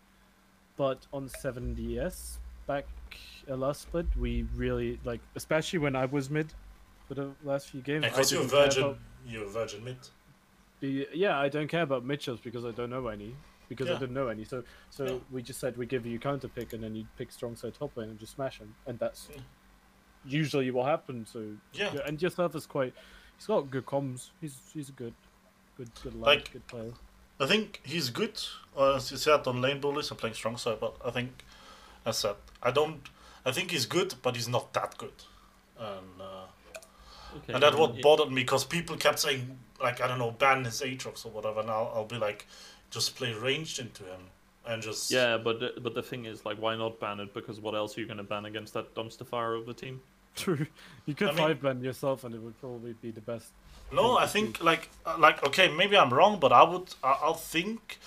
But 0.77 1.05
on 1.11 1.27
7DS 1.29 2.37
back 2.65 2.85
uh, 3.49 3.55
last 3.57 3.81
split, 3.81 4.05
we 4.17 4.43
really 4.55 4.99
like, 5.03 5.19
especially 5.35 5.79
when 5.79 5.95
I 5.97 6.05
was 6.05 6.29
mid 6.29 6.53
for 7.07 7.13
the 7.15 7.31
last 7.43 7.69
few 7.69 7.81
games. 7.81 8.05
I 8.05 8.09
Because 8.09 8.31
you're 8.31 8.41
a 8.41 8.45
virgin, 8.47 8.83
about 8.83 8.97
you're 9.27 9.43
a 9.45 9.49
virgin 9.49 9.83
mid. 9.83 9.97
the- 10.79 11.09
yeah, 11.13 11.37
I 11.37 11.49
don't 11.49 11.67
care 11.67 11.83
about 11.83 12.03
shots 12.21 12.39
because 12.41 12.63
I 12.65 12.71
don't 12.71 12.89
know 12.89 13.07
any. 13.09 13.35
Because 13.67 13.89
I 13.89 13.93
Yeah. 13.93 13.99
didn't 13.99 14.13
know 14.13 14.27
any, 14.27 14.43
so 14.45 14.63
so 14.91 15.03
Yeah. 15.05 15.17
we 15.31 15.41
just 15.41 15.59
said 15.59 15.75
we 15.75 15.85
give 15.87 16.05
you 16.05 16.19
counter 16.19 16.47
pick 16.47 16.71
and 16.73 16.83
then 16.83 16.95
you 16.95 17.07
pick 17.17 17.31
strong 17.31 17.55
side 17.55 17.73
top 17.73 17.97
lane 17.97 18.09
and 18.09 18.19
just 18.19 18.33
smash 18.35 18.59
him, 18.59 18.75
and 18.85 18.99
that's 18.99 19.27
Yeah. 19.33 19.41
Usually 20.27 20.71
what 20.71 20.87
happens. 20.87 21.29
So 21.31 21.39
Yeah. 21.73 21.91
yeah, 21.93 22.01
and 22.05 22.21
yourself 22.21 22.55
is 22.55 22.65
quite. 22.65 22.93
He's 23.37 23.47
got 23.47 23.69
good 23.69 23.85
comms. 23.85 24.29
He's 24.41 24.57
he's 24.73 24.89
a 24.89 24.93
good, 24.93 25.13
good 25.77 25.89
good 26.03 26.13
lad, 26.15 26.25
Like- 26.25 26.51
good 26.53 26.67
player. 26.67 26.93
I 27.39 27.45
think 27.47 27.81
he's 27.83 28.09
good. 28.09 28.41
Uh, 28.77 28.95
as 28.95 29.11
you 29.11 29.17
said 29.17 29.45
on 29.45 29.61
lane 29.61 29.81
bullies 29.81 30.09
and 30.09 30.17
playing 30.17 30.35
strong 30.35 30.55
side, 30.55 30.79
but 30.79 30.95
I 31.03 31.11
think, 31.11 31.43
as 32.05 32.17
said, 32.19 32.35
I 32.63 32.71
don't. 32.71 33.01
I 33.45 33.51
think 33.51 33.71
he's 33.71 33.85
good, 33.85 34.15
but 34.21 34.35
he's 34.37 34.47
not 34.47 34.71
that 34.73 34.97
good. 34.97 35.23
And 35.77 36.21
uh, 36.21 36.45
Okay, 37.37 37.53
and 37.53 37.61
that 37.61 37.75
what 37.75 37.97
it- 37.97 38.01
bothered 38.01 38.29
me 38.31 38.41
because 38.43 38.63
people 38.63 38.95
kept 38.95 39.19
saying 39.19 39.59
like 39.81 39.99
I 39.99 40.07
don't 40.07 40.19
know 40.19 40.31
ban 40.31 40.63
his 40.63 40.81
Aatrox 40.81 41.25
or 41.25 41.29
whatever. 41.31 41.59
And 41.59 41.69
I'll, 41.69 41.91
I'll 41.93 42.05
be 42.05 42.17
like, 42.17 42.47
just 42.89 43.17
play 43.17 43.33
ranged 43.33 43.77
into 43.79 44.03
him 44.05 44.21
and 44.65 44.81
just 44.81 45.11
Yeah, 45.11 45.35
but 45.37 45.59
the, 45.59 45.73
but 45.81 45.93
the 45.93 46.01
thing 46.01 46.23
is, 46.25 46.45
like, 46.45 46.57
why 46.57 46.77
not 46.77 47.01
ban 47.01 47.19
it? 47.19 47.33
Because 47.33 47.59
what 47.59 47.75
else 47.75 47.97
are 47.97 47.99
you 48.01 48.07
going 48.07 48.17
to 48.17 48.23
ban 48.23 48.45
against 48.45 48.73
that 48.75 48.95
dumpster 48.95 49.27
fire 49.27 49.53
of 49.53 49.65
the 49.65 49.73
team? 49.73 50.01
True. 50.43 50.67
You 51.05 51.13
could 51.15 51.29
I 51.29 51.31
mean- 51.31 51.37
five 51.47 51.61
ban 51.61 51.81
yourself, 51.83 52.23
and 52.23 52.33
it 52.35 52.41
would 52.41 52.59
probably 52.59 52.93
be 52.93 53.11
the 53.11 53.21
best. 53.21 53.51
No, 53.91 54.17
I 54.17 54.25
think 54.25 54.63
like 54.63 54.89
uh, 55.05 55.15
like 55.19 55.45
okay, 55.47 55.67
maybe 55.71 55.95
I'm 55.97 56.11
wrong, 56.13 56.39
but 56.39 56.51
I 56.51 56.63
would 56.63 56.93
I, 57.03 57.17
I'll 57.21 57.33
think 57.35 57.99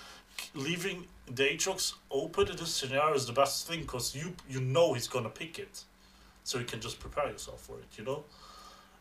leaving 0.54 1.06
the 1.26 1.44
Aatrox 1.44 1.94
open 2.10 2.48
in 2.48 2.56
this 2.56 2.74
scenario 2.74 3.14
is 3.14 3.26
the 3.26 3.32
best 3.32 3.66
thing 3.68 3.80
because 3.82 4.14
you 4.16 4.34
you 4.48 4.60
know 4.60 4.94
he's 4.94 5.06
gonna 5.08 5.30
pick 5.30 5.58
it, 5.58 5.84
so 6.42 6.58
you 6.58 6.64
can 6.64 6.80
just 6.80 6.98
prepare 6.98 7.28
yourself 7.30 7.60
for 7.62 7.78
it, 7.78 7.86
you 7.96 8.04
know, 8.04 8.24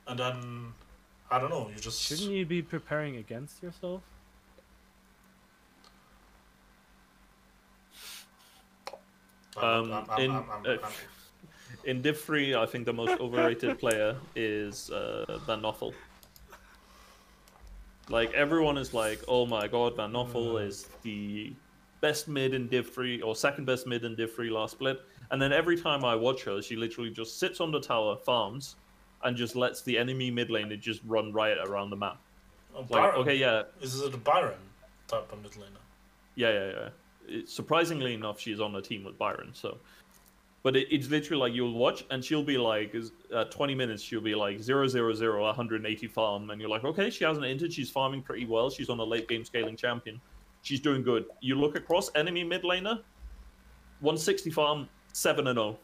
and 0.08 0.20
then 0.20 0.74
I 1.32 1.40
don't 1.40 1.50
know, 1.50 1.68
you 1.74 1.80
just 1.82 2.02
Shouldn't 2.02 2.30
you 2.32 2.46
be 2.46 2.62
preparing 2.62 3.18
against 3.18 3.62
yourself? 3.64 4.02
I'm- 9.58 9.66
Um, 9.66 9.92
I'm- 9.94 10.10
I'm- 10.12 10.22
in- 10.22 10.32
I'm- 10.32 10.50
I'm- 10.52 10.66
uh, 10.66 10.70
I'm- 10.84 10.94
In 11.88 12.02
Div 12.02 12.20
3, 12.20 12.54
I 12.54 12.66
think 12.66 12.86
the 12.86 12.92
most 12.92 13.18
overrated 13.22 13.80
player 13.84 14.18
is 14.36 14.90
uh, 14.90 15.40
Van 15.46 15.62
Noffel. 15.62 15.94
Like, 18.10 18.34
everyone 18.34 18.78
is 18.78 18.94
like, 18.94 19.24
oh 19.30 19.46
my 19.46 19.70
god, 19.70 19.96
Van 19.96 20.12
Noffel 20.12 20.62
is 20.62 20.90
the 21.04 21.54
best 22.02 22.28
mid 22.28 22.54
in 22.54 22.68
Div 22.68 22.94
3, 22.94 23.22
or 23.22 23.38
second 23.38 23.64
best 23.64 23.88
mid 23.88 24.04
in 24.04 24.16
Div 24.16 24.34
3 24.36 24.50
last 24.50 24.72
split. 24.74 25.00
And 25.32 25.42
then 25.42 25.54
every 25.54 25.80
time 25.80 26.04
I 26.04 26.14
watch 26.14 26.44
her, 26.44 26.62
she 26.62 26.76
literally 26.76 27.10
just 27.10 27.40
sits 27.40 27.62
on 27.62 27.72
the 27.72 27.80
tower, 27.80 28.18
farms, 28.18 28.76
and 29.24 29.38
just 29.38 29.56
lets 29.56 29.82
the 29.82 29.98
enemy 29.98 30.30
mid 30.30 30.50
laner 30.50 30.78
just 30.78 31.02
run 31.06 31.32
riot 31.32 31.58
around 31.66 31.90
the 31.90 31.96
map. 31.96 32.18
oh, 32.76 32.80
Like, 32.82 32.90
Byron. 32.90 33.16
okay, 33.22 33.36
yeah, 33.38 33.64
Is 33.80 34.02
it 34.02 34.14
a 34.14 34.18
Byron 34.18 34.60
type 35.08 35.32
of 35.32 35.42
mid 35.42 35.54
laner? 35.54 35.80
Yeah, 36.36 36.52
yeah, 36.52 36.68
yeah. 36.68 36.90
It, 37.30 37.50
surprisingly 37.50 38.14
enough, 38.14 38.42
she's 38.42 38.60
on 38.60 38.76
a 38.76 38.82
team 38.82 39.06
with 39.06 39.18
Byron. 39.18 39.52
So, 39.54 39.78
but 40.64 40.76
it, 40.76 40.88
it's 40.92 41.10
literally 41.10 41.40
like 41.40 41.54
you'll 41.54 41.74
watch, 41.74 42.06
and 42.10 42.24
she'll 42.24 42.44
be 42.44 42.58
like, 42.58 42.96
uh, 43.34 43.46
20 43.46 43.76
minutes, 43.76 44.04
she'll 44.04 44.22
be 44.22 44.36
like 44.36 44.62
0, 44.62 44.88
0, 44.88 45.14
0, 45.14 45.44
180 45.44 46.08
farm, 46.08 46.50
and 46.50 46.60
you're 46.60 46.70
like, 46.70 46.84
okay, 46.84 47.10
she 47.10 47.24
hasn't 47.24 47.46
entered. 47.46 47.72
She's 47.72 47.90
farming 47.90 48.22
pretty 48.24 48.46
well. 48.46 48.70
She's 48.70 48.90
on 48.90 49.00
a 49.00 49.04
late 49.04 49.28
game 49.28 49.46
scaling 49.46 49.76
champion. 49.76 50.20
She's 50.62 50.80
doing 50.80 51.04
good. 51.04 51.26
You 51.42 51.56
look 51.56 51.76
across 51.76 52.10
enemy 52.16 52.44
mid 52.44 52.64
laner, 52.64 53.02
160 54.02 54.50
farm, 54.52 54.90
7 55.14 55.48
and 55.48 55.58
0. 55.58 55.78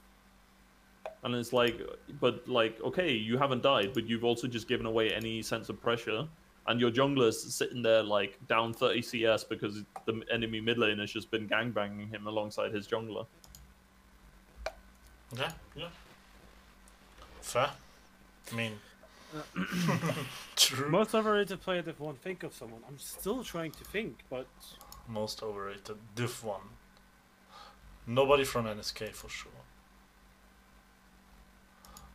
And 1.23 1.35
it's 1.35 1.53
like, 1.53 1.79
but 2.19 2.47
like, 2.49 2.81
okay, 2.81 3.11
you 3.13 3.37
haven't 3.37 3.63
died, 3.63 3.91
but 3.93 4.09
you've 4.09 4.25
also 4.25 4.47
just 4.47 4.67
given 4.67 4.85
away 4.85 5.13
any 5.13 5.41
sense 5.41 5.69
of 5.69 5.81
pressure 5.81 6.27
and 6.67 6.79
your 6.79 6.91
jungler's 6.91 7.53
sitting 7.53 7.81
there 7.81 8.03
like 8.03 8.39
down 8.47 8.73
30 8.73 9.01
CS 9.01 9.43
because 9.43 9.83
the 10.05 10.21
enemy 10.31 10.61
mid 10.61 10.77
has 10.77 11.11
just 11.11 11.29
been 11.29 11.47
gangbanging 11.47 12.09
him 12.09 12.27
alongside 12.27 12.73
his 12.73 12.87
jungler. 12.87 13.25
Okay, 15.33 15.47
yeah. 15.75 15.87
Fair. 17.41 17.69
I 18.51 18.55
mean, 18.55 18.73
true. 20.55 20.89
Most 20.89 21.15
overrated 21.15 21.59
player 21.61 21.81
that 21.81 21.99
won't 21.99 22.21
think 22.21 22.43
of 22.43 22.53
someone. 22.53 22.81
I'm 22.87 22.99
still 22.99 23.43
trying 23.43 23.71
to 23.71 23.83
think, 23.83 24.19
but 24.29 24.47
Most 25.07 25.41
overrated. 25.41 25.97
Div 26.15 26.43
1. 26.43 26.61
Nobody 28.05 28.43
from 28.43 28.65
NSK 28.65 29.09
for 29.13 29.29
sure. 29.29 29.51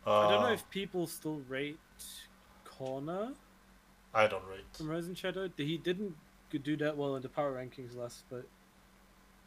I 0.06 0.30
don't 0.30 0.40
know 0.42 0.48
Uh, 0.48 0.52
if 0.52 0.68
people 0.70 1.06
still 1.06 1.42
rate 1.48 1.78
Connor 2.64 3.32
I 4.14 4.26
don't 4.26 4.44
rate. 4.46 4.64
from 4.72 4.88
Rising 4.88 5.14
Shadow. 5.14 5.50
He 5.56 5.76
didn't 5.76 6.16
do 6.62 6.76
that 6.76 6.96
well 6.96 7.16
in 7.16 7.22
the 7.22 7.28
power 7.28 7.52
rankings 7.52 7.94
last 7.96 8.20
split. 8.20 8.48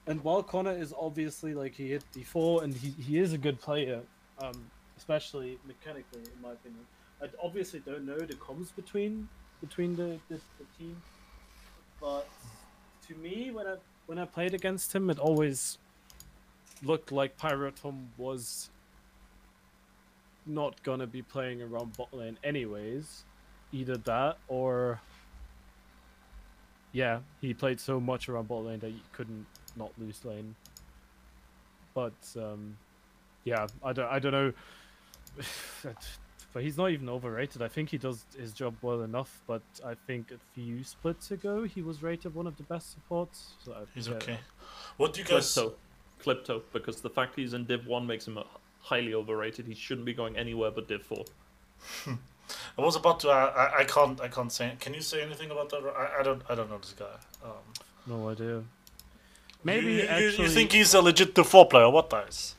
And 0.08 0.24
while 0.24 0.42
Connor 0.42 0.72
is 0.72 0.94
obviously 1.00 1.54
like 1.54 1.76
he 1.76 1.90
hit 1.90 2.04
D4 2.16 2.64
and 2.64 2.74
he, 2.74 2.90
he 3.02 3.20
is 3.20 3.34
a 3.34 3.38
good 3.38 3.60
player, 3.62 4.02
um, 4.40 4.70
especially 4.98 5.60
mechanically 5.66 6.22
in 6.22 6.42
my 6.42 6.52
opinion. 6.54 6.84
I 7.22 7.28
obviously 7.42 7.82
don't 7.82 8.06
know 8.06 8.18
the 8.18 8.34
comms 8.34 8.76
between 8.76 9.30
between 9.62 9.96
the, 9.96 10.18
the, 10.28 10.42
the 10.58 10.66
team, 10.80 11.00
but 12.00 12.28
to 13.08 13.14
me 13.16 13.52
when 13.52 13.68
I 13.68 13.76
when 14.08 14.18
I 14.18 14.26
played 14.26 14.56
against 14.56 14.94
him, 14.94 15.12
it 15.12 15.20
always 15.20 15.78
looked 16.84 17.12
like 17.12 17.38
Pyrotom 17.38 18.08
was 18.18 18.72
not 20.48 20.82
gonna 20.82 21.06
be 21.06 21.22
playing 21.22 21.62
around 21.62 21.96
bot 21.96 22.12
lane 22.12 22.40
anyways. 22.44 23.24
Either 23.72 23.98
that 23.98 24.38
or 24.48 25.00
yeah, 26.92 27.20
he 27.40 27.54
played 27.54 27.80
so 27.80 28.00
much 28.00 28.30
around 28.30 28.48
bot 28.48 28.66
lane 28.66 28.80
that 28.80 28.90
you 28.90 29.00
couldn't 29.14 29.46
not 29.76 29.92
lose 29.98 30.24
lane. 30.26 30.56
But 31.94 32.14
um, 32.36 32.78
yeah, 33.44 33.68
I 33.84 33.94
don't 33.94 34.08
I 34.08 34.20
don't 34.20 34.32
know. 34.32 34.54
but 36.54 36.64
he's 36.64 36.78
not 36.78 36.92
even 36.92 37.10
overrated. 37.10 37.62
I 37.62 37.68
think 37.68 37.90
he 37.90 37.98
does 37.98 38.26
his 38.38 38.52
job 38.54 38.76
well 38.82 39.02
enough. 39.04 39.42
But 39.48 39.62
I 39.86 39.96
think 40.08 40.32
a 40.32 40.40
few 40.54 40.84
splits 40.84 41.32
ago 41.32 41.64
he 41.64 41.82
was 41.82 42.04
rated 42.04 42.36
one 42.36 42.48
of 42.48 42.58
the 42.58 42.64
best 42.64 42.92
supports. 42.92 43.54
So 43.64 43.76
He's 43.94 44.08
yeah. 44.08 44.16
okay. 44.16 44.38
What 44.98 45.14
do 45.14 45.22
you 45.22 45.28
guys. 45.28 45.46
Clipto, 45.46 45.74
Clipto, 46.24 46.62
because 46.74 47.02
the 47.02 47.10
fact 47.10 47.36
he's 47.36 47.54
in 47.54 47.66
Div 47.66 47.88
1 47.88 48.06
makes 48.06 48.28
him 48.28 48.38
highly 48.82 49.14
overrated. 49.14 49.66
He 49.66 49.76
shouldn't 49.76 50.06
be 50.06 50.14
going 50.14 50.38
anywhere 50.38 50.72
but 50.72 50.88
Div 50.88 51.04
4. 51.04 51.26
I 52.78 52.82
was 52.82 52.96
about 52.96 53.20
to. 53.22 53.30
I, 53.30 53.46
I, 53.46 53.80
I 53.80 53.84
can't. 53.86 54.20
I 54.22 54.28
can't 54.28 54.52
say. 54.52 54.74
Can 54.80 54.94
you 54.94 55.02
say 55.02 55.22
anything 55.22 55.52
about 55.52 55.70
that? 55.70 55.84
I, 55.98 56.20
I 56.20 56.24
don't. 56.24 56.42
I 56.50 56.56
don't 56.56 56.70
know 56.70 56.78
this 56.78 56.94
guy. 56.98 57.06
Um, 57.44 57.52
No 58.08 58.30
idea. 58.30 58.64
Maybe 59.64 59.88
you, 59.94 60.02
you, 60.02 60.08
actually. 60.08 60.44
you 60.46 60.50
think 60.50 60.72
he's 60.72 60.94
a 60.96 61.02
legit 61.02 61.36
Div 61.36 61.46
4 61.48 61.68
player? 61.68 61.90
What 61.90 62.10
dice? 62.10 62.56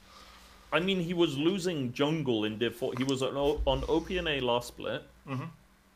I 0.72 0.78
mean, 0.80 1.00
he 1.00 1.14
was 1.14 1.36
losing 1.36 1.92
jungle 1.92 2.44
in 2.44 2.58
Div 2.58 2.76
4. 2.76 2.92
He 2.96 3.02
was 3.04 3.22
on, 3.22 3.36
O- 3.36 3.60
on 3.66 3.80
OPNA 3.82 4.40
last 4.40 4.68
split 4.68 5.02
Mhm. 5.28 5.48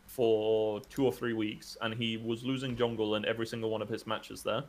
for 0.07 0.81
two 0.91 1.05
or 1.07 1.13
three 1.13 1.33
weeks, 1.33 1.77
and 1.81 1.95
he 1.95 2.17
was 2.17 2.43
losing 2.45 2.77
jungle 2.77 3.15
in 3.15 3.25
every 3.25 3.47
single 3.47 3.71
one 3.71 3.83
of 3.83 3.89
his 3.89 4.05
matches 4.07 4.43
there. 4.43 4.65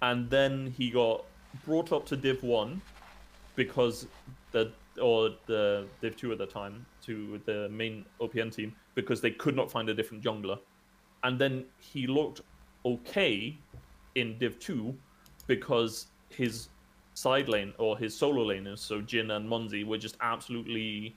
And 0.00 0.30
then 0.30 0.72
he 0.78 0.90
got 0.90 1.24
brought 1.66 1.90
up 1.92 2.06
to 2.06 2.16
Div 2.16 2.42
1 2.44 2.80
because 3.56 4.06
the 4.52 4.70
or 5.00 5.30
the 5.46 5.86
Div 6.00 6.16
2 6.16 6.32
at 6.32 6.38
the 6.38 6.46
time 6.46 6.86
to 7.02 7.40
the 7.46 7.68
main 7.68 8.04
OPN 8.20 8.54
team 8.54 8.74
because 8.94 9.20
they 9.20 9.30
could 9.30 9.56
not 9.56 9.70
find 9.70 9.88
a 9.88 9.94
different 9.94 10.22
jungler. 10.22 10.58
And 11.22 11.38
then 11.38 11.64
he 11.80 12.06
looked 12.06 12.42
okay 12.84 13.56
in 14.14 14.38
Div 14.38 14.58
2 14.58 14.94
because 15.46 16.06
his 16.28 16.68
side 17.14 17.48
lane 17.48 17.72
or 17.78 17.96
his 17.96 18.16
solo 18.16 18.44
laners, 18.44 18.78
so 18.78 19.00
Jin 19.00 19.30
and 19.30 19.48
Monzi, 19.48 19.84
were 19.84 19.98
just 19.98 20.16
absolutely 20.20 21.14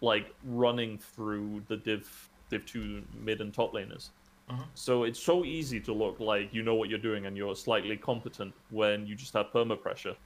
like 0.00 0.34
running 0.44 0.98
through 0.98 1.62
the 1.68 1.76
Div 1.76 2.28
Div 2.48 2.64
2 2.66 3.02
mid 3.14 3.40
and 3.40 3.52
top 3.52 3.72
laners. 3.72 4.10
Mhm. 4.50 4.66
So 4.74 5.04
it's 5.04 5.20
so 5.20 5.44
easy 5.44 5.80
to 5.80 5.92
look 5.92 6.18
like 6.18 6.52
you 6.52 6.62
know 6.62 6.74
what 6.74 6.88
you're 6.88 6.98
doing 6.98 7.26
and 7.26 7.36
you're 7.36 7.54
slightly 7.54 7.96
competent 7.96 8.54
when 8.70 9.06
you 9.06 9.14
just 9.14 9.34
have 9.34 9.46
perma 9.52 9.80
pressure. 9.80 10.16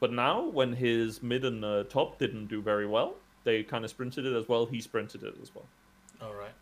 But 0.00 0.12
now, 0.12 0.42
when 0.48 0.74
his 0.74 1.22
mid 1.22 1.44
and 1.44 1.64
uh, 1.64 1.84
top 1.84 2.18
didn't 2.18 2.46
do 2.46 2.60
very 2.62 2.86
well, 2.86 3.14
they 3.44 3.62
kind 3.62 3.84
of 3.84 3.90
sprinted 3.90 4.26
it 4.26 4.34
as 4.36 4.48
well. 4.48 4.66
He 4.66 4.80
sprinted 4.80 5.22
it 5.22 5.34
as 5.42 5.54
well. 5.54 5.66
All 6.20 6.34
right. 6.34 6.54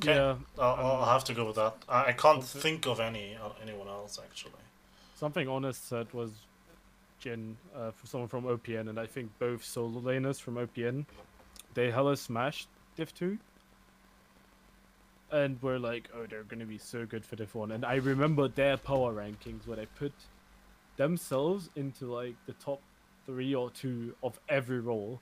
Okay. 0.00 0.12
Yeah, 0.14 0.36
I'll, 0.58 0.74
I'll 1.02 1.04
have 1.12 1.24
to 1.24 1.34
go 1.34 1.46
with 1.46 1.56
that. 1.56 1.74
I, 1.88 2.06
I 2.06 2.12
can't 2.12 2.42
Okay. 2.42 2.44
think 2.44 2.86
of 2.86 3.00
any 3.00 3.36
uh, 3.36 3.50
anyone 3.62 3.88
else 3.88 4.18
actually. 4.22 4.52
something 5.14 5.48
Honest 5.48 5.88
said 5.88 6.12
was 6.12 6.46
Jin, 7.18 7.58
uh, 7.74 7.90
for 7.92 8.06
someone 8.06 8.28
from 8.28 8.44
OPN, 8.44 8.88
and 8.88 8.98
I 8.98 9.06
think 9.06 9.38
both 9.38 9.64
solo 9.64 10.00
laners 10.00 10.40
from 10.40 10.54
OPN, 10.56 11.06
they 11.74 11.90
hella 11.90 12.16
smashed 12.16 12.70
Div 12.96 13.12
2. 13.14 13.38
And 15.30 15.60
were 15.62 15.78
like, 15.78 16.08
oh, 16.14 16.26
they're 16.26 16.44
gonna 16.44 16.66
be 16.66 16.78
so 16.78 17.04
good 17.06 17.24
for 17.24 17.36
Div 17.36 17.54
1. 17.54 17.70
And 17.72 17.84
I 17.84 17.96
remember 17.96 18.48
their 18.48 18.76
power 18.78 19.12
rankings 19.14 19.66
where 19.66 19.76
they 19.76 19.86
put 19.86 20.28
themselves 20.98 21.70
into 21.76 22.04
like 22.12 22.34
the 22.46 22.52
top 22.54 22.80
three 23.24 23.54
or 23.54 23.70
two 23.70 24.14
of 24.22 24.38
every 24.50 24.80
role. 24.80 25.18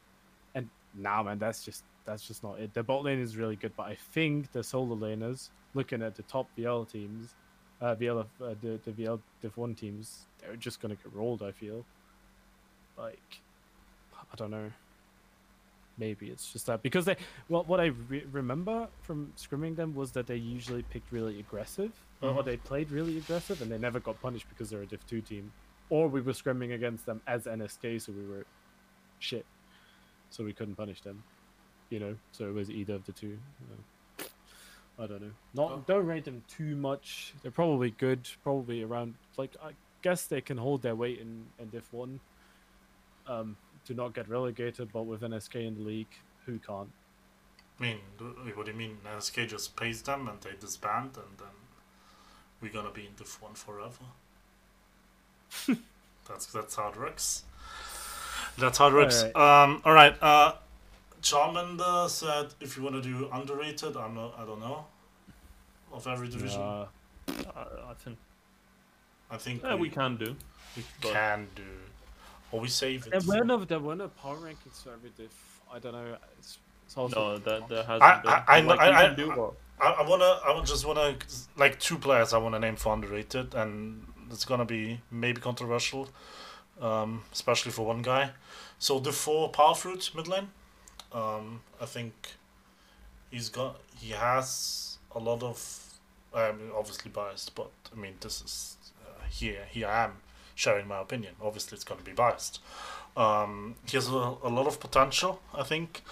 And 0.56 0.68
nah, 0.94 1.22
man, 1.22 1.38
that's 1.38 1.64
just 1.64 1.84
that's 2.04 2.26
just 2.26 2.42
not 2.42 2.58
it. 2.58 2.74
The 2.74 2.82
bot 2.82 3.04
lane 3.04 3.20
is 3.20 3.36
really 3.36 3.56
good, 3.56 3.72
but 3.76 3.84
I 3.84 3.94
think 4.12 4.50
the 4.52 4.62
solo 4.64 4.96
laners, 4.96 5.50
looking 5.74 6.02
at 6.02 6.14
the 6.16 6.22
top 6.24 6.48
VL 6.58 6.90
teams, 6.90 7.34
uh, 7.80 7.94
VL 7.94 8.20
of, 8.20 8.26
uh, 8.42 8.54
the 8.60 8.80
the 8.84 8.90
VL 8.90 9.20
Div 9.40 9.56
One 9.56 9.74
teams, 9.74 10.26
they're 10.40 10.56
just 10.56 10.80
gonna 10.80 10.94
get 10.96 11.12
rolled. 11.14 11.42
I 11.42 11.52
feel 11.52 11.84
like 12.98 13.40
I 14.32 14.34
don't 14.36 14.50
know. 14.50 14.70
Maybe 15.98 16.28
it's 16.28 16.52
just 16.52 16.66
that 16.66 16.82
because 16.82 17.06
they 17.06 17.16
well, 17.48 17.64
what 17.64 17.80
I 17.80 17.86
re- 17.86 18.24
remember 18.30 18.86
from 19.00 19.32
scrimming 19.36 19.76
them 19.76 19.94
was 19.94 20.12
that 20.12 20.26
they 20.26 20.36
usually 20.36 20.82
picked 20.82 21.10
really 21.10 21.38
aggressive, 21.40 21.90
or- 22.20 22.30
or 22.34 22.42
they 22.42 22.58
played 22.58 22.90
really 22.90 23.16
aggressive, 23.16 23.62
and 23.62 23.70
they 23.70 23.78
never 23.78 23.98
got 23.98 24.20
punished 24.20 24.46
because 24.50 24.68
they're 24.70 24.82
a 24.82 24.86
Div 24.86 25.06
Two 25.06 25.22
team, 25.22 25.50
or 25.91 26.09
we 26.09 26.20
were 26.20 26.32
scrimming 26.32 26.74
against 26.74 27.07
them 27.07 27.20
as 27.26 27.45
NSK, 27.45 28.01
so 28.03 28.12
we 28.12 28.26
were 28.26 28.45
shit, 29.18 29.47
so 30.30 30.45
we 30.45 30.53
couldn't 30.53 30.76
punish 30.76 31.01
them. 31.03 31.22
You 31.91 32.01
know, 32.01 32.16
so 32.32 32.49
it 32.49 32.55
was 32.55 32.70
either 32.70 32.95
of 32.95 33.05
the 33.07 33.12
two. 33.12 33.39
uh, 34.18 34.24
I 34.99 35.07
don't 35.07 35.20
know. 35.22 35.30
Not 35.55 35.72
Oh. 35.72 35.84
don't 35.87 36.07
rate 36.07 36.24
them 36.24 36.43
too 36.49 36.74
much. 36.74 37.34
They're 37.43 37.51
probably 37.53 37.91
good. 37.91 38.28
Probably 38.43 38.82
around 38.82 39.14
like 39.37 39.55
I 39.62 39.72
guess 40.03 40.26
they 40.26 40.41
can 40.41 40.57
hold 40.57 40.82
their 40.82 40.95
weight 40.97 41.20
in 41.20 41.47
in 41.59 41.68
Div 41.68 41.87
One. 41.93 42.20
Um, 43.26 43.57
to 43.84 43.95
not 43.95 44.14
get 44.14 44.28
relegated, 44.28 44.91
but 44.93 45.03
with 45.05 45.20
NSK 45.20 45.64
in 45.66 45.74
the 45.76 45.82
league, 45.82 46.12
who 46.45 46.59
can't? 46.59 46.91
I 47.78 47.82
mean, 47.82 47.99
what 48.55 48.66
do 48.66 48.72
you 48.72 48.76
mean? 48.78 48.99
NSK 49.05 49.47
just 49.49 49.76
pays 49.76 50.03
them 50.03 50.26
and 50.28 50.41
they 50.41 50.53
disband, 50.59 51.16
and 51.16 51.39
then 51.39 51.55
we're 52.61 52.72
gonna 52.72 52.91
be 52.91 53.07
in 53.07 53.12
Div 53.16 53.41
One 53.41 53.55
forever. 53.55 54.05
that's 56.28 56.47
that's 56.47 56.74
how 56.76 56.88
it 56.88 56.97
works. 56.99 57.44
That's 58.59 58.78
how 58.78 58.88
it 58.88 58.94
works. 58.94 59.22
Alright. 59.22 59.36
Um, 59.68 59.82
all 59.84 59.92
right. 59.92 60.14
Uh, 60.22 60.53
Charmander 61.22 62.09
said, 62.09 62.55
if 62.61 62.76
you 62.76 62.82
want 62.82 62.94
to 62.97 63.03
do 63.03 63.28
underrated, 63.32 63.97
I'm 63.97 64.14
not. 64.14 64.34
I 64.38 64.44
don't 64.44 64.61
know. 64.61 64.86
Of 65.92 66.07
every 66.07 66.28
division, 66.28 66.61
Uh, 66.61 66.86
I, 67.28 67.32
I 67.90 67.94
think 67.94 68.18
I 69.30 69.36
think 69.36 69.62
yeah, 69.62 69.74
we 69.74 69.88
can 69.88 70.16
do. 70.16 70.36
we 70.76 70.84
but- 71.01 71.12
can 71.12 71.49
do, 71.55 71.62
or 72.53 72.61
we 72.61 72.68
save 72.68 73.07
it. 73.07 73.11
there 73.11 73.20
were 73.38 73.44
no 73.44 73.64
there 73.64 73.78
were 73.80 73.94
no 73.97 74.09
power 74.09 74.36
rankings 74.36 74.82
for 74.82 74.92
every 74.92 75.11
div. 75.16 75.30
I 75.72 75.78
don't 75.78 75.92
know. 75.92 76.16
It's, 76.38 76.59
it's 76.86 76.97
also 76.97 77.20
No, 77.20 77.38
that 77.38 77.68
there 77.68 77.82
hasn't 77.84 78.03
I- 78.03 78.20
been. 78.20 78.30
I- 78.30 78.44
I 78.49 78.61
know- 78.61 78.68
Like, 78.68 78.80
we 78.80 78.86
I- 78.86 79.11
I- 79.11 79.14
do 79.14 79.28
what? 79.30 79.53
I, 79.80 79.88
I 79.90 80.09
wanna, 80.09 80.24
I 80.47 80.55
would 80.55 80.64
just 80.66 80.86
wanna, 80.86 81.16
like 81.57 81.78
two 81.80 81.99
players 81.99 82.32
I 82.32 82.38
wanna 82.38 82.59
name 82.59 82.76
for 82.76 82.94
underrated, 82.94 83.55
and 83.55 84.07
it's 84.30 84.44
gonna 84.44 84.64
be 84.64 85.00
maybe 85.10 85.40
controversial, 85.40 86.08
um, 86.80 87.22
especially 87.32 87.72
for 87.72 87.86
one 87.86 88.02
guy. 88.02 88.30
So 88.78 88.98
the 88.98 89.12
four 89.12 89.48
power 89.50 89.74
fruit 89.74 90.10
mid 90.14 90.28
lane, 90.28 90.48
um, 91.12 91.60
I 91.80 91.86
think 91.86 92.12
he's 93.30 93.48
got, 93.48 93.80
he 93.98 94.10
has 94.10 94.98
a 95.14 95.18
lot 95.18 95.42
of, 95.42 95.98
I'm 96.34 96.70
obviously 96.76 97.10
biased, 97.10 97.54
but 97.54 97.70
I 97.92 97.98
mean 97.98 98.14
this 98.20 98.42
is 98.42 98.76
uh, 99.04 99.24
here, 99.30 99.64
here 99.70 99.88
I 99.88 100.04
am 100.04 100.12
sharing 100.54 100.88
my 100.88 101.00
opinion. 101.00 101.34
Obviously 101.42 101.76
it's 101.76 101.84
gonna 101.84 102.02
be 102.02 102.12
biased. 102.12 102.60
Um, 103.16 103.76
he 103.88 103.96
has 103.96 104.08
a, 104.08 104.12
a 104.12 104.50
lot 104.50 104.66
of 104.66 104.78
potential, 104.78 105.40
I 105.54 105.62
think. 105.62 106.02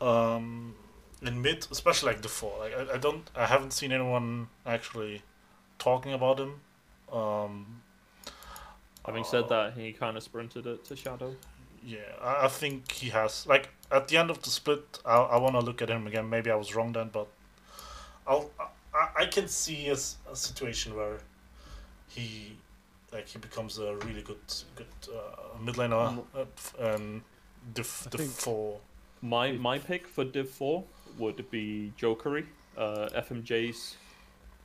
Um, 0.00 0.74
in 1.20 1.42
mid, 1.42 1.66
especially 1.70 2.12
like 2.12 2.22
the 2.22 2.28
four. 2.28 2.58
Like 2.60 2.74
I, 2.74 2.94
I 2.94 2.98
don't, 2.98 3.28
I 3.34 3.46
haven't 3.46 3.72
seen 3.72 3.92
anyone 3.92 4.48
actually 4.64 5.22
talking 5.78 6.12
about 6.12 6.38
him. 6.38 6.60
Um, 7.12 7.82
Having 9.06 9.22
uh, 9.24 9.26
said 9.26 9.48
that, 9.48 9.72
he 9.74 9.92
kind 9.92 10.16
of 10.16 10.22
sprinted 10.22 10.66
it 10.66 10.84
to 10.86 10.96
Shadow. 10.96 11.34
yeah, 11.84 11.98
I, 12.20 12.44
I 12.44 12.48
think 12.48 12.92
he 12.92 13.08
has. 13.10 13.46
Like 13.46 13.70
at 13.90 14.08
the 14.08 14.16
end 14.18 14.30
of 14.30 14.42
the 14.42 14.50
split, 14.50 14.98
I, 15.06 15.14
I 15.16 15.36
want 15.38 15.54
to 15.54 15.60
look 15.60 15.80
at 15.80 15.88
him 15.88 16.06
again. 16.06 16.28
Maybe 16.28 16.50
I 16.50 16.54
was 16.56 16.74
wrong 16.74 16.92
then, 16.92 17.08
but 17.12 17.26
I'll, 18.26 18.50
I, 18.94 19.22
I 19.22 19.26
can 19.26 19.48
see 19.48 19.88
a 19.88 19.96
situation 19.96 20.94
where 20.94 21.18
he, 22.08 22.56
like 23.12 23.28
he 23.28 23.38
becomes 23.38 23.78
a 23.78 23.94
really 23.96 24.22
good, 24.22 24.36
good 24.76 24.86
uh, 25.14 25.58
mid 25.64 25.76
laner, 25.76 26.12
Mm. 26.18 26.24
uh, 26.34 26.44
f- 26.56 26.74
um, 26.78 27.22
the 27.74 27.80
f- 27.80 28.04
I 28.06 28.10
the 28.10 28.18
think- 28.18 28.30
four. 28.30 28.80
My 29.22 29.50
my 29.52 29.78
pick 29.80 30.06
for 30.06 30.22
Div 30.24 30.48
Four 30.48 30.84
would 31.18 31.50
be 31.50 31.92
Jokery, 32.00 32.44
uh, 32.76 33.08
FMJ's 33.16 33.96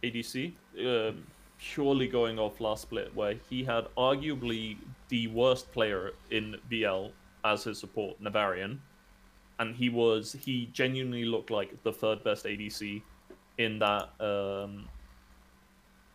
ADC, 0.04 0.52
um, 0.80 1.26
purely 1.64 2.08
going 2.08 2.38
off 2.38 2.60
last 2.60 2.82
split 2.82 3.16
where 3.16 3.36
he 3.50 3.64
had 3.64 3.88
arguably 3.98 4.78
the 5.08 5.28
worst 5.28 5.72
player 5.72 6.12
in 6.30 6.56
VL 6.70 7.12
as 7.46 7.64
his 7.64 7.80
support, 7.80 8.20
Navarian, 8.22 8.82
and 9.60 9.76
he 9.76 9.90
was 9.90 10.34
he 10.34 10.70
genuinely 10.74 11.26
looked 11.26 11.50
like 11.50 11.82
the 11.84 11.92
third 11.92 12.24
best 12.24 12.46
ADC 12.46 13.02
in 13.58 13.80
that 13.80 14.10
um, 14.20 14.90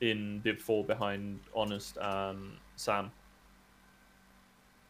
in 0.01 0.41
Div 0.43 0.61
Four 0.61 0.85
behind 0.85 1.41
Honest 1.55 1.97
and 2.01 2.57
Sam. 2.77 3.11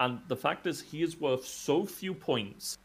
And 0.00 0.20
the 0.28 0.36
fact 0.36 0.66
is, 0.66 0.80
he 0.80 1.02
is 1.02 1.20
worth 1.20 1.44
so 1.44 1.84
few 1.84 2.14
points 2.14 2.78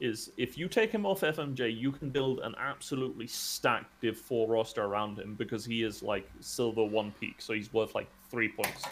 is 0.00 0.30
if 0.36 0.56
you 0.56 0.68
take 0.68 0.90
him 0.90 1.04
off 1.04 1.20
FMJ, 1.20 1.76
you 1.78 1.92
can 1.92 2.10
build 2.10 2.40
an 2.40 2.54
absolutely 2.58 3.26
stacked 3.26 4.00
Div 4.00 4.16
4 4.16 4.48
roster 4.48 4.82
around 4.82 5.18
him 5.18 5.34
because 5.34 5.64
he 5.64 5.82
is 5.82 6.02
like 6.02 6.28
silver 6.40 6.84
one 6.84 7.12
peak, 7.20 7.36
so 7.38 7.52
he's 7.52 7.72
worth 7.72 7.94
like 7.94 8.08
three 8.30 8.48
points. 8.48 8.84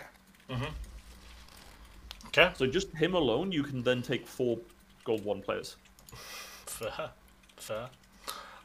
Okay, 2.26 2.50
So 2.54 2.66
just 2.66 2.94
him 2.94 3.14
alone, 3.14 3.52
you 3.52 3.62
can 3.62 3.82
then 3.82 4.02
take 4.02 4.26
four 4.26 4.58
gold 5.04 5.24
one 5.24 5.40
players. 5.40 5.76
fair, 6.66 7.10
fair. 7.56 7.88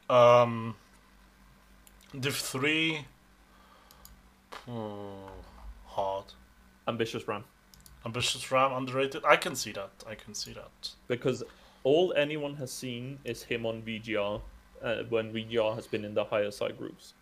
Um, 0.09 0.75
Div 2.19 2.35
three. 2.35 3.05
Hmm, 4.65 5.29
hard. 5.85 6.25
Ambitious 6.87 7.27
Ram. 7.27 7.45
Ambitious 8.05 8.51
Ram 8.51 8.73
underrated. 8.73 9.23
I 9.25 9.37
can 9.37 9.55
see 9.55 9.71
that. 9.71 9.91
I 10.07 10.15
can 10.15 10.33
see 10.33 10.53
that. 10.53 10.89
Because 11.07 11.43
all 11.83 12.13
anyone 12.15 12.55
has 12.55 12.71
seen 12.71 13.19
is 13.23 13.43
him 13.43 13.65
on 13.65 13.81
VGR 13.81 14.41
uh, 14.83 15.03
when 15.09 15.33
VGR 15.33 15.75
has 15.75 15.87
been 15.87 16.05
in 16.05 16.13
the 16.13 16.23
higher 16.23 16.51
side 16.51 16.77
groups. 16.77 17.13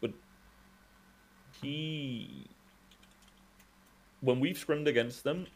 But 0.00 0.12
he. 1.60 2.46
When 4.20 4.40
we've 4.40 4.56
scrimmed 4.56 4.88
against 4.88 5.24
them, 5.24 5.46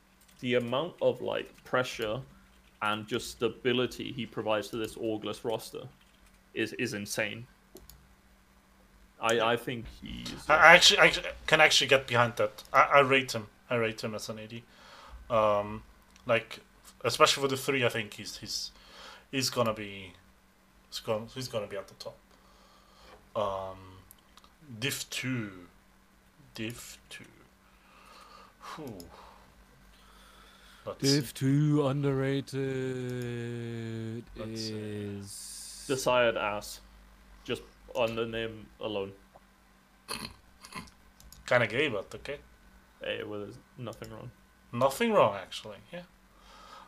the 0.40 0.54
amount 0.54 0.94
of 1.00 1.22
like 1.22 1.52
pressure 1.64 2.20
and 2.82 3.06
just 3.06 3.30
stability 3.30 4.12
he 4.12 4.26
provides 4.26 4.68
to 4.68 4.76
this 4.76 4.96
Orgless 4.96 5.44
roster 5.44 5.82
is 6.54 6.72
is 6.74 6.94
insane. 6.94 7.46
I 9.20 9.40
I 9.40 9.56
think 9.56 9.86
he's 10.02 10.34
I 10.48 10.74
actually, 10.74 11.00
I 11.00 11.12
can 11.46 11.60
actually 11.60 11.86
get 11.86 12.06
behind 12.06 12.36
that. 12.36 12.64
I, 12.72 12.82
I 12.96 13.00
rate 13.00 13.32
him. 13.32 13.46
I 13.70 13.76
rate 13.76 14.02
him 14.02 14.14
as 14.14 14.28
an 14.28 14.38
AD. 14.38 14.62
Um, 15.34 15.82
like 16.26 16.60
especially 17.06 17.42
for 17.42 17.48
the 17.48 17.56
three, 17.56 17.84
I 17.84 17.88
think 17.88 18.14
he's 18.14 18.36
he's 18.38 18.70
he's 19.30 19.48
gonna 19.50 19.72
be 19.72 20.12
he's 20.90 21.00
gonna 21.00 21.26
he's 21.34 21.48
gonna 21.48 21.66
be 21.66 21.76
at 21.76 21.88
the 21.88 21.94
top. 21.94 22.16
Um, 23.34 23.78
Div 24.78 25.08
two, 25.10 25.50
Div 26.54 26.98
two. 27.08 27.24
Whew. 28.74 28.98
Let's 30.86 31.08
see. 31.10 31.20
2 31.20 31.86
underrated 31.88 32.62
Let's 34.36 34.60
see. 34.60 34.72
is. 34.72 35.84
desired 35.88 36.36
ass, 36.36 36.80
just 37.44 37.62
on 37.96 38.14
the 38.14 38.24
name 38.24 38.66
alone. 38.80 39.10
Kind 41.44 41.64
of 41.64 41.70
gay, 41.70 41.88
but 41.88 42.14
okay. 42.14 42.38
Hey, 43.02 43.24
well, 43.24 43.40
there's 43.40 43.58
nothing 43.76 44.10
wrong. 44.12 44.30
Nothing 44.72 45.12
wrong, 45.12 45.34
actually. 45.34 45.78
Yeah. 45.92 46.02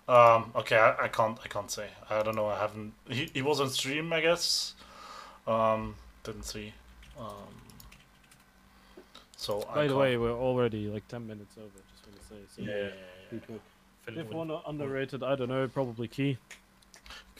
Um. 0.08 0.52
Okay. 0.56 0.76
I, 0.76 1.04
I 1.04 1.08
can't. 1.08 1.38
I 1.44 1.48
can't 1.48 1.70
say. 1.70 1.88
I 2.08 2.22
don't 2.22 2.34
know. 2.36 2.46
I 2.46 2.58
haven't. 2.58 2.94
He, 3.08 3.30
he 3.34 3.42
was 3.42 3.60
on 3.60 3.68
stream, 3.70 4.12
I 4.12 4.20
guess. 4.20 4.74
Um. 5.46 5.94
didn't 6.24 6.44
see. 6.44 6.72
Um, 7.18 7.26
so 9.36 9.62
I 9.70 9.74
By 9.74 9.82
the 9.82 9.88
can't- 9.88 9.98
way, 10.00 10.16
we're 10.16 10.32
already 10.32 10.88
like 10.88 11.06
10 11.08 11.26
minutes 11.26 11.56
over, 11.58 11.68
just 11.92 12.06
want 12.06 12.20
to 12.20 12.26
say. 12.26 12.36
So 12.56 12.62
yeah, 12.62 12.76
yeah, 12.76 12.90
yeah, 13.32 13.56
yeah. 14.16 14.20
If 14.22 14.30
one 14.30 14.50
underrated, 14.66 15.22
I 15.22 15.34
don't 15.36 15.48
know, 15.48 15.66
probably 15.68 16.08
Key. 16.08 16.38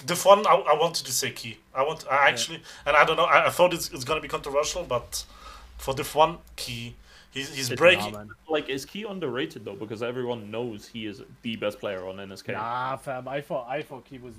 The 0.07 0.15
one 0.17 0.47
I, 0.47 0.53
I 0.55 0.79
wanted 0.79 1.07
to 1.07 1.13
say 1.13 1.33
key. 1.33 1.59
I 1.75 1.83
want 1.83 2.05
I 2.11 2.29
actually, 2.29 2.63
and 2.87 2.97
I 2.97 3.05
don't 3.05 3.17
know. 3.17 3.25
I, 3.25 3.47
I 3.47 3.51
thought 3.51 3.75
it's, 3.75 3.91
it's 3.91 4.05
gonna 4.05 4.21
be 4.21 4.29
controversial, 4.29 4.85
but 4.85 5.25
for 5.77 5.93
the 5.93 6.05
one 6.05 6.39
key, 6.57 6.95
he's 7.39 7.55
he's 7.55 7.71
breaking. 7.71 8.13
Nah. 8.13 8.25
Like, 8.49 8.69
is 8.69 8.85
Key 8.85 9.05
underrated 9.05 9.65
though? 9.65 9.75
Because 9.77 10.03
everyone 10.03 10.51
knows 10.51 10.87
he 10.89 11.07
is 11.07 11.23
the 11.43 11.57
best 11.57 11.79
player 11.81 12.07
on 12.07 12.17
NSK. 12.17 12.53
Nah, 12.53 12.97
fam. 12.97 13.29
I 13.29 13.41
thought 13.41 13.67
I 13.69 13.83
thought 13.83 14.05
Key 14.05 14.19
was 14.19 14.35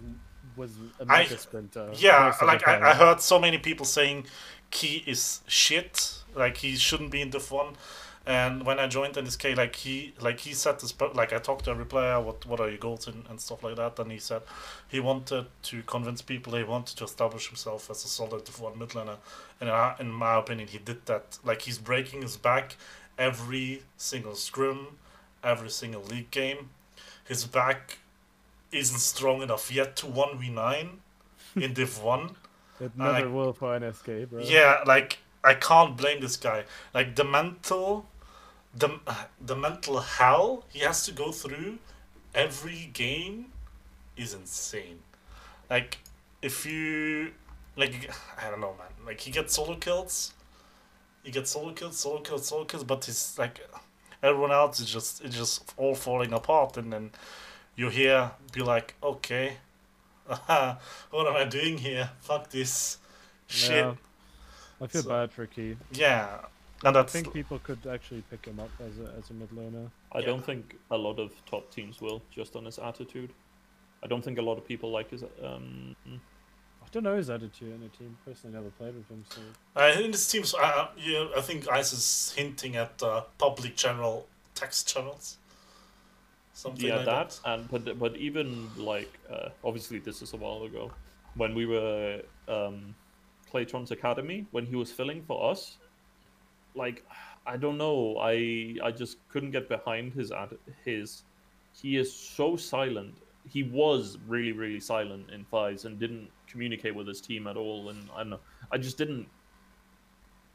was 0.55 0.75
a 0.99 1.05
I- 1.11 1.25
sprinter. 1.25 1.89
Yeah, 1.95 2.25
most 2.25 2.35
of 2.35 2.39
the 2.41 2.45
like 2.47 2.67
I, 2.67 2.91
I 2.91 2.93
heard 2.93 3.21
so 3.21 3.39
many 3.39 3.57
people 3.57 3.85
saying 3.85 4.25
Key 4.71 5.03
is 5.07 5.41
shit. 5.47 6.15
Like 6.35 6.57
he 6.57 6.75
shouldn't 6.75 7.11
be 7.11 7.21
in 7.21 7.31
the 7.31 7.39
one. 7.39 7.75
And 8.25 8.65
when 8.65 8.79
I 8.79 8.87
joined 8.87 9.15
NSK, 9.15 9.57
like 9.57 9.75
he 9.75 10.13
like 10.19 10.41
he 10.41 10.53
said 10.53 10.79
this, 10.79 10.93
like 11.13 11.33
I 11.33 11.39
talked 11.39 11.65
to 11.65 11.71
every 11.71 11.85
player, 11.85 12.19
what 12.19 12.45
what 12.45 12.59
are 12.59 12.69
your 12.69 12.77
goals 12.77 13.07
and, 13.07 13.25
and 13.29 13.39
stuff 13.39 13.63
like 13.63 13.75
that. 13.77 13.97
And 13.97 14.11
he 14.11 14.19
said 14.19 14.41
he 14.87 14.99
wanted 14.99 15.47
to 15.63 15.83
convince 15.83 16.21
people, 16.21 16.55
he 16.55 16.63
wanted 16.63 16.97
to 16.97 17.05
establish 17.05 17.47
himself 17.47 17.89
as 17.89 18.03
a 18.03 18.07
solid 18.07 18.47
one 18.59 18.77
mid 18.77 18.89
laner. 18.89 19.17
And 19.59 19.69
I, 19.69 19.95
in 19.99 20.11
my 20.11 20.37
opinion, 20.37 20.67
he 20.67 20.77
did 20.77 21.05
that. 21.07 21.39
Like 21.43 21.63
he's 21.63 21.77
breaking 21.77 22.21
his 22.21 22.37
back 22.37 22.75
every 23.17 23.83
single 23.97 24.35
scrim, 24.35 24.97
every 25.43 25.69
single 25.69 26.03
league 26.03 26.31
game. 26.31 26.69
His 27.25 27.45
back 27.45 27.99
isn't 28.71 28.99
strong 28.99 29.41
enough 29.41 29.71
yet 29.71 29.95
to 29.97 30.07
one 30.07 30.37
v 30.37 30.49
nine 30.49 30.99
in 31.55 31.73
Div 31.73 32.01
one. 32.01 32.35
It 32.79 32.91
I 32.99 33.19
never 33.19 33.29
will 33.29 33.53
for 33.53 33.77
NSK, 33.77 34.29
bro. 34.29 34.41
Yeah, 34.41 34.81
like 34.85 35.19
I 35.43 35.53
can't 35.53 35.95
blame 35.95 36.21
this 36.21 36.37
guy. 36.37 36.65
Like 36.93 37.15
the 37.15 37.23
mental, 37.23 38.05
the 38.75 38.99
the 39.39 39.55
mental 39.55 39.99
hell 39.99 40.65
he 40.69 40.79
has 40.79 41.05
to 41.05 41.11
go 41.11 41.31
through 41.31 41.79
every 42.33 42.89
game 42.93 43.51
is 44.17 44.33
insane. 44.33 44.99
Like 45.69 45.99
if 46.41 46.65
you 46.65 47.31
like, 47.75 48.11
I 48.37 48.49
don't 48.49 48.61
know, 48.61 48.75
man. 48.77 49.05
Like 49.05 49.21
he 49.21 49.31
gets 49.31 49.55
solo 49.55 49.75
kills, 49.75 50.33
he 51.23 51.31
gets 51.31 51.51
solo 51.51 51.71
kills, 51.71 51.97
solo 51.97 52.19
kills, 52.19 52.47
solo 52.47 52.65
kills, 52.65 52.83
but 52.83 53.05
he's 53.05 53.37
like 53.37 53.59
everyone 54.21 54.51
else 54.51 54.79
is 54.79 54.89
just 54.89 55.23
it's 55.23 55.35
just 55.35 55.73
all 55.77 55.95
falling 55.95 56.33
apart, 56.33 56.77
and 56.77 56.91
then 56.91 57.11
you 57.75 57.89
hear 57.89 58.31
be 58.51 58.61
like, 58.61 58.95
okay, 59.01 59.57
what 60.27 61.27
am 61.27 61.35
I 61.35 61.45
doing 61.45 61.77
here? 61.77 62.09
Fuck 62.19 62.49
this 62.49 62.97
shit. 63.47 63.71
Yeah. 63.71 63.93
I 64.81 64.87
feel 64.87 65.03
So- 65.03 65.09
bad 65.09 65.31
for 65.31 65.45
Key. 65.45 65.75
Yeah, 65.91 66.45
and 66.83 66.89
I 66.97 67.01
that's 67.01 67.11
think 67.13 67.33
people 67.33 67.59
could 67.59 67.85
actually 67.87 68.23
pick 68.29 68.45
him 68.45 68.59
up 68.59 68.69
as 68.79 68.97
a 68.99 69.13
as 69.17 69.29
a 69.29 69.33
mid 69.33 69.49
laner. 69.51 69.89
I 70.11 70.19
Yeah. 70.19 70.25
don't 70.27 70.43
think 70.45 70.77
a 70.89 70.97
lot 70.97 71.19
of 71.19 71.31
top 71.45 71.69
teams 71.71 71.99
will, 72.01 72.21
just 72.31 72.55
on 72.55 72.65
his 72.65 72.79
attitude. 72.79 73.31
I 74.01 74.07
don't 74.07 74.23
think 74.23 74.37
a 74.37 74.41
lot 74.41 74.57
of 74.57 74.65
people 74.65 74.89
like 74.91 75.09
his. 75.11 75.23
Um, 75.43 75.95
I 76.81 76.87
don't 76.91 77.03
know 77.03 77.17
his 77.17 77.29
attitude 77.29 77.73
in 77.75 77.83
a 77.83 77.89
team. 77.89 78.17
Personally, 78.25 78.55
never 78.55 78.69
played 78.71 78.95
with 78.95 79.07
him, 79.09 79.23
so 79.29 79.41
uh, 79.75 79.91
in 80.01 80.11
this 80.11 80.31
team's. 80.31 80.53
Uh, 80.55 80.87
yeah, 80.97 81.27
I 81.37 81.41
think 81.41 81.69
Ice 81.69 81.91
is 81.93 82.33
hinting 82.35 82.75
at 82.77 83.03
uh, 83.03 83.23
public 83.37 83.75
general 83.75 84.27
text 84.55 84.87
channels. 84.87 85.37
Something 86.53 86.87
yeah, 86.87 86.95
like 86.97 87.05
that, 87.05 87.29
that. 87.43 87.49
and 87.53 87.69
but 87.71 87.99
but 87.99 88.15
even 88.17 88.69
like 88.77 89.11
uh, 89.29 89.49
obviously 89.63 89.99
this 89.99 90.21
is 90.21 90.33
a 90.33 90.37
while 90.37 90.63
ago 90.63 90.91
when 91.35 91.53
we 91.55 91.65
were 91.65 92.21
um, 92.47 92.95
Claytron's 93.51 93.91
academy 93.91 94.47
when 94.51 94.65
he 94.65 94.75
was 94.75 94.91
filling 94.91 95.23
for 95.23 95.51
us. 95.51 95.77
Like 96.75 97.03
I 97.45 97.57
don't 97.57 97.77
know, 97.77 98.17
I 98.19 98.75
I 98.83 98.91
just 98.91 99.17
couldn't 99.29 99.51
get 99.51 99.69
behind 99.69 100.13
his 100.13 100.31
ad 100.31 100.57
his. 100.85 101.23
He 101.73 101.97
is 101.97 102.13
so 102.13 102.55
silent. 102.57 103.15
He 103.47 103.63
was 103.63 104.17
really 104.27 104.51
really 104.53 104.79
silent 104.79 105.31
in 105.31 105.45
fives 105.45 105.85
and 105.85 105.99
didn't 105.99 106.29
communicate 106.47 106.95
with 106.95 107.07
his 107.07 107.21
team 107.21 107.47
at 107.47 107.57
all. 107.57 107.89
And 107.89 108.09
I 108.15 108.19
don't 108.19 108.31
know, 108.31 108.39
I 108.71 108.77
just 108.77 108.97
didn't. 108.97 109.27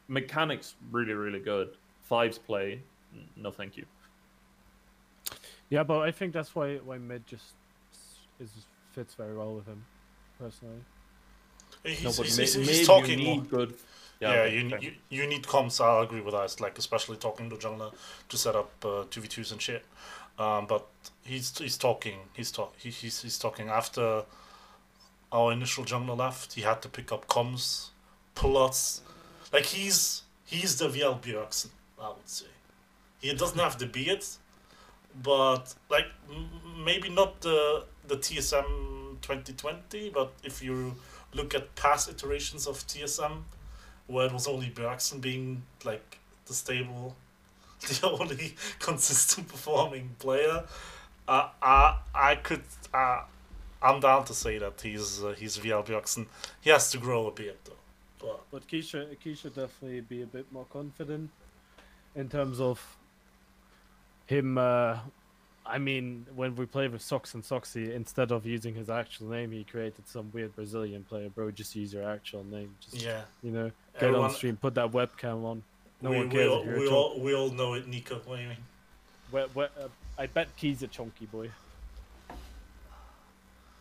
Mechanics 0.08 0.76
really 0.90 1.14
really 1.14 1.40
good. 1.40 1.76
Fives 2.02 2.38
play, 2.38 2.82
no 3.36 3.50
thank 3.50 3.76
you. 3.76 3.86
yeah. 5.70 5.82
But 5.82 6.00
I 6.00 6.10
think 6.12 6.32
that's 6.32 6.54
why 6.54 6.76
why 6.76 6.98
mid 6.98 7.26
just 7.26 7.54
is 8.40 8.50
fits 8.92 9.14
very 9.14 9.36
well 9.36 9.54
with 9.54 9.66
him, 9.66 9.84
personally. 10.38 10.84
He's, 11.84 12.02
No, 12.02 12.10
but 12.16 12.26
he's, 12.26 12.36
he's, 12.36 12.54
he's 12.54 12.80
you 12.80 12.86
talking 12.86 13.22
more. 13.22 13.42
good. 13.42 13.74
Yeah, 14.20 14.30
okay, 14.30 14.54
you, 14.54 14.78
you 14.80 14.92
you 15.10 15.26
need 15.26 15.42
comms. 15.42 15.84
I 15.84 16.02
agree 16.02 16.20
with 16.20 16.34
Ice. 16.34 16.58
Like 16.60 16.78
especially 16.78 17.16
talking 17.16 17.50
to 17.50 17.56
jungler 17.56 17.92
to 18.28 18.36
set 18.38 18.54
up 18.56 18.70
uh, 18.84 19.04
two 19.10 19.20
v 19.20 19.28
twos 19.28 19.52
and 19.52 19.60
shit. 19.60 19.84
Um, 20.38 20.66
but 20.66 20.86
he's 21.24 21.56
he's 21.58 21.76
talking. 21.76 22.18
He's 22.32 22.50
talk. 22.50 22.74
He, 22.78 22.90
he's 22.90 23.20
he's 23.22 23.38
talking 23.38 23.68
after 23.68 24.22
our 25.32 25.52
initial 25.52 25.84
jungler 25.84 26.16
left. 26.16 26.54
He 26.54 26.62
had 26.62 26.80
to 26.82 26.88
pick 26.88 27.12
up 27.12 27.26
comms, 27.28 27.88
plus, 28.34 29.02
like 29.52 29.66
he's 29.66 30.22
he's 30.46 30.78
the 30.78 30.88
VL 30.88 31.20
Bjergsen. 31.20 31.68
I 32.00 32.08
would 32.08 32.28
say 32.28 32.46
he 33.20 33.34
doesn't 33.34 33.58
have 33.58 33.78
the 33.78 33.86
beard, 33.86 34.24
but 35.22 35.74
like 35.90 36.06
m- 36.30 36.84
maybe 36.84 37.08
not 37.10 37.40
the 37.42 37.84
the 38.06 38.16
TSM 38.16 39.20
2020. 39.22 40.10
But 40.10 40.32
if 40.42 40.62
you 40.62 40.94
look 41.34 41.54
at 41.54 41.74
past 41.74 42.08
iterations 42.08 42.66
of 42.66 42.86
TSM, 42.86 43.42
where 44.06 44.26
it 44.26 44.32
was 44.32 44.46
only 44.46 44.70
Bjergsen 44.70 45.20
being 45.20 45.62
like 45.84 46.18
the 46.46 46.54
stable, 46.54 47.16
the 47.80 48.08
only 48.08 48.54
consistent 48.78 49.48
performing 49.48 50.16
player, 50.18 50.64
uh, 51.28 51.48
I 51.62 51.98
I 52.14 52.34
could 52.36 52.62
uh, 52.92 53.22
I'm 53.82 54.00
down 54.00 54.24
to 54.26 54.34
say 54.34 54.58
that 54.58 54.80
he's 54.80 55.22
uh, 55.22 55.34
he's 55.38 55.58
VL 55.58 55.84
Bjergsen. 55.84 56.26
He 56.60 56.70
has 56.70 56.90
to 56.92 56.98
grow 56.98 57.26
a 57.26 57.32
bit 57.32 57.58
though. 57.64 57.72
But 58.20 58.40
But 58.50 58.68
Key 58.68 58.82
should 58.82 59.54
definitely 59.54 60.00
be 60.00 60.22
a 60.22 60.26
bit 60.26 60.50
more 60.52 60.66
confident 60.72 61.30
in 62.14 62.28
terms 62.28 62.60
of 62.60 62.96
him. 64.26 64.58
Uh, 64.58 64.98
I 65.66 65.78
mean, 65.78 66.26
when 66.34 66.56
we 66.56 66.66
played 66.66 66.92
with 66.92 67.00
Sox 67.00 67.32
and 67.34 67.42
Soxy, 67.42 67.94
instead 67.94 68.32
of 68.32 68.44
using 68.44 68.74
his 68.74 68.90
actual 68.90 69.28
name, 69.28 69.50
he 69.50 69.64
created 69.64 70.06
some 70.06 70.30
weird 70.32 70.54
Brazilian 70.54 71.04
player. 71.04 71.30
Bro, 71.30 71.52
just 71.52 71.74
use 71.74 71.92
your 71.94 72.08
actual 72.08 72.44
name. 72.44 72.74
Just 72.80 73.02
yeah, 73.02 73.22
you 73.42 73.50
know, 73.50 73.70
get 73.94 74.02
Everyone- 74.02 74.30
on 74.30 74.34
stream, 74.34 74.56
put 74.56 74.74
that 74.74 74.90
webcam 74.92 75.44
on. 75.44 75.62
No 76.02 76.10
we, 76.10 76.16
one 76.16 76.28
we, 76.28 76.34
cares 76.34 76.50
all, 76.50 76.64
we 76.66 76.88
all 76.88 77.20
we 77.20 77.34
all 77.34 77.50
know 77.50 77.74
it, 77.74 77.88
Nico. 77.88 78.20
What 78.26 78.36
do 78.36 78.42
you 78.42 78.48
mean? 78.48 78.58
Uh, 79.32 79.68
I 80.18 80.26
bet 80.26 80.54
Key's 80.56 80.82
a 80.82 80.86
chunky 80.86 81.26
boy. 81.26 81.50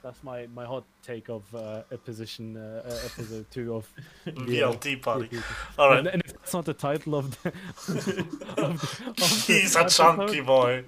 That's 0.01 0.21
my, 0.21 0.47
my 0.53 0.65
hot 0.65 0.83
take 1.01 1.29
of 1.29 1.43
uh, 1.55 1.83
a 1.89 1.97
position 1.97 2.57
uh, 2.57 2.81
uh, 2.85 2.89
episode 3.05 3.45
two 3.51 3.73
of 3.75 3.87
VLT 4.27 5.01
party. 5.01 5.39
All 5.79 5.89
right, 5.89 5.99
And, 5.99 6.07
and 6.07 6.21
if 6.25 6.33
that's 6.33 6.53
not 6.53 6.65
the 6.65 6.73
title 6.73 7.15
of 7.15 7.41
the, 7.41 7.49
of 7.87 8.05
the, 8.05 8.63
of 8.63 8.81
the 9.15 9.25
he's 9.47 9.75
a 9.77 9.81
episode, 9.81 10.15
chunky 10.17 10.41
boy. 10.41 10.83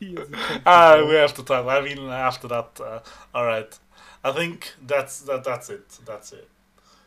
Key 0.00 0.14
is 0.14 0.28
a 0.28 0.32
chunky 0.32 0.62
Ah, 0.66 1.04
we 1.06 1.14
have 1.14 1.34
to 1.34 1.44
time. 1.44 1.68
I 1.68 1.80
mean, 1.82 1.98
after 2.08 2.48
that, 2.48 2.80
uh, 2.80 3.00
all 3.34 3.44
right. 3.46 3.78
I 4.24 4.32
think 4.32 4.72
that's 4.86 5.20
that. 5.20 5.44
That's 5.44 5.70
it. 5.70 5.98
That's 6.04 6.32
it. 6.32 6.48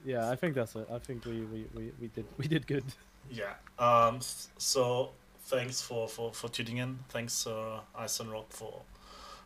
Yeah, 0.06 0.30
I 0.30 0.36
think 0.36 0.56
that's 0.56 0.76
it. 0.76 0.88
I 0.92 1.00
think 1.00 1.26
we, 1.26 1.42
we, 1.42 1.66
we, 1.74 1.92
we 2.00 2.08
did 2.08 2.26
we 2.38 2.48
did 2.48 2.68
good. 2.68 2.86
Yeah. 3.32 3.54
Um. 3.80 4.20
So 4.58 5.12
thanks 5.46 5.82
for 5.82 6.08
for 6.08 6.34
for 6.34 6.50
tuning 6.50 6.78
in. 6.78 7.00
Thanks, 7.10 7.48
uh, 7.48 7.80
Ice 7.98 8.20
and 8.20 8.32
Rock 8.32 8.48
for 8.50 8.82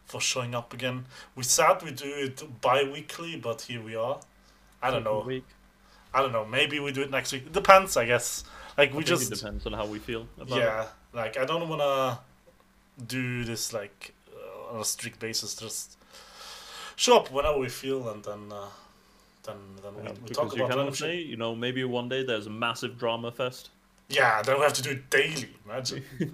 for 0.06 0.22
showing 0.22 0.56
up 0.56 0.74
again. 0.74 1.06
We 1.36 1.44
said 1.44 1.84
we 1.84 1.92
do 1.92 2.06
it 2.06 2.62
bi-weekly, 2.62 3.38
but 3.38 3.62
here 3.62 3.82
we 3.82 3.96
are. 3.96 4.20
I 4.82 4.92
don't 4.92 5.04
know. 5.04 5.22
Week. 5.22 5.46
I 6.14 6.22
don't 6.22 6.32
know. 6.32 6.46
Maybe 6.46 6.80
we 6.80 6.92
do 6.92 7.02
it 7.02 7.12
next 7.12 7.32
week. 7.34 7.46
It 7.46 7.54
depends, 7.54 7.98
I 7.98 8.06
guess. 8.06 8.44
Like 8.78 8.92
we 8.92 8.98
think 8.98 9.08
just 9.08 9.32
it 9.32 9.36
depends 9.36 9.66
on 9.66 9.74
how 9.74 9.86
we 9.86 10.00
feel 10.00 10.28
about 10.40 10.58
yeah. 10.58 10.86
Like 11.14 11.38
I 11.38 11.46
don't 11.46 11.68
wanna 11.68 12.20
do 13.06 13.44
this 13.44 13.74
like 13.74 14.14
uh, 14.34 14.76
on 14.76 14.82
a 14.82 14.86
strict 14.86 15.20
basis. 15.20 15.56
Just 15.56 15.98
show 16.96 17.18
up 17.18 17.32
whenever 17.32 17.58
we 17.58 17.70
feel, 17.70 18.10
and 18.10 18.24
then 18.24 18.52
uh, 18.52 18.68
then 19.44 19.56
then 19.84 19.96
we, 19.96 20.04
Yeah, 20.04 20.14
we 20.24 20.30
talk 20.30 20.56
you 20.56 20.66
about 20.66 20.78
cannot 20.78 20.96
say, 20.96 21.18
you 21.18 21.38
know, 21.38 21.56
maybe 21.56 21.84
one 21.84 22.10
day 22.10 22.24
there's 22.24 22.48
a 22.48 22.52
massive 22.52 22.98
drama 22.98 23.32
fest. 23.32 23.70
Yeah, 24.10 24.42
then 24.42 24.56
we 24.58 24.64
have 24.64 24.74
to 24.74 24.82
do 24.82 24.90
it 24.92 25.10
daily. 25.10 25.50
Imagine 25.66 26.04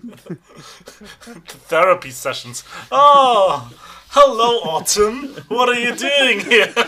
therapy 1.68 2.12
sessions. 2.12 2.64
Oh, 2.91 3.72
hello, 4.10 4.60
Autumn. 4.76 5.30
What 5.48 5.70
are 5.70 5.80
you 5.80 5.95
doing 5.95 6.40
here? 6.41 6.72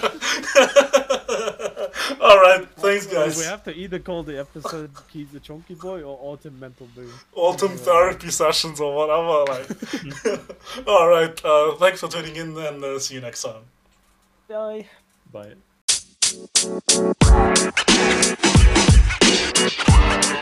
All 2.21 2.39
right, 2.39 2.67
thanks, 2.77 3.07
guys. 3.07 3.35
We 3.37 3.45
have 3.45 3.63
to 3.63 3.73
either 3.75 3.97
call 3.97 4.21
the 4.23 4.37
episode 4.39 4.91
"He's 5.11 5.33
a 5.33 5.39
chunky 5.39 5.73
boy 5.73 6.03
or 6.03 6.19
Autumn 6.21 6.59
Mental 6.59 6.87
Boom. 6.95 7.11
Autumn 7.35 7.77
therapy 7.77 8.29
sessions 8.29 8.79
or 8.79 8.95
whatever. 8.95 9.43
Like, 9.51 9.67
all 10.87 11.07
right. 11.07 11.33
Uh, 11.43 11.73
thanks 11.77 12.01
for 12.01 12.07
tuning 12.07 12.35
in, 12.35 12.55
and 12.57 12.83
uh, 12.83 12.99
see 12.99 13.15
you 13.15 13.21
next 13.21 13.41
time. 13.43 13.63
Bye. 14.47 14.85
Bye. 15.31 15.55
You 20.35 20.41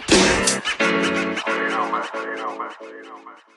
know, 1.70 1.91
man. 1.91 2.03
You 2.26 2.36
know, 2.38 2.57
man. 2.57 3.52